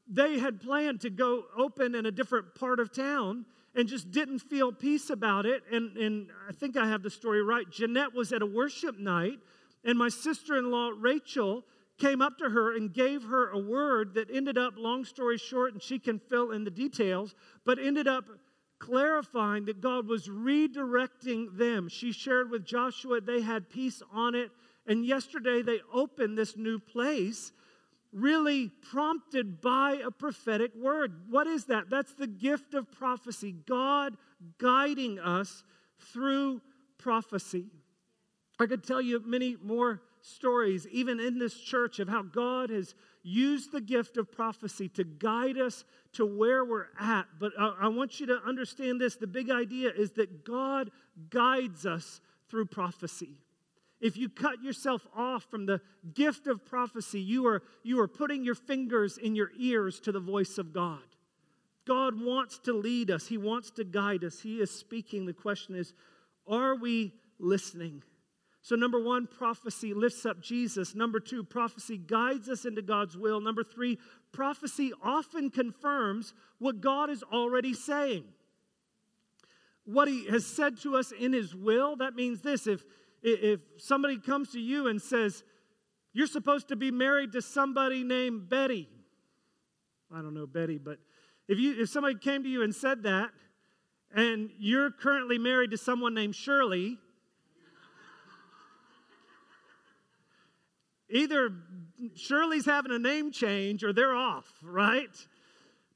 they 0.09 0.39
had 0.39 0.62
planned 0.62 1.03
to 1.03 1.11
go 1.11 1.43
open 1.59 1.95
in 1.95 2.07
a 2.07 2.11
different 2.11 2.55
part 2.55 2.81
of 2.81 2.91
town 2.91 3.45
and 3.75 3.87
just 3.87 4.11
didn't 4.11 4.39
feel 4.39 4.73
peace 4.73 5.11
about 5.11 5.45
it. 5.45 5.62
And, 5.71 5.95
and 5.99 6.31
I 6.49 6.53
think 6.53 6.79
I 6.79 6.89
have 6.89 7.03
the 7.03 7.11
story 7.11 7.43
right. 7.43 7.69
Jeanette 7.71 8.14
was 8.14 8.33
at 8.33 8.41
a 8.41 8.47
worship 8.47 8.99
night, 8.99 9.41
and 9.85 9.99
my 9.99 10.09
sister 10.09 10.57
in 10.57 10.71
law, 10.71 10.91
Rachel, 10.99 11.64
came 11.99 12.23
up 12.23 12.39
to 12.39 12.49
her 12.49 12.75
and 12.75 12.91
gave 12.91 13.25
her 13.25 13.51
a 13.51 13.59
word 13.59 14.14
that 14.14 14.29
ended 14.33 14.57
up, 14.57 14.73
long 14.79 15.05
story 15.05 15.37
short, 15.37 15.75
and 15.75 15.83
she 15.83 15.99
can 15.99 16.19
fill 16.19 16.53
in 16.53 16.64
the 16.64 16.71
details, 16.71 17.35
but 17.66 17.79
ended 17.79 18.09
up 18.09 18.25
clarifying 18.79 19.66
that 19.66 19.83
God 19.83 20.07
was 20.09 20.29
redirecting 20.29 21.59
them. 21.59 21.89
She 21.89 22.12
shared 22.12 22.51
with 22.51 22.64
Joshua, 22.64 23.21
they 23.21 23.43
had 23.43 23.69
peace 23.69 24.03
on 24.11 24.35
it. 24.35 24.51
And 24.89 25.05
yesterday 25.05 25.61
they 25.61 25.80
opened 25.93 26.36
this 26.36 26.57
new 26.57 26.78
place, 26.78 27.53
really 28.11 28.70
prompted 28.91 29.61
by 29.61 30.01
a 30.03 30.11
prophetic 30.11 30.74
word. 30.74 31.12
What 31.28 31.47
is 31.47 31.66
that? 31.66 31.91
That's 31.91 32.14
the 32.14 32.26
gift 32.26 32.72
of 32.72 32.91
prophecy, 32.91 33.55
God 33.68 34.16
guiding 34.59 35.18
us 35.18 35.62
through 36.12 36.62
prophecy. 36.97 37.66
I 38.59 38.66
could 38.66 38.82
tell 38.82 39.03
you 39.03 39.22
many 39.24 39.57
more 39.62 40.01
stories, 40.22 40.86
even 40.91 41.20
in 41.20 41.39
this 41.39 41.61
church, 41.61 41.99
of 41.99 42.09
how 42.09 42.22
God 42.22 42.70
has 42.70 42.95
used 43.22 43.72
the 43.72 43.80
gift 43.80 44.16
of 44.16 44.32
prophecy 44.32 44.89
to 44.89 45.05
guide 45.05 45.59
us 45.59 45.84
to 46.14 46.24
where 46.24 46.64
we're 46.64 46.86
at. 46.99 47.26
But 47.39 47.53
I, 47.59 47.74
I, 47.82 47.89
want 47.89 48.20
you 48.20 48.26
to 48.26 48.41
understand 48.45 49.01
this 49.01 49.16
the 49.16 49.26
big 49.26 49.51
idea 49.51 49.91
is 49.91 50.12
that 50.12 50.45
God 50.45 50.91
guides 51.30 51.84
us 51.84 52.20
through 52.49 52.66
prophecy. 52.66 53.36
If 54.01 54.17
you 54.17 54.29
cut 54.29 54.63
yourself 54.63 55.07
off 55.17 55.45
from 55.51 55.67
the 55.67 55.81
gift 56.15 56.47
of 56.47 56.65
prophecy, 56.65 57.21
you 57.21 57.47
are, 57.47 57.63
you 57.83 58.01
are 58.01 58.09
putting 58.09 58.45
your 58.45 58.55
fingers 58.55 59.19
in 59.19 59.35
your 59.35 59.51
ears 59.59 59.99
to 60.01 60.13
the 60.13 60.21
voice 60.21 60.57
of 60.57 60.73
God. 60.73 61.03
God 61.87 62.21
wants 62.21 62.59
to 62.61 62.73
lead 62.73 63.11
us, 63.11 63.27
He 63.27 63.39
wants 63.39 63.71
to 63.73 63.85
guide 63.85 64.23
us. 64.23 64.41
He 64.41 64.61
is 64.61 64.71
speaking. 64.71 65.27
The 65.27 65.33
question 65.33 65.75
is, 65.75 65.95
are 66.47 66.77
we 66.77 67.15
listening? 67.39 68.03
So, 68.61 68.77
number 68.77 69.03
one, 69.03 69.27
prophecy 69.27 69.95
lifts 69.95 70.27
up 70.27 70.41
Jesus. 70.43 70.95
Number 70.95 71.21
two, 71.21 71.43
prophecy 71.43 71.97
guides 71.97 72.49
us 72.49 72.67
into 72.67 72.83
God's 72.83 73.17
will. 73.17 73.41
Number 73.41 73.65
three, 73.65 73.99
prophecy 74.33 74.93
often 75.03 75.51
confirms 75.51 76.35
what 76.59 76.81
God 76.81 77.09
is 77.09 77.23
already 77.23 77.73
saying. 77.73 78.25
What 79.85 80.09
He 80.09 80.27
has 80.27 80.45
said 80.45 80.79
to 80.83 80.97
us 80.97 81.13
in 81.13 81.33
His 81.33 81.55
will, 81.55 81.97
that 81.97 82.15
means 82.15 82.43
this 82.43 82.67
if, 82.67 82.85
if 83.23 83.61
somebody 83.79 84.19
comes 84.19 84.51
to 84.53 84.61
you 84.61 84.89
and 84.89 85.01
says, 85.01 85.43
You're 86.12 86.27
supposed 86.27 86.69
to 86.69 86.77
be 86.77 86.91
married 86.91 87.33
to 87.33 87.43
somebody 87.43 88.05
named 88.05 88.49
Betty, 88.49 88.89
I 90.12 90.23
don't 90.23 90.35
know 90.35 90.47
Betty, 90.47 90.79
but 90.79 90.99
if, 91.49 91.59
you, 91.59 91.83
if 91.83 91.89
somebody 91.89 92.14
came 92.14 92.43
to 92.43 92.49
you 92.49 92.62
and 92.62 92.75
said 92.75 93.03
that, 93.05 93.31
and 94.14 94.51
you're 94.59 94.91
currently 94.91 95.39
married 95.39 95.71
to 95.73 95.79
someone 95.79 96.14
named 96.14 96.35
Shirley, 96.35 96.99
either 101.11 101.51
Shirley's 102.14 102.66
having 102.66 102.93
a 102.93 102.99
name 102.99 103.33
change 103.33 103.85
or 103.85 103.93
they're 103.93 104.14
off, 104.14 104.47
right? 104.62 105.09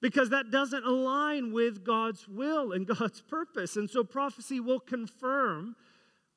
Because 0.01 0.31
that 0.31 0.51
doesn't 0.51 0.85
align 0.85 1.53
with 1.53 1.85
God's 1.85 2.27
will 2.29 2.73
and 2.73 2.87
God's 2.87 3.21
purpose. 3.23 3.77
And 3.77 3.89
so 3.89 4.05
prophecy 4.05 4.61
will 4.61 4.81
confirm 4.81 5.77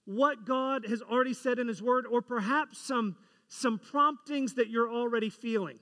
what 0.05 0.45
God 0.45 0.85
has 0.87 1.01
already 1.01 1.33
said 1.33 1.59
in 1.59 1.67
His 1.67 1.81
Word, 1.81 2.05
or 2.09 2.21
perhaps 2.21 2.79
some, 2.79 3.15
some 3.47 3.79
promptings 3.79 4.53
that 4.55 4.69
you're 4.69 4.91
already 4.91 5.29
feeling. 5.29 5.79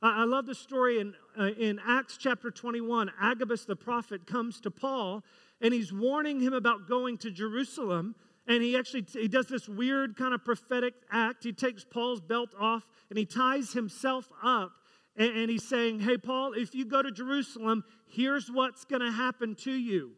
I 0.00 0.24
love 0.24 0.46
the 0.46 0.54
story 0.54 1.00
in, 1.00 1.14
uh, 1.36 1.50
in 1.58 1.80
Acts 1.84 2.16
chapter 2.16 2.52
21. 2.52 3.10
Agabus 3.20 3.64
the 3.64 3.74
prophet 3.74 4.28
comes 4.28 4.60
to 4.60 4.70
Paul 4.70 5.24
and 5.60 5.74
he's 5.74 5.92
warning 5.92 6.40
him 6.40 6.52
about 6.52 6.88
going 6.88 7.18
to 7.18 7.32
Jerusalem 7.32 8.14
and 8.48 8.62
he 8.62 8.76
actually 8.76 9.04
he 9.12 9.28
does 9.28 9.46
this 9.46 9.68
weird 9.68 10.16
kind 10.16 10.34
of 10.34 10.44
prophetic 10.44 10.94
act 11.12 11.44
he 11.44 11.52
takes 11.52 11.84
paul's 11.84 12.20
belt 12.20 12.50
off 12.58 12.84
and 13.10 13.18
he 13.18 13.24
ties 13.24 13.72
himself 13.72 14.28
up 14.42 14.72
and, 15.16 15.36
and 15.36 15.50
he's 15.50 15.68
saying 15.68 16.00
hey 16.00 16.16
paul 16.16 16.54
if 16.54 16.74
you 16.74 16.84
go 16.84 17.02
to 17.02 17.12
jerusalem 17.12 17.84
here's 18.06 18.50
what's 18.50 18.84
going 18.84 19.02
to 19.02 19.12
happen 19.12 19.54
to 19.54 19.72
you 19.72 20.12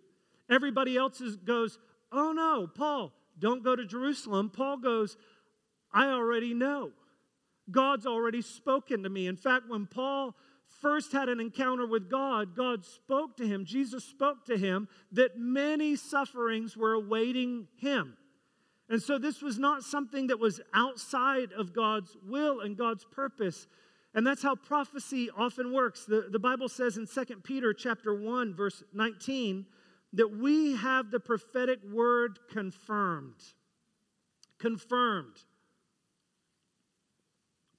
everybody 0.48 0.96
else 0.96 1.20
is, 1.20 1.36
goes 1.36 1.78
oh 2.12 2.32
no 2.32 2.66
paul 2.66 3.12
don't 3.40 3.64
go 3.64 3.74
to 3.74 3.84
jerusalem 3.84 4.50
paul 4.50 4.76
goes 4.76 5.16
i 5.92 6.06
already 6.06 6.54
know 6.54 6.90
god's 7.70 8.06
already 8.06 8.42
spoken 8.42 9.02
to 9.02 9.08
me 9.08 9.26
in 9.26 9.36
fact 9.36 9.68
when 9.68 9.86
paul 9.86 10.34
first 10.80 11.12
had 11.12 11.28
an 11.28 11.40
encounter 11.40 11.86
with 11.86 12.10
God, 12.10 12.56
God 12.56 12.84
spoke 12.84 13.36
to 13.36 13.46
him, 13.46 13.64
Jesus 13.64 14.04
spoke 14.04 14.46
to 14.46 14.56
him, 14.56 14.88
that 15.12 15.36
many 15.36 15.96
sufferings 15.96 16.76
were 16.76 16.94
awaiting 16.94 17.66
him. 17.76 18.16
And 18.88 19.00
so 19.00 19.18
this 19.18 19.40
was 19.40 19.58
not 19.58 19.82
something 19.82 20.28
that 20.28 20.40
was 20.40 20.60
outside 20.74 21.52
of 21.52 21.72
God's 21.72 22.16
will 22.26 22.60
and 22.60 22.76
God's 22.76 23.04
purpose. 23.04 23.68
And 24.14 24.26
that's 24.26 24.42
how 24.42 24.56
prophecy 24.56 25.30
often 25.36 25.72
works. 25.72 26.04
The, 26.04 26.26
the 26.30 26.40
Bible 26.40 26.68
says 26.68 26.96
in 26.96 27.06
2 27.06 27.36
Peter 27.44 27.72
chapter 27.72 28.12
1, 28.12 28.54
verse 28.54 28.82
19, 28.92 29.66
that 30.12 30.36
we 30.36 30.76
have 30.76 31.10
the 31.10 31.20
prophetic 31.20 31.78
word 31.84 32.38
confirmed. 32.50 33.42
Confirmed. 34.58 35.36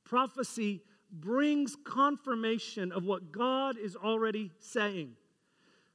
Prophecy 0.04 0.82
brings 1.12 1.76
confirmation 1.84 2.92
of 2.92 3.04
what 3.04 3.32
God 3.32 3.78
is 3.78 3.96
already 3.96 4.52
saying. 4.60 5.14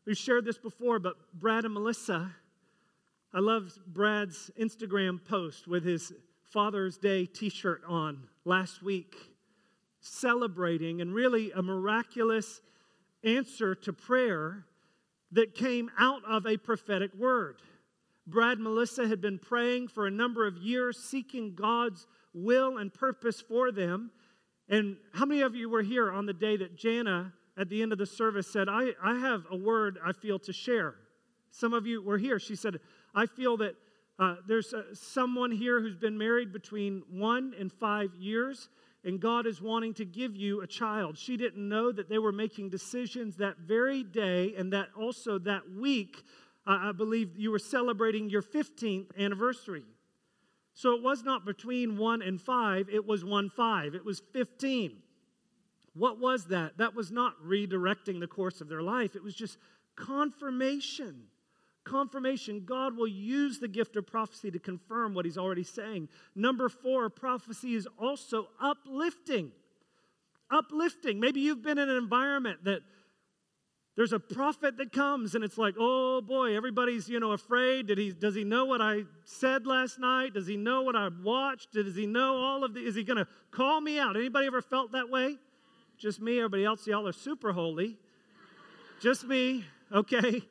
We've 0.04 0.16
shared 0.16 0.44
this 0.44 0.58
before, 0.58 0.98
but 0.98 1.16
Brad 1.34 1.64
and 1.64 1.74
Melissa 1.74 2.32
I 3.36 3.40
love 3.40 3.78
Brad's 3.86 4.50
Instagram 4.58 5.22
post 5.22 5.68
with 5.68 5.84
his 5.84 6.10
Father's 6.42 6.96
Day 6.96 7.26
t 7.26 7.50
shirt 7.50 7.82
on 7.86 8.28
last 8.46 8.82
week, 8.82 9.14
celebrating 10.00 11.02
and 11.02 11.12
really 11.12 11.52
a 11.52 11.60
miraculous 11.60 12.62
answer 13.22 13.74
to 13.74 13.92
prayer 13.92 14.64
that 15.36 15.54
came 15.54 15.90
out 15.98 16.22
of 16.26 16.46
a 16.46 16.56
prophetic 16.56 17.14
word. 17.14 17.60
Brad 18.26 18.58
Melissa 18.58 19.06
had 19.06 19.20
been 19.20 19.38
praying 19.38 19.88
for 19.88 20.06
a 20.06 20.10
number 20.10 20.46
of 20.46 20.56
years, 20.56 20.98
seeking 20.98 21.54
God's 21.54 22.06
will 22.32 22.78
and 22.78 22.92
purpose 22.92 23.42
for 23.42 23.70
them. 23.70 24.10
And 24.70 24.96
how 25.12 25.26
many 25.26 25.42
of 25.42 25.54
you 25.54 25.68
were 25.68 25.82
here 25.82 26.10
on 26.10 26.24
the 26.24 26.32
day 26.32 26.56
that 26.56 26.74
Jana, 26.76 27.34
at 27.56 27.68
the 27.68 27.82
end 27.82 27.92
of 27.92 27.98
the 27.98 28.06
service, 28.06 28.50
said, 28.50 28.68
I, 28.68 28.92
I 29.02 29.18
have 29.18 29.44
a 29.50 29.56
word 29.56 29.98
I 30.02 30.12
feel 30.12 30.38
to 30.40 30.54
share? 30.54 30.94
Some 31.50 31.74
of 31.74 31.86
you 31.86 32.02
were 32.02 32.18
here. 32.18 32.38
She 32.38 32.56
said, 32.56 32.80
I 33.14 33.26
feel 33.26 33.58
that 33.58 33.74
uh, 34.18 34.36
there's 34.48 34.72
uh, 34.72 34.94
someone 34.94 35.50
here 35.50 35.82
who's 35.82 35.96
been 35.96 36.16
married 36.16 36.50
between 36.50 37.02
one 37.10 37.54
and 37.60 37.70
five 37.70 38.08
years, 38.18 38.70
and 39.06 39.20
God 39.20 39.46
is 39.46 39.62
wanting 39.62 39.94
to 39.94 40.04
give 40.04 40.36
you 40.36 40.62
a 40.62 40.66
child. 40.66 41.16
She 41.16 41.36
didn't 41.36 41.66
know 41.66 41.92
that 41.92 42.08
they 42.08 42.18
were 42.18 42.32
making 42.32 42.70
decisions 42.70 43.36
that 43.36 43.58
very 43.58 44.02
day, 44.02 44.52
and 44.58 44.72
that 44.72 44.88
also 44.98 45.38
that 45.38 45.70
week, 45.70 46.24
I 46.66 46.90
believe 46.90 47.36
you 47.36 47.52
were 47.52 47.60
celebrating 47.60 48.28
your 48.28 48.42
15th 48.42 49.16
anniversary. 49.16 49.84
So 50.74 50.94
it 50.94 51.02
was 51.04 51.22
not 51.22 51.46
between 51.46 51.96
one 51.96 52.20
and 52.20 52.40
five, 52.40 52.88
it 52.92 53.06
was 53.06 53.24
one 53.24 53.48
five, 53.48 53.94
it 53.94 54.04
was 54.04 54.20
15. 54.32 54.96
What 55.94 56.18
was 56.18 56.46
that? 56.46 56.76
That 56.76 56.96
was 56.96 57.12
not 57.12 57.34
redirecting 57.42 58.18
the 58.18 58.26
course 58.26 58.60
of 58.60 58.68
their 58.68 58.82
life, 58.82 59.14
it 59.14 59.22
was 59.22 59.36
just 59.36 59.56
confirmation 59.94 61.22
confirmation, 61.86 62.64
God 62.66 62.96
will 62.96 63.08
use 63.08 63.58
the 63.58 63.68
gift 63.68 63.96
of 63.96 64.06
prophecy 64.06 64.50
to 64.50 64.58
confirm 64.58 65.14
what 65.14 65.24
he's 65.24 65.38
already 65.38 65.62
saying. 65.62 66.08
Number 66.34 66.68
four, 66.68 67.08
prophecy 67.08 67.74
is 67.74 67.88
also 67.98 68.48
uplifting. 68.60 69.52
Uplifting. 70.50 71.18
Maybe 71.20 71.40
you've 71.40 71.62
been 71.62 71.78
in 71.78 71.88
an 71.88 71.96
environment 71.96 72.64
that 72.64 72.80
there's 73.96 74.12
a 74.12 74.18
prophet 74.18 74.76
that 74.76 74.92
comes 74.92 75.34
and 75.34 75.42
it's 75.42 75.56
like, 75.56 75.74
oh 75.78 76.20
boy, 76.20 76.54
everybody's, 76.54 77.08
you 77.08 77.18
know, 77.18 77.32
afraid. 77.32 77.86
Did 77.86 77.96
he, 77.96 78.12
does 78.12 78.34
he 78.34 78.44
know 78.44 78.66
what 78.66 78.82
I 78.82 79.04
said 79.24 79.66
last 79.66 79.98
night? 79.98 80.34
Does 80.34 80.46
he 80.46 80.56
know 80.56 80.82
what 80.82 80.94
I 80.94 81.08
watched? 81.22 81.72
Does 81.72 81.96
he 81.96 82.06
know 82.06 82.36
all 82.36 82.62
of 82.62 82.74
the, 82.74 82.80
is 82.80 82.94
he 82.94 83.04
going 83.04 83.16
to 83.16 83.26
call 83.50 83.80
me 83.80 83.98
out? 83.98 84.16
Anybody 84.16 84.46
ever 84.46 84.60
felt 84.60 84.92
that 84.92 85.08
way? 85.08 85.36
Just 85.96 86.20
me. 86.20 86.38
Everybody 86.38 86.64
else, 86.64 86.86
y'all 86.86 87.08
are 87.08 87.12
super 87.12 87.52
holy. 87.52 87.96
Just 89.00 89.24
me, 89.24 89.64
okay? 89.90 90.42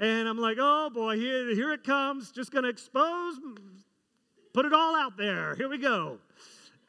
And 0.00 0.26
I'm 0.26 0.38
like, 0.38 0.56
oh 0.58 0.88
boy, 0.88 1.18
here, 1.18 1.54
here 1.54 1.72
it 1.72 1.84
comes. 1.84 2.32
Just 2.32 2.50
going 2.50 2.64
to 2.64 2.70
expose, 2.70 3.38
put 4.54 4.64
it 4.64 4.72
all 4.72 4.96
out 4.96 5.18
there. 5.18 5.54
Here 5.56 5.68
we 5.68 5.76
go. 5.76 6.18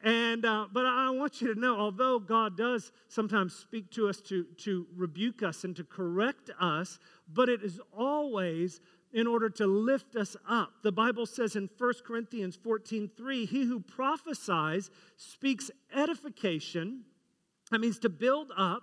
And 0.02 0.46
uh, 0.46 0.66
but 0.72 0.86
I 0.86 1.10
want 1.10 1.42
you 1.42 1.54
to 1.54 1.60
know, 1.60 1.76
although 1.78 2.18
God 2.18 2.56
does 2.56 2.90
sometimes 3.08 3.54
speak 3.54 3.90
to 3.92 4.08
us 4.08 4.20
to 4.22 4.44
to 4.64 4.86
rebuke 4.96 5.44
us 5.44 5.62
and 5.62 5.76
to 5.76 5.84
correct 5.84 6.50
us, 6.58 6.98
but 7.32 7.48
it 7.48 7.62
is 7.62 7.80
always 7.96 8.80
in 9.12 9.26
order 9.26 9.50
to 9.50 9.66
lift 9.66 10.16
us 10.16 10.36
up. 10.48 10.72
The 10.82 10.90
Bible 10.90 11.26
says 11.26 11.54
in 11.54 11.68
1 11.78 11.92
Corinthians 12.04 12.56
14 12.56 13.10
3, 13.16 13.46
he 13.46 13.64
who 13.64 13.78
prophesies 13.78 14.90
speaks 15.16 15.70
edification, 15.94 17.04
that 17.70 17.80
means 17.80 17.98
to 18.00 18.08
build 18.08 18.50
up, 18.56 18.82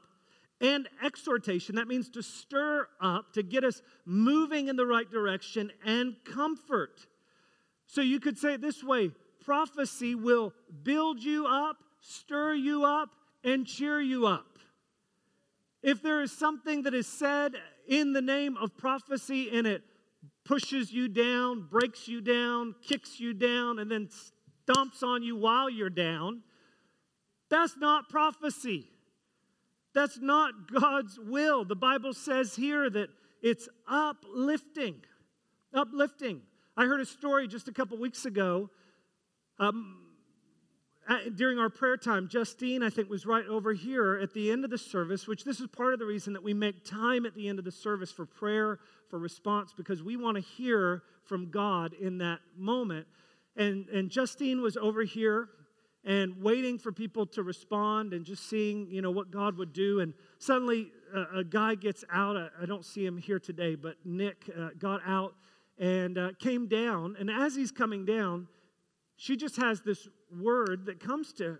and 0.61 0.89
exhortation, 1.03 1.75
that 1.75 1.87
means 1.87 2.09
to 2.09 2.21
stir 2.21 2.87
up, 2.99 3.33
to 3.33 3.43
get 3.43 3.63
us 3.63 3.81
moving 4.05 4.67
in 4.67 4.75
the 4.75 4.85
right 4.85 5.09
direction, 5.09 5.71
and 5.85 6.15
comfort. 6.25 7.05
So 7.85 8.01
you 8.01 8.19
could 8.19 8.37
say 8.37 8.53
it 8.53 8.61
this 8.61 8.83
way 8.83 9.11
prophecy 9.43 10.15
will 10.15 10.53
build 10.83 11.23
you 11.23 11.47
up, 11.47 11.77
stir 12.01 12.53
you 12.53 12.83
up, 12.83 13.09
and 13.43 13.65
cheer 13.65 13.99
you 13.99 14.27
up. 14.27 14.59
If 15.81 16.03
there 16.03 16.21
is 16.21 16.31
something 16.31 16.83
that 16.83 16.93
is 16.93 17.07
said 17.07 17.53
in 17.87 18.13
the 18.13 18.21
name 18.21 18.57
of 18.57 18.77
prophecy 18.77 19.49
and 19.51 19.65
it 19.65 19.81
pushes 20.43 20.91
you 20.91 21.07
down, 21.07 21.67
breaks 21.69 22.07
you 22.07 22.21
down, 22.21 22.75
kicks 22.85 23.19
you 23.19 23.33
down, 23.33 23.79
and 23.79 23.89
then 23.89 24.09
stomps 24.67 25.03
on 25.03 25.23
you 25.23 25.35
while 25.35 25.69
you're 25.69 25.89
down, 25.89 26.43
that's 27.49 27.77
not 27.77 28.09
prophecy. 28.09 28.87
That's 29.93 30.19
not 30.19 30.71
God's 30.71 31.19
will. 31.19 31.65
The 31.65 31.75
Bible 31.75 32.13
says 32.13 32.55
here 32.55 32.89
that 32.89 33.09
it's 33.41 33.67
uplifting. 33.87 35.01
Uplifting. 35.73 36.41
I 36.77 36.85
heard 36.85 37.01
a 37.01 37.05
story 37.05 37.47
just 37.47 37.67
a 37.67 37.71
couple 37.73 37.97
weeks 37.97 38.25
ago 38.25 38.69
um, 39.59 39.97
during 41.35 41.57
our 41.57 41.69
prayer 41.69 41.97
time, 41.97 42.27
Justine, 42.29 42.83
I 42.83 42.89
think, 42.89 43.09
was 43.09 43.25
right 43.25 43.45
over 43.47 43.73
here 43.73 44.19
at 44.21 44.33
the 44.33 44.51
end 44.51 44.63
of 44.63 44.69
the 44.69 44.77
service, 44.77 45.27
which 45.27 45.43
this 45.43 45.59
is 45.59 45.67
part 45.67 45.93
of 45.93 45.99
the 45.99 46.05
reason 46.05 46.33
that 46.33 46.43
we 46.43 46.53
make 46.53 46.85
time 46.85 47.25
at 47.25 47.33
the 47.33 47.49
end 47.49 47.57
of 47.59 47.65
the 47.65 47.71
service 47.71 48.11
for 48.11 48.25
prayer, 48.25 48.79
for 49.09 49.17
response, 49.17 49.73
because 49.75 50.03
we 50.03 50.17
want 50.17 50.37
to 50.37 50.41
hear 50.41 51.03
from 51.25 51.49
God 51.49 51.93
in 51.93 52.19
that 52.19 52.39
moment. 52.55 53.07
And, 53.55 53.87
and 53.89 54.09
Justine 54.09 54.61
was 54.61 54.77
over 54.77 55.03
here 55.03 55.49
and 56.09 56.41
waiting 56.41 56.79
for 56.79 56.91
people 56.91 57.23
to 57.23 57.43
respond 57.43 58.13
and 58.13 58.25
just 58.25 58.49
seeing, 58.49 58.89
you 58.89 58.99
know, 58.99 59.11
what 59.11 59.29
God 59.29 59.55
would 59.59 59.71
do. 59.71 59.99
And 59.99 60.15
suddenly 60.39 60.91
a, 61.13 61.37
a 61.37 61.43
guy 61.43 61.75
gets 61.75 62.03
out. 62.11 62.35
I, 62.35 62.47
I, 62.59 62.65
don't 62.65 62.83
see 62.83 63.05
him 63.05 63.15
here 63.15 63.37
today, 63.37 63.75
but 63.75 63.95
Nick 64.03 64.49
uh, 64.59 64.69
got 64.79 65.01
out 65.05 65.35
and 65.77 66.17
uh, 66.17 66.31
came 66.39 66.67
down. 66.67 67.15
And 67.19 67.29
as 67.29 67.55
he's 67.55 67.71
coming 67.71 68.05
down, 68.05 68.47
she 69.17 69.37
just 69.37 69.57
has 69.57 69.81
this 69.81 70.07
word 70.35 70.87
that 70.87 70.99
comes 70.99 71.31
to 71.33 71.59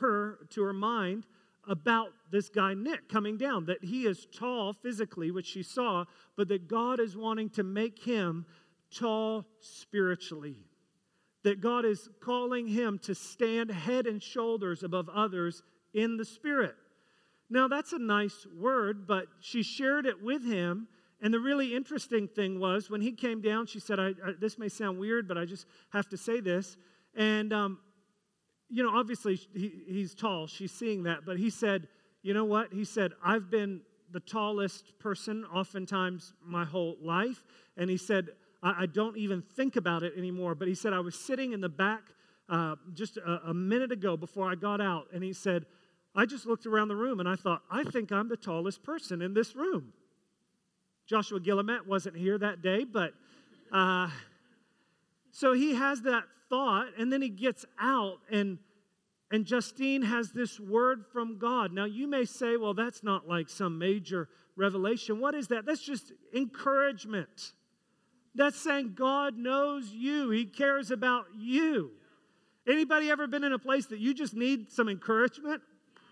her, 0.00 0.38
to 0.48 0.62
her 0.62 0.72
mind, 0.72 1.26
about 1.68 2.12
this 2.30 2.48
guy 2.48 2.72
Nick 2.72 3.10
coming 3.10 3.36
down, 3.36 3.66
that 3.66 3.84
he 3.84 4.06
is 4.06 4.26
tall 4.34 4.72
physically, 4.72 5.30
which 5.30 5.46
she 5.46 5.62
saw, 5.62 6.06
but 6.34 6.48
that 6.48 6.66
God 6.66 6.98
is 6.98 7.14
wanting 7.14 7.50
to 7.50 7.62
make 7.62 8.02
him 8.02 8.46
tall 8.90 9.44
spiritually. 9.60 10.64
That 11.44 11.60
God 11.60 11.84
is 11.84 12.08
calling 12.20 12.66
him 12.66 12.98
to 13.04 13.14
stand 13.14 13.70
head 13.70 14.06
and 14.06 14.22
shoulders 14.22 14.82
above 14.82 15.08
others 15.08 15.62
in 15.92 16.16
the 16.16 16.24
spirit. 16.24 16.74
Now, 17.48 17.68
that's 17.68 17.92
a 17.92 17.98
nice 17.98 18.46
word, 18.58 19.06
but 19.06 19.26
she 19.40 19.62
shared 19.62 20.06
it 20.06 20.22
with 20.22 20.44
him, 20.44 20.88
and 21.24 21.32
the 21.32 21.40
really 21.40 21.74
interesting 21.74 22.28
thing 22.28 22.60
was 22.60 22.90
when 22.90 23.00
he 23.00 23.12
came 23.12 23.40
down, 23.40 23.66
she 23.66 23.80
said, 23.80 23.98
I, 23.98 24.08
I, 24.08 24.32
This 24.38 24.58
may 24.58 24.68
sound 24.68 24.98
weird, 24.98 25.26
but 25.26 25.38
I 25.38 25.46
just 25.46 25.66
have 25.90 26.06
to 26.10 26.18
say 26.18 26.40
this. 26.40 26.76
And, 27.16 27.50
um, 27.52 27.78
you 28.68 28.82
know, 28.82 28.90
obviously 28.90 29.40
he, 29.54 29.72
he's 29.86 30.14
tall. 30.14 30.46
She's 30.46 30.70
seeing 30.70 31.04
that. 31.04 31.24
But 31.24 31.38
he 31.38 31.48
said, 31.48 31.88
You 32.22 32.34
know 32.34 32.44
what? 32.44 32.74
He 32.74 32.84
said, 32.84 33.12
I've 33.24 33.50
been 33.50 33.80
the 34.12 34.20
tallest 34.20 34.98
person 34.98 35.46
oftentimes 35.46 36.34
my 36.44 36.66
whole 36.66 36.96
life. 37.00 37.42
And 37.78 37.88
he 37.88 37.96
said, 37.96 38.28
I, 38.64 38.82
I 38.82 38.86
don't 38.86 39.16
even 39.16 39.42
think 39.42 39.76
about 39.76 40.02
it 40.02 40.14
anymore. 40.16 40.56
But 40.56 40.66
he 40.66 40.74
said, 40.74 40.92
I 40.92 41.00
was 41.00 41.14
sitting 41.14 41.52
in 41.52 41.60
the 41.60 41.68
back 41.68 42.02
uh, 42.48 42.74
just 42.94 43.18
a, 43.18 43.50
a 43.50 43.54
minute 43.54 43.92
ago 43.92 44.16
before 44.16 44.50
I 44.50 44.56
got 44.56 44.80
out. 44.80 45.06
And 45.12 45.22
he 45.22 45.32
said, 45.32 45.66
I 46.16 46.26
just 46.26 46.46
looked 46.46 46.66
around 46.66 46.88
the 46.88 46.96
room 46.96 47.20
and 47.20 47.28
I 47.28 47.36
thought, 47.36 47.62
I 47.70 47.84
think 47.84 48.10
I'm 48.10 48.28
the 48.28 48.36
tallest 48.36 48.82
person 48.82 49.22
in 49.22 49.34
this 49.34 49.54
room. 49.54 49.92
Joshua 51.06 51.38
Guillemette 51.38 51.86
wasn't 51.86 52.16
here 52.16 52.38
that 52.38 52.62
day, 52.62 52.84
but 52.84 53.12
uh, 53.70 54.08
so 55.30 55.52
he 55.52 55.74
has 55.74 56.02
that 56.02 56.24
thought, 56.48 56.86
and 56.98 57.12
then 57.12 57.20
he 57.20 57.28
gets 57.28 57.66
out, 57.78 58.18
and 58.30 58.58
and 59.30 59.44
Justine 59.44 60.02
has 60.02 60.30
this 60.30 60.60
word 60.60 61.04
from 61.12 61.38
God. 61.38 61.72
Now 61.72 61.86
you 61.86 62.06
may 62.06 62.24
say, 62.24 62.56
well, 62.56 62.72
that's 62.72 63.02
not 63.02 63.28
like 63.28 63.48
some 63.48 63.78
major 63.78 64.28
revelation. 64.56 65.18
What 65.18 65.34
is 65.34 65.48
that? 65.48 65.66
That's 65.66 65.82
just 65.82 66.12
encouragement. 66.32 67.52
That's 68.34 68.60
saying 68.60 68.94
God 68.96 69.36
knows 69.36 69.90
you. 69.90 70.30
He 70.30 70.44
cares 70.44 70.90
about 70.90 71.26
you. 71.36 71.92
Anybody 72.66 73.10
ever 73.10 73.26
been 73.26 73.44
in 73.44 73.52
a 73.52 73.58
place 73.58 73.86
that 73.86 73.98
you 73.98 74.14
just 74.14 74.34
need 74.34 74.72
some 74.72 74.88
encouragement? 74.88 75.62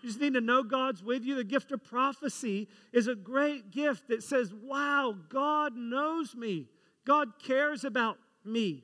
You 0.01 0.09
just 0.09 0.21
need 0.21 0.33
to 0.33 0.41
know 0.41 0.63
God's 0.63 1.01
with 1.01 1.23
you. 1.23 1.35
The 1.35 1.43
gift 1.43 1.71
of 1.71 1.83
prophecy 1.83 2.67
is 2.91 3.07
a 3.07 3.15
great 3.15 3.71
gift 3.71 4.09
that 4.09 4.23
says, 4.23 4.53
wow, 4.53 5.15
God 5.29 5.75
knows 5.75 6.35
me. 6.35 6.67
God 7.05 7.39
cares 7.41 7.83
about 7.83 8.17
me. 8.45 8.83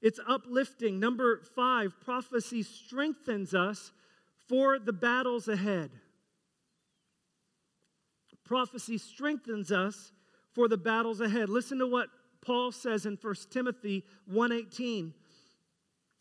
It's 0.00 0.20
uplifting. 0.26 1.00
Number 1.00 1.42
five, 1.54 1.94
prophecy 2.00 2.62
strengthens 2.62 3.54
us 3.54 3.92
for 4.48 4.78
the 4.78 4.92
battles 4.92 5.48
ahead. 5.48 5.90
Prophecy 8.44 8.98
strengthens 8.98 9.72
us 9.72 10.12
for 10.54 10.68
the 10.68 10.76
battles 10.76 11.20
ahead. 11.20 11.48
Listen 11.48 11.78
to 11.78 11.86
what 11.86 12.08
Paul 12.40 12.72
says 12.72 13.06
in 13.06 13.16
1 13.16 13.50
Timothy 13.50 14.04
1:18. 14.26 15.14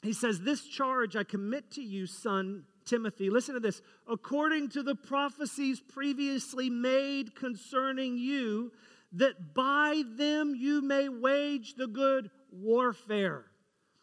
He 0.02 0.14
says, 0.14 0.42
"This 0.42 0.66
charge 0.66 1.16
I 1.16 1.24
commit 1.24 1.72
to 1.72 1.82
you, 1.82 2.08
son 2.08 2.66
Timothy. 2.86 3.30
Listen 3.30 3.54
to 3.54 3.60
this. 3.60 3.82
According 4.08 4.70
to 4.70 4.84
the 4.84 4.96
prophecies 4.96 5.80
previously 5.80 6.70
made 6.70 7.36
concerning 7.36 8.18
you, 8.18 8.72
that 9.14 9.54
by 9.54 10.04
them 10.16 10.56
you 10.56 10.82
may 10.82 11.10
wage 11.10 11.76
the 11.76 11.88
good 11.88 12.30
warfare. 12.52 13.46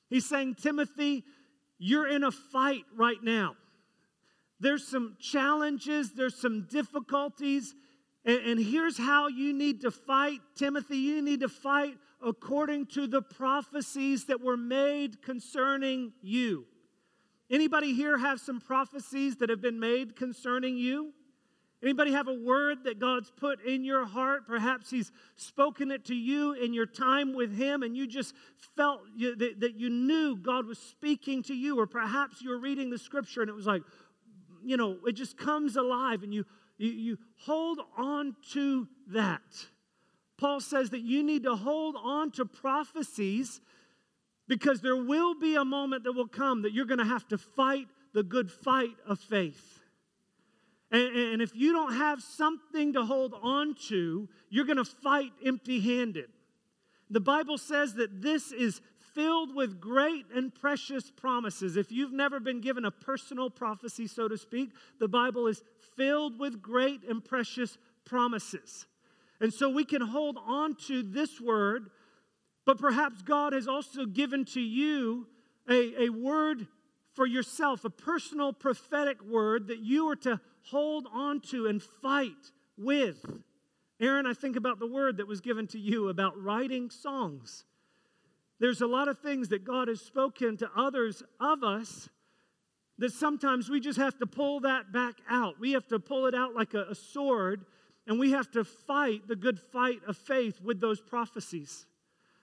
He's 0.09 0.29
saying, 0.29 0.57
Timothy, 0.57 1.25
you're 1.79 2.09
in 2.09 2.25
a 2.25 2.31
fight 2.31 2.85
right 2.95 3.23
now. 3.23 3.57
There's 4.61 4.87
some 4.87 5.17
challenges, 5.19 6.13
there's 6.13 6.37
some 6.37 6.67
difficulties, 6.71 7.75
and, 8.25 8.39
and 8.41 8.61
here's 8.61 8.99
how 8.99 9.29
you 9.29 9.53
need 9.53 9.81
to 9.83 9.91
fight, 9.91 10.41
Timothy. 10.55 10.99
You 10.99 11.23
need 11.23 11.41
to 11.41 11.49
fight 11.49 11.95
according 12.23 12.87
to 12.87 13.07
the 13.07 13.23
prophecies 13.23 14.27
that 14.27 14.41
were 14.43 14.57
made 14.57 15.23
concerning 15.23 16.13
you. 16.21 16.67
Anybody 17.51 17.95
here 17.95 18.19
have 18.19 18.41
some 18.41 18.61
prophecies 18.61 19.37
that 19.37 19.49
have 19.49 19.61
been 19.61 19.81
made 19.81 20.15
concerning 20.17 20.77
you? 20.77 21.13
Anybody 21.83 22.13
have 22.13 22.29
a 22.29 22.35
word 22.35 22.85
that 22.85 22.99
God's 22.99 23.33
put 23.35 23.65
in 23.65 23.85
your 23.85 24.05
heart? 24.05 24.47
Perhaps 24.47 24.91
He's 24.91 25.11
spoken 25.37 25.91
it 25.91 26.05
to 26.07 26.15
you 26.15 26.53
in 26.53 26.75
your 26.75 26.85
time 26.85 27.33
with 27.33 27.57
Him, 27.57 27.83
and 27.83 27.97
you 27.97 28.07
just 28.07 28.35
felt 28.77 29.01
you, 29.17 29.35
that, 29.35 29.61
that, 29.61 29.75
you 29.77 29.89
knew 29.89 30.37
God 30.37 30.67
was 30.67 30.79
speaking 30.79 31.43
to 31.45 31.55
you, 31.55 31.81
or 31.81 31.87
perhaps 31.87 32.43
you 32.43 32.51
were 32.51 32.59
reading 32.59 32.91
the 32.91 32.99
scripture 32.99 33.41
and 33.41 33.49
it 33.49 33.55
was 33.55 33.67
like, 33.67 33.83
you 34.63 34.77
know, 34.77 34.99
it 35.07 35.13
just 35.13 35.39
comes 35.39 35.77
alive, 35.77 36.23
and 36.23 36.35
you 36.35 36.45
you, 36.81 36.91
you 36.91 37.19
hold 37.37 37.79
on 37.97 38.35
to 38.53 38.89
that. 39.09 39.67
Paul 40.39 40.61
says 40.61 40.91
that 40.91 41.03
you 41.03 41.23
need 41.23 41.43
to 41.43 41.55
hold 41.55 41.97
on 42.03 42.31
to 42.33 42.47
prophecies 42.47 43.61
because 44.49 44.81
there 44.81 44.97
will 44.97 45.35
be 45.35 45.55
a 45.55 45.65
moment 45.65 46.05
that 46.05 46.13
will 46.13 46.27
come 46.27 46.63
that 46.63 46.73
you're 46.73 46.87
going 46.87 46.99
to 46.99 47.05
have 47.05 47.29
to 47.29 47.39
fight 47.39 47.87
the 48.15 48.23
good 48.23 48.51
fight 48.51 48.97
of 49.07 49.21
faith. 49.21 49.81
And, 50.91 51.15
and 51.15 51.43
if 51.43 51.55
you 51.55 51.73
don't 51.73 51.95
have 51.95 52.23
something 52.23 52.95
to 52.95 53.05
hold 53.05 53.35
on 53.43 53.77
to, 53.89 54.29
you're 54.49 54.65
going 54.65 54.79
to 54.79 54.85
fight 54.85 55.33
empty 55.45 55.81
handed. 55.81 56.31
The 57.11 57.21
Bible 57.21 57.59
says 57.59 57.95
that 57.95 58.23
this 58.23 58.53
is 58.53 58.81
filled 59.15 59.55
with 59.55 59.81
great 59.81 60.27
and 60.35 60.55
precious 60.55 61.11
promises. 61.11 61.77
If 61.77 61.91
you've 61.93 62.13
never 62.13 62.41
been 62.41 62.61
given 62.61 62.85
a 62.85 62.91
personal 62.91 63.51
prophecy, 63.51 64.07
so 64.07 64.29
to 64.29 64.37
speak, 64.39 64.71
the 64.99 65.09
Bible 65.09 65.47
is 65.47 65.63
filled 65.97 66.39
with 66.39 66.63
great 66.63 67.03
and 67.09 67.25
precious 67.25 67.79
promises. 68.05 68.87
And 69.41 69.53
so 69.53 69.69
we 69.71 69.85
can 69.85 70.03
hold 70.03 70.39
on 70.47 70.75
to 70.87 71.03
this 71.03 71.41
word 71.41 71.91
but 72.71 72.79
perhaps 72.79 73.23
God 73.23 73.53
has 73.53 73.67
also 73.67 74.07
given 74.07 74.45
to 74.47 74.61
you 74.61 75.27
a, 75.69 76.05
a 76.05 76.09
word 76.11 76.67
for 77.15 77.27
yourself, 77.27 77.85
a 77.85 77.91
personal 77.91 78.53
prophetic 78.53 79.23
word 79.25 79.69
that 79.69 79.81
you 79.81 80.09
are 80.09 80.17
to 80.17 80.41
hold 80.67 81.07
on 81.13 81.41
to 81.51 81.67
and 81.67 81.83
fight 81.83 82.53
with. 82.77 83.25
Aaron, 83.99 84.27
I 84.27 84.35
think 84.35 84.57
about 84.57 84.79
the 84.79 84.87
word 84.87 85.17
that 85.17 85.27
was 85.27 85.41
given 85.41 85.67
to 85.69 85.79
you 85.79 86.09
about 86.09 86.41
writing 86.41 86.91
songs. 86.91 87.65
There's 88.61 88.83
a 88.83 88.87
lot 88.87 89.09
of 89.09 89.19
things 89.19 89.49
that 89.49 89.65
God 89.65 89.89
has 89.89 90.01
spoken 90.01 90.57
to 90.59 90.71
others 90.77 91.23
of 91.41 91.65
us 91.65 92.09
that 92.99 93.13
sometimes 93.13 93.71
we 93.71 93.81
just 93.81 93.99
have 93.99 94.19
to 94.19 94.27
pull 94.27 94.61
that 94.61 94.93
back 94.93 95.15
out. 95.29 95.59
We 95.59 95.73
have 95.73 95.89
to 95.89 95.99
pull 95.99 96.27
it 96.27 96.35
out 96.35 96.55
like 96.55 96.75
a, 96.75 96.83
a 96.91 96.95
sword, 96.95 97.65
and 98.07 98.21
we 98.21 98.33
have 98.33 98.51
to 98.51 98.63
fight 98.63 99.27
the 99.27 99.37
good 99.37 99.59
fight 99.59 100.01
of 100.07 100.19
faith 100.19 100.61
with 100.63 100.81
those 100.81 101.01
prophecies. 101.01 101.87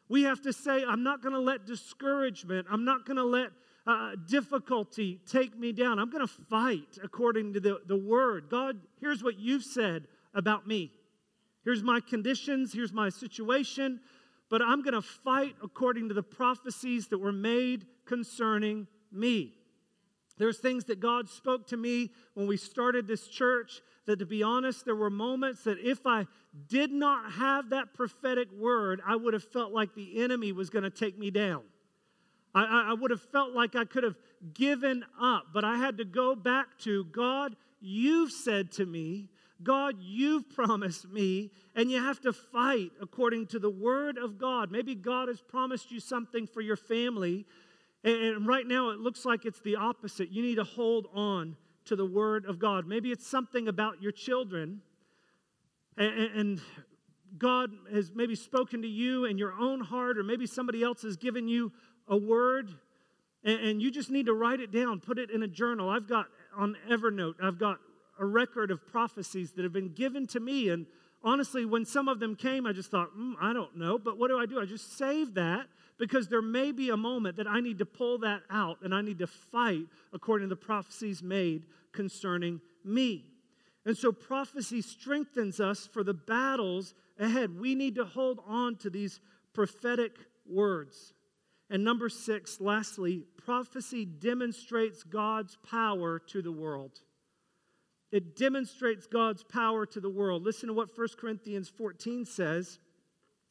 We 0.09 0.23
have 0.23 0.41
to 0.41 0.53
say, 0.53 0.83
I'm 0.83 1.03
not 1.03 1.21
going 1.21 1.33
to 1.33 1.39
let 1.39 1.67
discouragement, 1.67 2.65
I'm 2.71 2.83
not 2.83 3.05
going 3.05 3.17
to 3.17 3.23
let 3.23 3.49
uh, 3.85 4.11
difficulty 4.27 5.19
take 5.31 5.57
me 5.57 5.71
down. 5.71 5.99
I'm 5.99 6.09
going 6.09 6.25
to 6.25 6.33
fight 6.49 6.97
according 7.03 7.53
to 7.53 7.59
the, 7.59 7.81
the 7.87 7.95
word. 7.95 8.49
God, 8.49 8.77
here's 8.99 9.23
what 9.23 9.39
you've 9.39 9.63
said 9.63 10.07
about 10.33 10.67
me. 10.67 10.91
Here's 11.63 11.83
my 11.83 11.99
conditions, 11.99 12.73
here's 12.73 12.93
my 12.93 13.09
situation, 13.09 13.99
but 14.49 14.61
I'm 14.61 14.81
going 14.81 14.93
to 14.93 15.01
fight 15.01 15.55
according 15.63 16.09
to 16.09 16.13
the 16.13 16.23
prophecies 16.23 17.07
that 17.07 17.19
were 17.19 17.31
made 17.31 17.85
concerning 18.05 18.87
me. 19.11 19.53
There's 20.37 20.59
things 20.59 20.85
that 20.85 20.99
God 20.99 21.29
spoke 21.29 21.67
to 21.67 21.77
me 21.77 22.11
when 22.35 22.47
we 22.47 22.57
started 22.57 23.07
this 23.07 23.27
church 23.27 23.81
that, 24.05 24.19
to 24.19 24.25
be 24.25 24.43
honest, 24.43 24.85
there 24.85 24.95
were 24.95 25.09
moments 25.09 25.63
that 25.63 25.79
if 25.79 26.05
I 26.05 26.27
did 26.69 26.91
not 26.91 27.33
have 27.33 27.71
that 27.71 27.93
prophetic 27.93 28.51
word, 28.51 29.01
I 29.05 29.15
would 29.15 29.33
have 29.33 29.43
felt 29.43 29.73
like 29.73 29.95
the 29.95 30.21
enemy 30.21 30.51
was 30.51 30.69
going 30.69 30.83
to 30.83 30.89
take 30.89 31.17
me 31.17 31.31
down. 31.31 31.63
I, 32.53 32.89
I 32.89 32.93
would 32.93 33.11
have 33.11 33.21
felt 33.21 33.53
like 33.53 33.75
I 33.75 33.85
could 33.85 34.03
have 34.03 34.15
given 34.53 35.03
up, 35.19 35.47
but 35.53 35.63
I 35.63 35.77
had 35.77 35.97
to 35.97 36.05
go 36.05 36.35
back 36.35 36.77
to 36.79 37.05
God, 37.05 37.55
you've 37.79 38.31
said 38.31 38.71
to 38.73 38.85
me, 38.85 39.29
God, 39.63 39.95
you've 39.99 40.49
promised 40.49 41.09
me, 41.09 41.51
and 41.75 41.89
you 41.89 42.01
have 42.01 42.19
to 42.21 42.33
fight 42.33 42.91
according 43.01 43.47
to 43.47 43.59
the 43.59 43.69
word 43.69 44.17
of 44.17 44.37
God. 44.37 44.71
Maybe 44.71 44.95
God 44.95 45.27
has 45.27 45.41
promised 45.41 45.91
you 45.91 45.99
something 45.99 46.47
for 46.47 46.61
your 46.61 46.75
family, 46.75 47.45
and 48.03 48.47
right 48.47 48.67
now 48.67 48.91
it 48.91 48.99
looks 48.99 49.25
like 49.25 49.45
it's 49.45 49.61
the 49.61 49.75
opposite. 49.75 50.31
You 50.31 50.41
need 50.43 50.55
to 50.55 50.63
hold 50.63 51.07
on 51.13 51.55
to 51.85 51.95
the 51.95 52.05
word 52.05 52.45
of 52.45 52.59
God. 52.59 52.87
Maybe 52.87 53.11
it's 53.11 53.27
something 53.27 53.67
about 53.67 54.01
your 54.01 54.11
children, 54.11 54.81
and 55.97 56.61
God 57.37 57.71
has 57.91 58.11
maybe 58.13 58.35
spoken 58.35 58.83
to 58.83 58.87
you 58.87 59.25
in 59.25 59.37
your 59.37 59.53
own 59.53 59.81
heart, 59.81 60.17
or 60.17 60.23
maybe 60.23 60.45
somebody 60.45 60.83
else 60.83 61.01
has 61.01 61.17
given 61.17 61.47
you 61.47 61.71
a 62.07 62.15
word 62.15 62.71
and, 63.43 63.81
you 63.81 63.91
just 63.91 64.09
need 64.09 64.25
to 64.25 64.33
write 64.33 64.59
it 64.59 64.71
down, 64.71 64.99
put 64.99 65.17
it 65.17 65.31
in 65.31 65.41
a 65.43 65.47
journal. 65.47 65.89
I've 65.89 66.07
got 66.07 66.25
on 66.57 66.75
Evernote, 66.89 67.35
I've 67.41 67.57
got 67.57 67.77
a 68.19 68.25
record 68.25 68.71
of 68.71 68.85
prophecies 68.87 69.51
that 69.51 69.63
have 69.63 69.73
been 69.73 69.93
given 69.93 70.27
to 70.27 70.39
me. 70.39 70.69
And 70.69 70.85
honestly, 71.23 71.65
when 71.65 71.85
some 71.85 72.07
of 72.07 72.19
them 72.19 72.35
came, 72.35 72.65
I 72.65 72.73
just 72.73 72.91
thought, 72.91 73.15
mm, 73.17 73.33
I 73.39 73.53
don't 73.53 73.75
know. 73.77 73.97
But 73.97 74.17
what 74.17 74.29
do 74.29 74.39
I 74.39 74.45
do? 74.45 74.59
I 74.59 74.65
just 74.65 74.97
save 74.97 75.33
that 75.35 75.67
because 75.97 76.27
there 76.27 76.41
may 76.41 76.71
be 76.71 76.89
a 76.89 76.97
moment 76.97 77.37
that 77.37 77.47
I 77.47 77.59
need 77.59 77.79
to 77.79 77.85
pull 77.85 78.19
that 78.19 78.41
out 78.49 78.77
and 78.83 78.93
I 78.93 79.01
need 79.01 79.19
to 79.19 79.27
fight 79.27 79.85
according 80.13 80.49
to 80.49 80.55
the 80.55 80.61
prophecies 80.61 81.23
made 81.23 81.63
concerning 81.91 82.61
me. 82.83 83.25
And 83.85 83.97
so 83.97 84.11
prophecy 84.11 84.81
strengthens 84.81 85.59
us 85.59 85.87
for 85.87 86.03
the 86.03 86.13
battles 86.13 86.93
ahead. 87.17 87.59
We 87.59 87.73
need 87.73 87.95
to 87.95 88.05
hold 88.05 88.39
on 88.45 88.75
to 88.77 88.89
these 88.89 89.19
prophetic 89.53 90.11
words. 90.45 91.13
And 91.69 91.83
number 91.83 92.09
six, 92.09 92.61
lastly, 92.61 93.23
prophecy 93.43 94.05
demonstrates 94.05 95.03
God's 95.03 95.57
power 95.69 96.19
to 96.27 96.41
the 96.41 96.51
world. 96.51 96.99
It 98.11 98.37
demonstrates 98.37 99.05
God's 99.05 99.43
power 99.43 99.85
to 99.85 99.99
the 99.99 100.09
world. 100.09 100.43
Listen 100.43 100.67
to 100.67 100.73
what 100.73 100.97
1 100.97 101.07
Corinthians 101.19 101.69
14 101.69 102.25
says. 102.25 102.79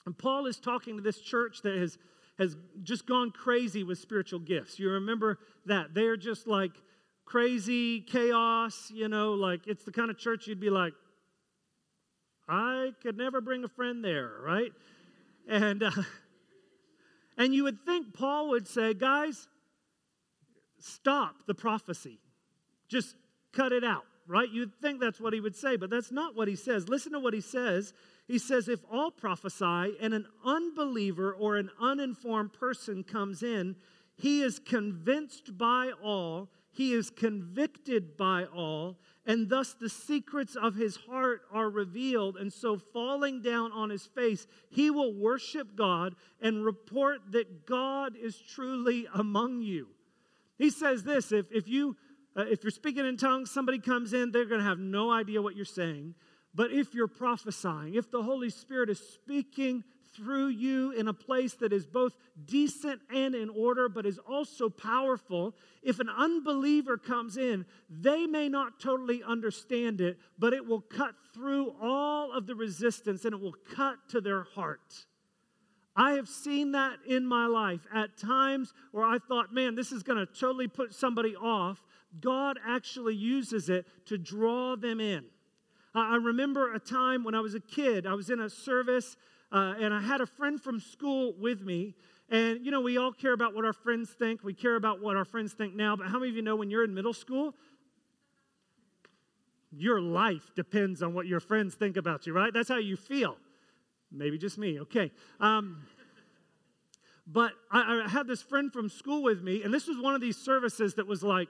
And 0.06 0.16
Paul 0.16 0.46
is 0.46 0.58
talking 0.58 0.96
to 0.96 1.02
this 1.02 1.20
church 1.20 1.62
that 1.62 1.76
has, 1.76 1.98
has 2.38 2.56
just 2.82 3.06
gone 3.06 3.32
crazy 3.32 3.84
with 3.84 3.98
spiritual 3.98 4.38
gifts. 4.38 4.78
You 4.78 4.90
remember 4.90 5.38
that. 5.66 5.94
They're 5.94 6.16
just 6.16 6.46
like 6.46 6.72
crazy 7.26 8.00
chaos, 8.00 8.90
you 8.94 9.08
know, 9.08 9.34
like 9.34 9.66
it's 9.66 9.84
the 9.84 9.92
kind 9.92 10.10
of 10.10 10.16
church 10.16 10.46
you'd 10.46 10.60
be 10.60 10.70
like, 10.70 10.94
I 12.48 12.92
could 13.02 13.18
never 13.18 13.40
bring 13.40 13.64
a 13.64 13.68
friend 13.68 14.02
there, 14.02 14.30
right? 14.42 14.72
And 15.48 15.82
uh, 15.82 15.90
and 17.36 17.52
you 17.52 17.64
would 17.64 17.84
think 17.84 18.14
Paul 18.14 18.50
would 18.50 18.68
say, 18.68 18.94
guys, 18.94 19.48
stop 20.78 21.34
the 21.46 21.54
prophecy. 21.54 22.20
Just 22.88 23.16
cut 23.52 23.72
it 23.72 23.82
out, 23.82 24.04
right? 24.26 24.48
You'd 24.50 24.74
think 24.80 25.00
that's 25.00 25.20
what 25.20 25.32
he 25.32 25.40
would 25.40 25.56
say, 25.56 25.76
but 25.76 25.90
that's 25.90 26.10
not 26.10 26.34
what 26.34 26.48
he 26.48 26.56
says. 26.56 26.88
Listen 26.88 27.12
to 27.12 27.20
what 27.20 27.34
he 27.34 27.40
says. 27.40 27.92
He 28.26 28.38
says, 28.38 28.68
if 28.68 28.80
all 28.90 29.10
prophesy 29.10 29.96
and 30.00 30.12
an 30.12 30.26
unbeliever 30.44 31.32
or 31.32 31.56
an 31.56 31.70
uninformed 31.80 32.52
person 32.52 33.04
comes 33.04 33.42
in, 33.42 33.76
he 34.16 34.42
is 34.42 34.58
convinced 34.58 35.56
by 35.56 35.92
all, 36.02 36.48
he 36.72 36.92
is 36.92 37.10
convicted 37.10 38.16
by 38.16 38.44
all, 38.44 38.98
and 39.26 39.48
thus 39.48 39.74
the 39.74 39.88
secrets 39.88 40.56
of 40.56 40.74
his 40.74 40.96
heart 40.96 41.42
are 41.52 41.68
revealed. 41.68 42.36
And 42.36 42.52
so, 42.52 42.78
falling 42.78 43.42
down 43.42 43.72
on 43.72 43.90
his 43.90 44.06
face, 44.06 44.46
he 44.70 44.90
will 44.90 45.12
worship 45.12 45.74
God 45.74 46.14
and 46.40 46.64
report 46.64 47.20
that 47.32 47.66
God 47.66 48.14
is 48.16 48.36
truly 48.38 49.06
among 49.14 49.62
you. 49.62 49.88
He 50.58 50.70
says 50.70 51.02
this 51.02 51.32
if, 51.32 51.46
if, 51.50 51.68
you, 51.68 51.96
uh, 52.36 52.44
if 52.48 52.62
you're 52.62 52.70
speaking 52.70 53.06
in 53.06 53.16
tongues, 53.16 53.50
somebody 53.50 53.78
comes 53.78 54.12
in, 54.12 54.30
they're 54.30 54.44
going 54.44 54.60
to 54.60 54.66
have 54.66 54.78
no 54.78 55.10
idea 55.10 55.40
what 55.40 55.56
you're 55.56 55.64
saying. 55.64 56.14
But 56.54 56.72
if 56.72 56.94
you're 56.94 57.08
prophesying, 57.08 57.94
if 57.94 58.10
the 58.10 58.22
Holy 58.22 58.50
Spirit 58.50 58.90
is 58.90 58.98
speaking 58.98 59.84
through 60.16 60.48
you 60.48 60.92
in 60.92 61.08
a 61.08 61.12
place 61.12 61.54
that 61.54 61.72
is 61.72 61.86
both 61.86 62.16
decent 62.46 63.00
and 63.12 63.34
in 63.34 63.50
order, 63.50 63.88
but 63.88 64.06
is 64.06 64.18
also 64.18 64.68
powerful. 64.68 65.54
If 65.82 66.00
an 66.00 66.08
unbeliever 66.08 66.96
comes 66.96 67.36
in, 67.36 67.66
they 67.90 68.26
may 68.26 68.48
not 68.48 68.80
totally 68.80 69.22
understand 69.22 70.00
it, 70.00 70.18
but 70.38 70.54
it 70.54 70.66
will 70.66 70.80
cut 70.80 71.14
through 71.34 71.74
all 71.80 72.32
of 72.32 72.46
the 72.46 72.54
resistance 72.54 73.24
and 73.24 73.34
it 73.34 73.40
will 73.40 73.56
cut 73.74 73.96
to 74.10 74.20
their 74.20 74.42
heart. 74.42 75.06
I 75.94 76.12
have 76.12 76.28
seen 76.28 76.72
that 76.72 76.98
in 77.06 77.24
my 77.26 77.46
life 77.46 77.80
at 77.92 78.18
times 78.18 78.74
where 78.92 79.04
I 79.04 79.18
thought, 79.18 79.54
man, 79.54 79.74
this 79.74 79.92
is 79.92 80.02
going 80.02 80.18
to 80.18 80.26
totally 80.26 80.68
put 80.68 80.94
somebody 80.94 81.34
off. 81.34 81.82
God 82.20 82.58
actually 82.66 83.14
uses 83.14 83.68
it 83.68 83.86
to 84.06 84.18
draw 84.18 84.76
them 84.76 85.00
in. 85.00 85.24
I 85.94 86.16
remember 86.16 86.74
a 86.74 86.78
time 86.78 87.24
when 87.24 87.34
I 87.34 87.40
was 87.40 87.54
a 87.54 87.60
kid, 87.60 88.06
I 88.06 88.14
was 88.14 88.28
in 88.28 88.40
a 88.40 88.50
service 88.50 89.16
uh, 89.50 89.74
and 89.80 89.94
I 89.94 90.00
had 90.00 90.20
a 90.20 90.26
friend 90.26 90.60
from 90.60 90.78
school 90.78 91.34
with 91.38 91.62
me. 91.62 91.94
And, 92.28 92.64
you 92.64 92.70
know, 92.70 92.80
we 92.80 92.98
all 92.98 93.12
care 93.12 93.32
about 93.32 93.54
what 93.54 93.64
our 93.64 93.72
friends 93.72 94.10
think. 94.10 94.42
We 94.42 94.52
care 94.52 94.76
about 94.76 95.00
what 95.00 95.16
our 95.16 95.24
friends 95.24 95.52
think 95.52 95.74
now. 95.74 95.96
But 95.96 96.08
how 96.08 96.18
many 96.18 96.30
of 96.30 96.36
you 96.36 96.42
know 96.42 96.56
when 96.56 96.70
you're 96.70 96.84
in 96.84 96.92
middle 96.92 97.14
school, 97.14 97.54
your 99.70 100.00
life 100.00 100.50
depends 100.54 101.02
on 101.02 101.14
what 101.14 101.26
your 101.26 101.40
friends 101.40 101.74
think 101.74 101.96
about 101.96 102.26
you, 102.26 102.32
right? 102.32 102.52
That's 102.52 102.68
how 102.68 102.78
you 102.78 102.96
feel. 102.96 103.36
Maybe 104.10 104.38
just 104.38 104.58
me, 104.58 104.80
okay. 104.80 105.12
Um, 105.40 105.84
but 107.26 107.52
I, 107.70 108.04
I, 108.04 108.08
had 108.08 108.26
this 108.26 108.40
friend 108.40 108.72
from 108.72 108.88
school 108.88 109.22
with 109.22 109.42
me, 109.42 109.62
and 109.62 109.74
this 109.74 109.88
was 109.88 109.98
one 109.98 110.14
of 110.14 110.20
these 110.20 110.36
services 110.36 110.94
that 110.94 111.06
was 111.06 111.22
like, 111.22 111.48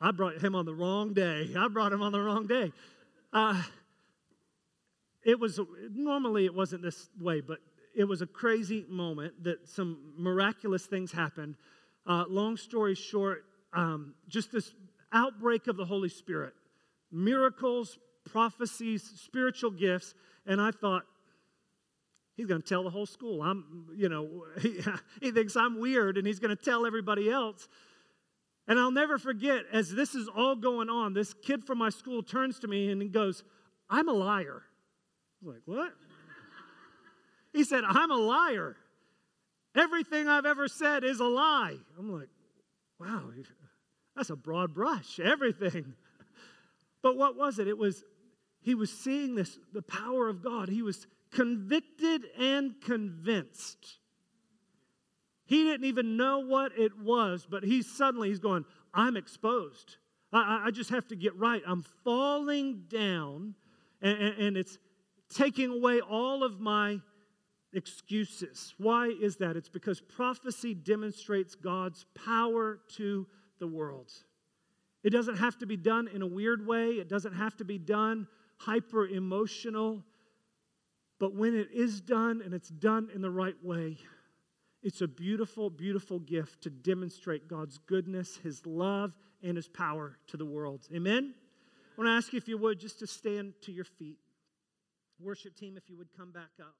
I 0.00 0.10
brought 0.10 0.42
him 0.42 0.54
on 0.54 0.64
the 0.66 0.74
wrong 0.74 1.14
day. 1.14 1.50
I 1.56 1.68
brought 1.68 1.92
him 1.92 2.02
on 2.02 2.12
the 2.12 2.20
wrong 2.20 2.46
day. 2.46 2.72
Uh, 3.32 3.62
it 5.24 5.38
was 5.38 5.58
normally 5.92 6.44
it 6.44 6.54
wasn't 6.54 6.82
this 6.82 7.08
way, 7.20 7.40
but 7.40 7.58
it 7.94 8.04
was 8.04 8.22
a 8.22 8.26
crazy 8.26 8.84
moment 8.88 9.44
that 9.44 9.68
some 9.68 10.14
miraculous 10.16 10.86
things 10.86 11.12
happened. 11.12 11.56
Uh, 12.06 12.24
long 12.28 12.56
story 12.56 12.94
short, 12.94 13.44
um, 13.72 14.14
just 14.28 14.52
this 14.52 14.74
outbreak 15.12 15.68
of 15.68 15.76
the 15.76 15.84
Holy 15.84 16.08
Spirit, 16.08 16.52
miracles, 17.10 17.98
prophecies, 18.24 19.02
spiritual 19.24 19.70
gifts, 19.70 20.14
and 20.46 20.60
I 20.60 20.70
thought, 20.70 21.04
he's 22.36 22.46
going 22.46 22.60
to 22.60 22.68
tell 22.68 22.82
the 22.82 22.90
whole 22.90 23.06
school. 23.06 23.42
I'm, 23.42 23.86
you 23.96 24.08
know, 24.08 24.44
he, 24.60 24.80
he 25.20 25.30
thinks 25.30 25.56
I'm 25.56 25.78
weird, 25.78 26.18
and 26.18 26.26
he's 26.26 26.40
going 26.40 26.54
to 26.54 26.62
tell 26.62 26.84
everybody 26.84 27.30
else. 27.30 27.68
And 28.66 28.78
I'll 28.78 28.90
never 28.90 29.18
forget, 29.18 29.64
as 29.72 29.90
this 29.90 30.14
is 30.14 30.28
all 30.28 30.56
going 30.56 30.88
on, 30.88 31.12
this 31.12 31.34
kid 31.34 31.64
from 31.64 31.78
my 31.78 31.90
school 31.90 32.22
turns 32.22 32.58
to 32.60 32.68
me 32.68 32.90
and 32.90 33.02
he 33.02 33.08
goes, 33.08 33.44
I'm 33.90 34.08
a 34.08 34.12
liar 34.12 34.62
I 35.44 35.46
was 35.46 35.54
like, 35.54 35.62
what? 35.66 35.92
He 37.52 37.64
said, 37.64 37.84
I'm 37.84 38.10
a 38.10 38.16
liar. 38.16 38.76
Everything 39.76 40.28
I've 40.28 40.46
ever 40.46 40.68
said 40.68 41.04
is 41.04 41.20
a 41.20 41.26
lie. 41.26 41.76
I'm 41.98 42.12
like, 42.12 42.28
wow, 42.98 43.22
that's 44.16 44.30
a 44.30 44.36
broad 44.36 44.74
brush. 44.74 45.20
Everything. 45.20 45.94
But 47.02 47.16
what 47.16 47.36
was 47.36 47.58
it? 47.58 47.68
It 47.68 47.76
was, 47.76 48.02
he 48.62 48.74
was 48.74 48.90
seeing 48.90 49.34
this, 49.34 49.58
the 49.72 49.82
power 49.82 50.28
of 50.28 50.42
God. 50.42 50.68
He 50.68 50.82
was 50.82 51.06
convicted 51.30 52.24
and 52.38 52.80
convinced. 52.80 53.98
He 55.46 55.64
didn't 55.64 55.86
even 55.86 56.16
know 56.16 56.40
what 56.40 56.72
it 56.78 56.98
was, 56.98 57.46
but 57.48 57.64
he's 57.64 57.90
suddenly 57.90 58.28
he's 58.28 58.38
going, 58.38 58.64
I'm 58.92 59.16
exposed. 59.16 59.96
I, 60.32 60.64
I 60.66 60.70
just 60.70 60.90
have 60.90 61.06
to 61.08 61.16
get 61.16 61.36
right. 61.36 61.62
I'm 61.66 61.82
falling 62.04 62.84
down, 62.88 63.54
and, 64.00 64.18
and, 64.18 64.38
and 64.38 64.56
it's 64.56 64.78
taking 65.28 65.70
away 65.70 66.00
all 66.00 66.42
of 66.42 66.60
my 66.60 67.00
excuses. 67.72 68.74
Why 68.78 69.08
is 69.08 69.36
that? 69.36 69.56
It's 69.56 69.68
because 69.68 70.00
prophecy 70.00 70.74
demonstrates 70.74 71.54
God's 71.54 72.06
power 72.14 72.80
to 72.96 73.26
the 73.58 73.66
world. 73.66 74.10
It 75.02 75.10
doesn't 75.10 75.36
have 75.36 75.58
to 75.58 75.66
be 75.66 75.76
done 75.76 76.08
in 76.08 76.22
a 76.22 76.26
weird 76.26 76.66
way, 76.66 76.92
it 76.92 77.08
doesn't 77.08 77.34
have 77.34 77.56
to 77.56 77.64
be 77.64 77.78
done 77.78 78.26
hyper 78.56 79.06
emotional. 79.06 80.02
But 81.20 81.34
when 81.34 81.54
it 81.54 81.68
is 81.72 82.00
done 82.00 82.42
and 82.44 82.52
it's 82.52 82.68
done 82.68 83.08
in 83.14 83.22
the 83.22 83.30
right 83.30 83.56
way, 83.62 83.98
it's 84.84 85.00
a 85.00 85.08
beautiful, 85.08 85.70
beautiful 85.70 86.20
gift 86.20 86.62
to 86.62 86.70
demonstrate 86.70 87.48
God's 87.48 87.78
goodness, 87.78 88.36
His 88.36 88.64
love, 88.66 89.14
and 89.42 89.56
His 89.56 89.66
power 89.66 90.18
to 90.26 90.36
the 90.36 90.44
world. 90.44 90.86
Amen? 90.94 91.34
I 91.96 92.00
want 92.00 92.08
to 92.08 92.12
ask 92.12 92.32
you, 92.32 92.36
if 92.36 92.48
you 92.48 92.58
would, 92.58 92.78
just 92.78 92.98
to 92.98 93.06
stand 93.06 93.54
to 93.62 93.72
your 93.72 93.84
feet. 93.86 94.18
Worship 95.18 95.56
team, 95.56 95.78
if 95.78 95.88
you 95.88 95.96
would 95.96 96.12
come 96.16 96.32
back 96.32 96.50
up. 96.60 96.74